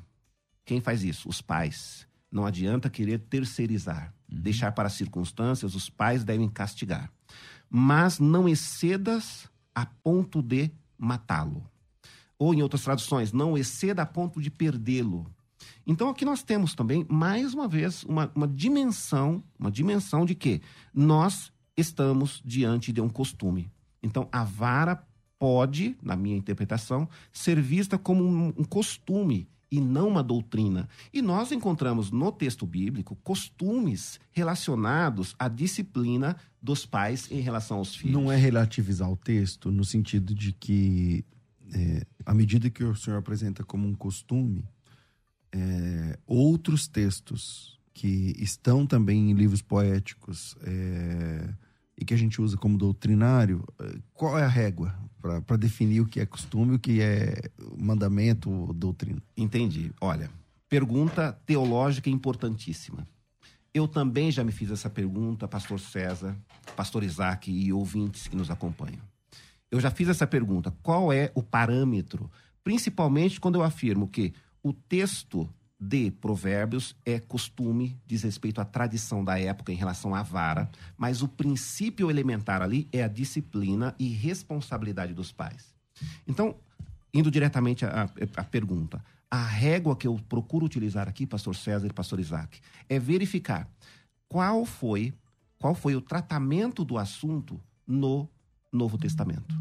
Quem 0.65 0.81
faz 0.81 1.05
isso? 1.05 1.29
Os 1.29 1.43
pais. 1.43 2.07
Não 2.33 2.47
adianta 2.47 2.89
querer 2.89 3.19
terceirizar. 3.19 4.15
Deixar 4.27 4.73
para 4.73 4.87
as 4.87 4.95
circunstâncias, 4.95 5.75
os 5.75 5.91
pais 5.91 6.25
devem 6.25 6.49
castigar. 6.49 7.13
Mas 7.69 8.19
não 8.19 8.49
excedas 8.49 9.47
a 9.83 9.87
ponto 10.03 10.43
de 10.43 10.71
matá-lo. 10.99 11.65
Ou, 12.37 12.53
em 12.53 12.63
outras 12.63 12.83
traduções, 12.83 13.33
não 13.33 13.57
exceda 13.57 14.03
a 14.03 14.07
ponto 14.07 14.41
de 14.41 14.51
perdê-lo. 14.51 15.27
Então, 15.87 16.09
aqui 16.09 16.25
nós 16.25 16.43
temos 16.43 16.75
também, 16.75 17.07
mais 17.09 17.55
uma 17.55 17.69
vez, 17.69 18.03
uma, 18.05 18.31
uma 18.35 18.49
dimensão, 18.49 19.43
uma 19.59 19.71
dimensão 19.71 20.25
de 20.25 20.35
que 20.35 20.61
nós 20.93 21.53
estamos 21.77 22.43
diante 22.45 22.93
de 22.93 23.01
um 23.01 23.09
costume. 23.09 23.71
Então, 24.03 24.29
a 24.33 24.43
vara 24.43 25.07
pode, 25.39 25.97
na 26.03 26.17
minha 26.17 26.37
interpretação, 26.37 27.09
ser 27.33 27.61
vista 27.61 27.97
como 27.97 28.25
um, 28.25 28.49
um 28.49 28.65
costume 28.65 29.49
e 29.71 29.81
não 29.81 30.09
uma 30.09 30.23
doutrina. 30.23 30.89
E 31.13 31.21
nós 31.21 31.53
encontramos 31.53 32.11
no 32.11 32.33
texto 32.33 32.67
bíblico 32.67 33.17
costumes 33.17 34.19
relacionados 34.31 35.35
à 35.39 35.49
disciplina 35.49 36.37
dos 36.61 36.87
pais 36.87 37.31
em 37.31 37.41
relação 37.41 37.79
aos 37.79 37.95
filhos. 37.95 38.15
Não 38.15 38.33
é 38.33 38.37
relativizar 38.37 39.11
o 39.11 39.17
texto 39.17 39.71
no 39.71 39.85
sentido 39.85 40.35
de 40.35 40.53
que, 40.53 41.25
é, 41.73 42.07
à 42.25 42.35
medida 42.35 42.71
que 42.71 42.83
o 42.83 42.97
senhor 42.97 43.19
apresenta 43.19 43.63
como 43.63 43.87
um 43.87 43.95
costume, 43.95 44.65
é, 45.53 46.19
outros 46.27 46.89
textos 46.89 47.79
que 47.93 48.35
estão 48.39 48.87
também 48.87 49.31
em 49.31 49.35
livros 49.35 49.61
poéticos 49.61 50.57
é, 50.63 51.49
e 51.99 52.05
que 52.05 52.15
a 52.15 52.17
gente 52.17 52.41
usa 52.41 52.57
como 52.57 52.79
doutrinário, 52.79 53.65
é, 53.81 53.99
qual 54.15 54.39
é 54.39 54.45
a 54.45 54.49
régua 54.49 54.95
para 55.45 55.57
definir 55.57 56.01
o 56.01 56.07
que 56.07 56.21
é 56.21 56.27
costume, 56.27 56.77
o 56.77 56.79
que 56.79 57.01
é 57.01 57.51
mandamento 57.77 58.49
ou 58.49 58.73
doutrina? 58.73 59.21
Entendi. 59.37 59.91
Olha, 60.01 60.31
pergunta 60.69 61.33
teológica 61.45 62.09
importantíssima. 62.09 63.07
Eu 63.75 63.89
também 63.89 64.31
já 64.31 64.45
me 64.45 64.53
fiz 64.53 64.71
essa 64.71 64.89
pergunta, 64.89 65.49
pastor 65.49 65.81
César, 65.81 66.37
pastor 66.77 67.03
Isaac 67.03 67.51
e 67.51 67.73
ouvintes 67.73 68.29
que 68.29 68.37
nos 68.37 68.51
acompanham. 68.51 69.03
Eu 69.71 69.81
já 69.81 69.91
fiz 69.91 70.09
essa 70.09 70.27
pergunta: 70.27 70.73
qual 70.83 71.13
é 71.13 71.33
o 71.35 71.43
parâmetro? 71.43 72.31
Principalmente 72.63 73.41
quando 73.41 73.57
eu 73.57 73.63
afirmo 73.63 74.09
que 74.09 74.33
o 74.63 74.73
texto 74.73 75.49
de 75.81 76.11
Provérbios 76.11 76.97
é 77.05 77.21
costume, 77.21 77.97
diz 78.07 78.23
respeito 78.23 78.61
à 78.61 78.65
tradição 78.65 79.25
da 79.25 79.39
época 79.39 79.73
em 79.73 79.77
relação 79.77 80.15
à 80.15 80.23
vara, 80.23 80.69
mas 80.97 81.23
o 81.23 81.29
princípio 81.29 82.11
elementar 82.11 82.63
ali 82.63 82.89
é 82.93 83.03
a 83.03 83.09
disciplina 83.09 83.95
e 83.99 84.09
responsabilidade 84.09 85.15
dos 85.15 85.31
pais. 85.31 85.75
Então, 86.27 86.57
indo 87.15 87.31
diretamente 87.31 87.85
à, 87.85 88.11
à 88.37 88.45
pergunta, 88.45 89.03
a 89.31 89.45
régua 89.45 89.95
que 89.95 90.07
eu 90.07 90.19
procuro 90.29 90.67
utilizar 90.67 91.09
aqui, 91.09 91.27
pastor 91.27 91.55
César 91.55 91.87
e 91.87 91.93
pastor 91.93 92.19
Isaac, 92.19 92.61
é 92.89 92.99
verificar 92.99 93.69
qual 94.29 94.65
foi, 94.65 95.13
qual 95.59 95.75
foi 95.75 95.95
o 95.95 96.01
tratamento 96.01 96.85
do 96.85 96.99
assunto 96.99 97.61
no 97.87 98.29
Novo 98.73 98.99
Testamento. 98.99 99.55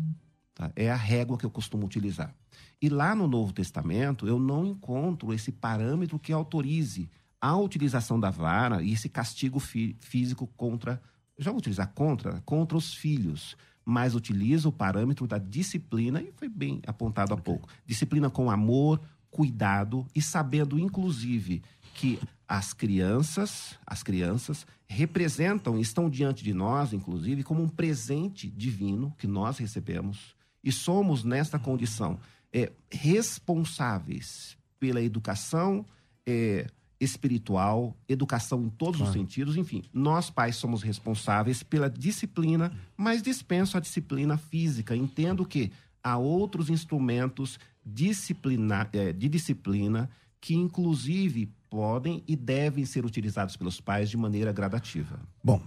Tá? 0.58 0.72
É 0.76 0.90
a 0.90 0.96
régua 0.96 1.38
que 1.38 1.46
eu 1.46 1.52
costumo 1.52 1.86
utilizar. 1.86 2.34
E 2.82 2.90
lá 2.90 3.14
no 3.14 3.28
Novo 3.28 3.54
Testamento, 3.54 4.28
eu 4.28 4.40
não 4.40 4.66
encontro 4.66 5.32
esse 5.32 5.52
parâmetro 5.52 6.18
que 6.18 6.34
autorize 6.34 7.08
a 7.40 7.56
utilização 7.56 8.20
da 8.20 8.32
vara 8.32 8.82
e 8.82 8.92
esse 8.92 9.08
castigo 9.08 9.60
fí 9.60 9.96
físico 10.00 10.48
contra. 10.58 11.00
Já 11.38 11.52
vou 11.52 11.60
utilizar 11.60 11.94
contra? 11.94 12.42
Contra 12.42 12.76
os 12.76 12.96
filhos. 12.96 13.56
Mas 13.86 14.16
utiliza 14.16 14.68
o 14.68 14.72
parâmetro 14.72 15.28
da 15.28 15.38
disciplina, 15.38 16.24
e 16.24 16.34
foi 16.36 16.50
bem 16.50 16.82
apontado 16.88 17.36
há 17.36 17.38
pouco. 17.38 17.70
Disciplina 17.86 18.28
com 18.28 18.50
amor, 18.50 19.00
cuidado 19.30 20.08
e 20.16 20.24
sabendo, 20.24 20.80
inclusive, 20.80 21.62
que 21.94 22.20
as 22.48 22.74
crianças, 22.74 23.78
as 23.86 24.02
crianças 24.02 24.66
representam, 24.88 25.80
estão 25.80 26.10
diante 26.10 26.44
de 26.44 26.54
nós, 26.54 26.94
inclusive, 26.94 27.44
como 27.44 27.62
um 27.62 27.70
presente 27.70 28.50
divino 28.50 29.14
que 29.20 29.28
nós 29.28 29.60
recebemos 29.60 30.36
e 30.68 30.72
somos 30.72 31.24
nesta 31.24 31.58
condição 31.58 32.20
é, 32.52 32.74
responsáveis 32.92 34.58
pela 34.78 35.02
educação 35.02 35.86
é, 36.26 36.68
espiritual, 37.00 37.96
educação 38.06 38.62
em 38.64 38.70
todos 38.70 39.00
os 39.00 39.14
sentidos, 39.14 39.56
enfim, 39.56 39.82
nós 39.94 40.30
pais 40.30 40.58
somos 40.58 40.84
responsáveis 40.84 41.64
pela 41.64 41.90
disciplina, 41.90 42.74
mas 42.98 43.22
dispenso 43.22 43.78
a 43.78 43.80
disciplina 43.80 44.38
física. 44.38 44.94
Entendo 44.94 45.46
que 45.46 45.72
há 46.04 46.18
outros 46.18 46.70
instrumentos 46.70 47.58
disciplina, 47.86 48.90
é, 48.92 49.14
de 49.14 49.30
disciplina 49.30 50.10
que, 50.42 50.54
inclusive, 50.54 51.50
podem 51.70 52.26
e 52.28 52.36
devem 52.36 52.84
ser 52.84 53.06
utilizados 53.06 53.56
pelos 53.56 53.80
pais 53.80 54.10
de 54.10 54.18
maneira 54.18 54.52
gradativa. 54.52 55.18
Bom, 55.42 55.62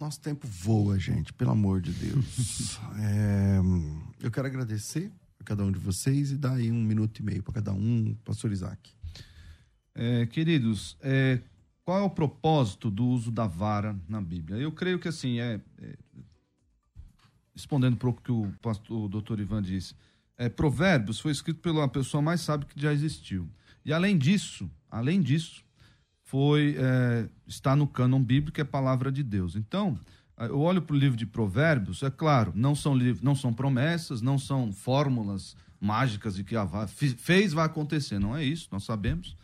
nosso 0.00 0.20
tempo 0.20 0.46
voa, 0.46 0.98
gente, 0.98 1.32
pelo 1.32 1.50
amor 1.50 1.80
de 1.80 1.92
Deus. 1.92 2.78
É, 3.00 3.60
eu 4.20 4.30
quero 4.30 4.46
agradecer 4.46 5.12
a 5.38 5.44
cada 5.44 5.64
um 5.64 5.70
de 5.70 5.78
vocês 5.78 6.32
e 6.32 6.36
dar 6.36 6.54
aí 6.54 6.70
um 6.70 6.82
minuto 6.82 7.20
e 7.20 7.22
meio 7.22 7.42
para 7.42 7.54
cada 7.54 7.72
um, 7.72 8.16
pastor 8.24 8.50
Isaac. 8.50 8.90
É, 9.94 10.26
queridos, 10.26 10.96
é, 11.00 11.40
qual 11.84 11.98
é 11.98 12.02
o 12.02 12.10
propósito 12.10 12.90
do 12.90 13.06
uso 13.06 13.30
da 13.30 13.46
vara 13.46 13.96
na 14.08 14.20
Bíblia? 14.20 14.58
Eu 14.58 14.72
creio 14.72 14.98
que 14.98 15.06
assim, 15.08 15.38
é, 15.38 15.60
é 15.80 15.94
respondendo 17.54 17.96
para 17.96 18.08
o 18.08 18.14
que 18.14 18.32
o 18.32 18.52
pastor 18.60 19.04
o 19.04 19.08
doutor 19.08 19.38
Ivan 19.40 19.62
disse, 19.62 19.94
é, 20.36 20.48
Provérbios 20.48 21.20
foi 21.20 21.32
escrito 21.32 21.60
pela 21.60 21.88
pessoa 21.88 22.22
mais 22.22 22.40
sábia 22.40 22.68
que 22.68 22.80
já 22.80 22.92
existiu. 22.92 23.48
E 23.84 23.92
além 23.92 24.18
disso, 24.18 24.70
além 24.90 25.20
disso, 25.20 25.64
foi 26.28 26.76
é, 26.78 27.26
está 27.46 27.74
no 27.74 27.86
cânon 27.86 28.22
bíblico, 28.22 28.60
é 28.60 28.64
palavra 28.64 29.10
de 29.10 29.22
Deus. 29.22 29.56
Então, 29.56 29.98
eu 30.38 30.60
olho 30.60 30.82
para 30.82 30.94
o 30.94 30.98
livro 30.98 31.16
de 31.16 31.24
Provérbios, 31.24 32.02
é 32.02 32.10
claro, 32.10 32.52
não 32.54 32.74
são, 32.74 32.94
não 33.22 33.34
são 33.34 33.50
promessas, 33.50 34.20
não 34.20 34.38
são 34.38 34.70
fórmulas 34.70 35.56
mágicas 35.80 36.36
de 36.36 36.44
que 36.44 36.54
ah, 36.54 36.64
vai, 36.64 36.86
fez, 36.86 37.54
vai 37.54 37.64
acontecer. 37.64 38.18
Não 38.18 38.36
é 38.36 38.44
isso, 38.44 38.68
nós 38.70 38.84
sabemos. 38.84 39.34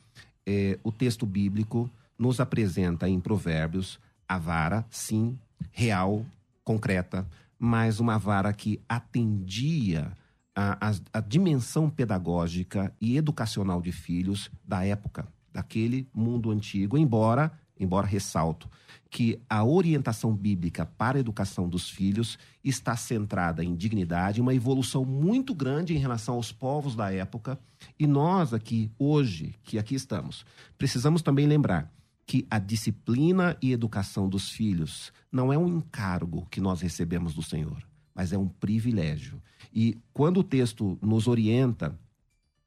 é, 0.44 0.80
o 0.84 0.92
texto 0.92 1.24
bíblico 1.24 1.88
nos 2.18 2.40
apresenta 2.40 3.08
em 3.08 3.20
Provérbios 3.20 4.00
a 4.28 4.40
vara, 4.40 4.84
sim, 4.90 5.38
real, 5.72 6.26
concreta, 6.64 7.28
mas 7.60 8.00
uma 8.00 8.18
vara 8.18 8.52
que 8.52 8.82
atendia 8.90 10.12
a, 10.56 10.90
a, 10.90 10.94
a, 11.14 11.20
dimensão 11.20 11.92
pedagógica 11.92 12.92
e 13.00 13.16
educacional 13.16 13.84
de 13.84 13.92
filhos 13.92 14.50
da 14.68 14.84
época, 14.84 15.28
daquele 15.54 16.08
mundo 16.12 16.50
antigo, 16.50 16.98
embora, 16.98 17.52
embora 17.82 18.08
ressalto, 18.08 18.70
que 19.10 19.42
a 19.50 19.64
orientação 19.66 20.34
bíblica 20.34 20.86
para 20.86 21.18
a 21.18 21.20
educação 21.20 21.68
dos 21.68 21.90
filhos 21.90 22.40
está 22.64 22.96
centrada 22.96 23.64
em 23.64 23.76
dignidade, 23.76 24.40
uma 24.40 24.54
evolução 24.54 25.04
muito 25.04 25.54
grande 25.54 25.94
em 25.94 25.98
relação 25.98 26.36
aos 26.36 26.52
povos 26.52 26.96
da 26.96 27.12
época, 27.12 27.60
e 28.00 28.08
nós 28.08 28.54
aqui, 28.54 28.90
hoje, 28.98 29.56
que 29.64 29.78
aqui 29.78 29.96
estamos, 29.96 30.46
precisamos 30.78 31.22
também 31.22 31.46
lembrar 31.46 31.92
que 32.26 32.48
a 32.50 32.60
disciplina 32.60 33.58
e 33.62 33.74
educação 33.74 34.30
dos 34.30 34.50
filhos 34.50 35.12
não 35.30 35.52
é 35.52 35.58
um 35.58 35.68
encargo 35.68 36.48
que 36.50 36.62
nós 36.62 36.80
recebemos 36.80 37.34
do 37.34 37.44
Senhor, 37.44 37.84
mas 38.16 38.32
é 38.32 38.38
um 38.38 38.48
privilégio. 38.48 39.42
E 39.74 39.98
quando 40.14 40.40
o 40.40 40.44
texto 40.44 40.98
nos 41.02 41.28
orienta, 41.28 42.00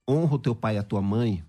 honra 0.07 0.35
o 0.35 0.39
teu 0.39 0.55
pai 0.55 0.75
e 0.75 0.79
a 0.79 0.83
tua 0.83 1.01
mãe, 1.01 1.43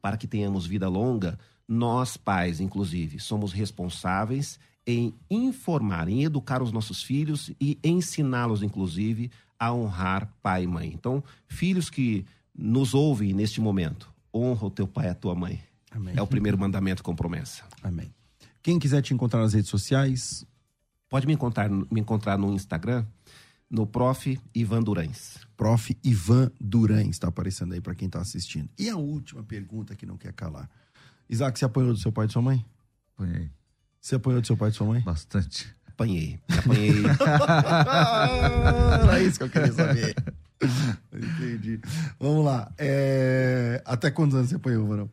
para 0.00 0.16
que 0.16 0.26
tenhamos 0.26 0.64
vida 0.64 0.88
longa, 0.88 1.38
nós, 1.68 2.16
pais, 2.16 2.60
inclusive, 2.60 3.20
somos 3.20 3.52
responsáveis 3.52 4.58
em 4.86 5.14
informar, 5.30 6.08
em 6.08 6.24
educar 6.24 6.62
os 6.62 6.72
nossos 6.72 7.02
filhos 7.02 7.50
e 7.60 7.78
ensiná-los, 7.84 8.62
inclusive, 8.62 9.30
a 9.58 9.72
honrar 9.72 10.32
pai 10.42 10.64
e 10.64 10.66
mãe. 10.66 10.90
Então, 10.94 11.22
filhos 11.46 11.90
que 11.90 12.24
nos 12.56 12.94
ouvem 12.94 13.34
neste 13.34 13.60
momento, 13.60 14.10
honra 14.34 14.66
o 14.66 14.70
teu 14.70 14.86
pai 14.86 15.08
e 15.08 15.10
a 15.10 15.14
tua 15.14 15.34
mãe. 15.34 15.60
Amém. 15.90 16.14
É 16.16 16.22
o 16.22 16.26
primeiro 16.26 16.56
mandamento 16.56 17.02
com 17.02 17.14
promessa. 17.14 17.64
Amém. 17.82 18.10
Quem 18.62 18.78
quiser 18.78 19.02
te 19.02 19.12
encontrar 19.12 19.40
nas 19.40 19.52
redes 19.52 19.70
sociais, 19.70 20.46
pode 21.08 21.26
me 21.26 21.34
encontrar, 21.34 21.68
me 21.68 22.00
encontrar 22.00 22.38
no 22.38 22.52
Instagram, 22.54 23.04
no 23.70 23.86
Prof. 23.86 24.38
Ivan 24.54 24.82
Durães. 24.82 25.38
Prof. 25.56 25.96
Ivan 26.02 26.50
Durães 26.58 27.10
está 27.10 27.28
aparecendo 27.28 27.74
aí 27.74 27.80
para 27.80 27.94
quem 27.94 28.06
está 28.06 28.20
assistindo. 28.20 28.68
E 28.78 28.88
a 28.88 28.96
última 28.96 29.42
pergunta 29.42 29.94
que 29.94 30.06
não 30.06 30.16
quer 30.16 30.32
calar. 30.32 30.68
Isaac, 31.28 31.58
você 31.58 31.64
apanhou 31.64 31.92
do 31.92 31.98
seu 31.98 32.10
pai 32.10 32.24
e 32.24 32.26
de 32.28 32.32
sua 32.32 32.42
mãe? 32.42 32.64
Apanhei. 33.14 33.50
Você 34.00 34.14
apanhou 34.14 34.40
do 34.40 34.46
seu 34.46 34.56
pai 34.56 34.68
e 34.68 34.70
de 34.70 34.76
sua 34.76 34.86
mãe? 34.86 35.00
Bastante. 35.02 35.68
Apanhei. 35.86 36.40
Apanhei. 36.48 37.02
Era 39.02 39.22
isso 39.22 39.38
que 39.38 39.44
eu 39.44 39.50
queria 39.50 39.72
saber. 39.72 40.14
Entendi. 41.12 41.80
Vamos 42.18 42.44
lá. 42.44 42.72
É... 42.78 43.82
Até 43.84 44.10
quantos 44.10 44.36
anos 44.36 44.48
você 44.48 44.56
apanhou, 44.56 44.86
Varão? 44.86 45.10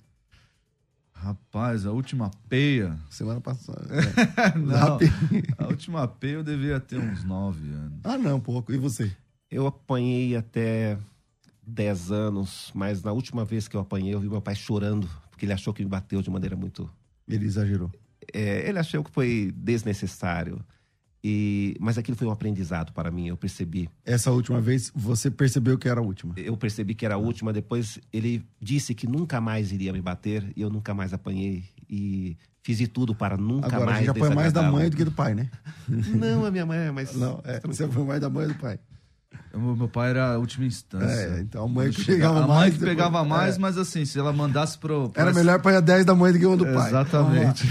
Rapaz, 1.25 1.87
a 1.87 1.91
última 1.91 2.29
peia. 2.47 2.95
Semana 3.09 3.41
passada. 3.41 3.87
É. 3.95 4.53
não, 4.59 4.99
a 5.57 5.67
última 5.67 6.07
peia 6.07 6.33
eu 6.33 6.43
devia 6.43 6.79
ter 6.79 6.99
uns 6.99 7.23
nove 7.23 7.67
anos. 7.67 7.99
Ah, 8.03 8.17
não, 8.17 8.39
pouco. 8.39 8.71
E 8.71 8.77
você? 8.77 9.11
Eu 9.49 9.65
apanhei 9.65 10.35
até 10.35 10.99
dez 11.65 12.11
anos, 12.11 12.71
mas 12.75 13.01
na 13.01 13.11
última 13.11 13.43
vez 13.43 13.67
que 13.67 13.75
eu 13.75 13.81
apanhei, 13.81 14.13
eu 14.13 14.19
vi 14.19 14.29
meu 14.29 14.41
pai 14.41 14.53
chorando, 14.53 15.09
porque 15.35 15.45
ele 15.45 15.53
achou 15.53 15.73
que 15.73 15.83
me 15.83 15.89
bateu 15.89 16.21
de 16.21 16.29
maneira 16.29 16.55
muito. 16.55 16.89
Ele 17.27 17.45
exagerou. 17.45 17.91
É, 18.33 18.67
ele 18.69 18.79
achou 18.79 19.03
que 19.03 19.11
foi 19.11 19.53
desnecessário. 19.53 20.63
E, 21.21 21.75
mas 21.79 21.97
aquilo 21.97 22.15
foi 22.15 22.25
um 22.25 22.31
aprendizado 22.31 22.93
para 22.93 23.11
mim, 23.11 23.27
eu 23.27 23.35
percebi. 23.35 23.89
Essa 24.05 24.31
última 24.31 24.61
vez, 24.61 24.91
você 24.95 25.29
percebeu 25.29 25.77
que 25.77 25.89
era 25.89 25.99
a 25.99 26.03
última? 26.03 26.33
Eu 26.37 26.55
percebi 26.55 26.95
que 26.95 27.05
era 27.05 27.15
a 27.15 27.17
última. 27.17 27.51
Depois 27.51 27.99
ele 28.13 28.45
disse 28.61 28.95
que 28.95 29.07
nunca 29.07 29.41
mais 29.41 29.71
iria 29.71 29.91
me 29.91 30.01
bater 30.01 30.53
e 30.55 30.61
eu 30.61 30.69
nunca 30.69 30.93
mais 30.93 31.13
apanhei. 31.13 31.65
E 31.89 32.37
fiz 32.63 32.77
de 32.77 32.87
tudo 32.87 33.13
para 33.13 33.35
nunca 33.35 33.67
Agora, 33.67 33.85
mais. 33.85 34.03
Agora, 34.03 34.05
já 34.05 34.11
apanha 34.11 34.35
mais 34.35 34.53
da 34.53 34.71
mãe 34.71 34.89
do 34.89 34.95
que 34.95 35.03
do 35.03 35.11
pai, 35.11 35.35
né? 35.35 35.49
Não, 35.87 36.45
a 36.45 36.51
minha 36.51 36.65
mãe 36.65 36.77
é 36.77 36.91
mais. 36.91 37.13
Não, 37.15 37.41
é, 37.43 37.59
você 37.59 37.87
foi 37.87 38.05
mais 38.05 38.21
da 38.21 38.29
mãe 38.29 38.47
do 38.47 38.55
pai. 38.55 38.79
O 39.53 39.75
meu 39.75 39.87
pai 39.87 40.09
era 40.09 40.33
a 40.33 40.37
última 40.37 40.65
instância. 40.65 41.05
É, 41.07 41.39
então 41.39 41.63
a 41.63 41.67
mãe 41.67 41.89
que 41.89 42.03
pegava 42.03 42.43
a 42.43 42.47
mais. 42.47 42.51
A 42.51 42.55
mãe 42.55 42.71
que 42.71 42.77
depois, 42.77 42.89
pegava 42.89 43.23
mais, 43.23 43.55
é. 43.55 43.59
mas 43.59 43.77
assim, 43.77 44.03
se 44.03 44.19
ela 44.19 44.33
mandasse 44.33 44.77
pro. 44.77 45.11
Era 45.15 45.33
melhor 45.33 45.61
para 45.61 45.79
10 45.79 46.05
da 46.05 46.13
mãe 46.13 46.33
do 46.33 46.39
que 46.39 46.45
um 46.45 46.57
do 46.57 46.65
pai. 46.65 46.89
Exatamente. 46.89 47.65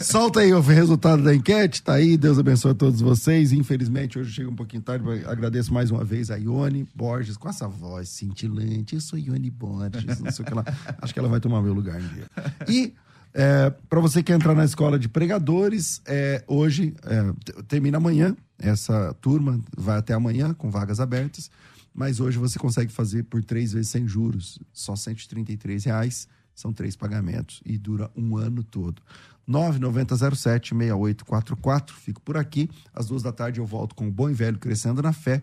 Solta 0.00 0.40
aí 0.40 0.52
o 0.52 0.60
resultado 0.60 1.22
da 1.22 1.34
enquete, 1.34 1.82
tá 1.82 1.94
aí. 1.94 2.16
Deus 2.16 2.38
abençoe 2.38 2.72
a 2.72 2.74
todos 2.74 3.00
vocês. 3.00 3.52
Infelizmente, 3.52 4.18
hoje 4.18 4.32
chega 4.32 4.50
um 4.50 4.56
pouquinho 4.56 4.82
tarde. 4.82 5.04
Agradeço 5.26 5.72
mais 5.72 5.90
uma 5.90 6.04
vez 6.04 6.30
a 6.30 6.36
Ione 6.36 6.88
Borges, 6.94 7.36
com 7.36 7.48
essa 7.48 7.68
voz 7.68 8.08
cintilante. 8.08 8.96
Eu 8.96 9.00
sou 9.00 9.18
Ione 9.18 9.50
Borges, 9.50 10.20
não 10.20 10.32
sei 10.32 10.42
o 10.42 10.46
que 10.46 10.52
ela. 10.52 10.64
Acho 11.00 11.12
que 11.12 11.18
ela 11.18 11.28
vai 11.28 11.38
tomar 11.38 11.62
meu 11.62 11.72
lugar 11.72 12.00
um 12.00 12.08
dia. 12.08 12.26
E. 12.68 12.92
É, 13.32 13.70
para 13.88 14.00
você 14.00 14.22
que 14.22 14.32
entrar 14.32 14.54
na 14.54 14.64
escola 14.64 14.98
de 14.98 15.08
pregadores, 15.08 16.02
é, 16.06 16.42
hoje 16.46 16.94
é, 17.04 17.62
termina 17.68 17.98
amanhã 17.98 18.36
essa 18.58 19.14
turma, 19.20 19.60
vai 19.76 19.98
até 19.98 20.12
amanhã 20.12 20.52
com 20.52 20.70
vagas 20.70 21.00
abertas, 21.00 21.50
mas 21.94 22.20
hoje 22.20 22.38
você 22.38 22.58
consegue 22.58 22.92
fazer 22.92 23.22
por 23.24 23.42
três 23.42 23.72
vezes 23.72 23.90
sem 23.90 24.06
juros, 24.06 24.58
só 24.72 24.94
133 24.96 25.84
reais, 25.84 26.28
são 26.54 26.72
três 26.72 26.96
pagamentos 26.96 27.60
e 27.64 27.78
dura 27.78 28.10
um 28.16 28.36
ano 28.36 28.62
todo. 28.62 29.02
99007-6844, 29.48 31.90
fico 31.90 32.20
por 32.20 32.36
aqui. 32.36 32.68
Às 32.94 33.06
duas 33.06 33.22
da 33.22 33.32
tarde 33.32 33.60
eu 33.60 33.66
volto 33.66 33.94
com 33.94 34.06
o 34.06 34.10
Bom 34.10 34.28
e 34.28 34.34
Velho 34.34 34.58
Crescendo 34.58 35.02
na 35.02 35.12
Fé. 35.12 35.42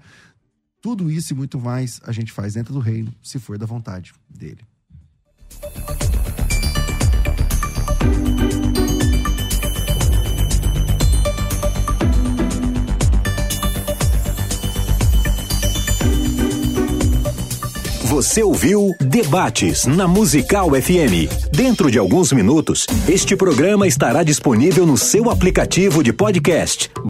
Tudo 0.81 1.11
isso 1.11 1.33
e 1.33 1.35
muito 1.35 1.59
mais 1.59 1.99
a 2.05 2.11
gente 2.11 2.31
faz 2.31 2.53
dentro 2.53 2.73
do 2.73 2.79
reino, 2.79 3.13
se 3.21 3.39
for 3.39 3.57
da 3.57 3.65
vontade 3.65 4.13
dele. 4.29 4.61
Você 18.07 18.41
ouviu 18.41 18.95
Debates 19.01 19.85
na 19.85 20.07
Musical 20.07 20.69
FM. 20.69 21.27
Dentro 21.51 21.91
de 21.91 21.99
alguns 21.99 22.31
minutos, 22.31 22.87
este 23.05 23.35
programa 23.35 23.85
estará 23.85 24.23
disponível 24.23 24.85
no 24.85 24.97
seu 24.97 25.29
aplicativo 25.29 26.01
de 26.01 26.13
podcast. 26.13 26.89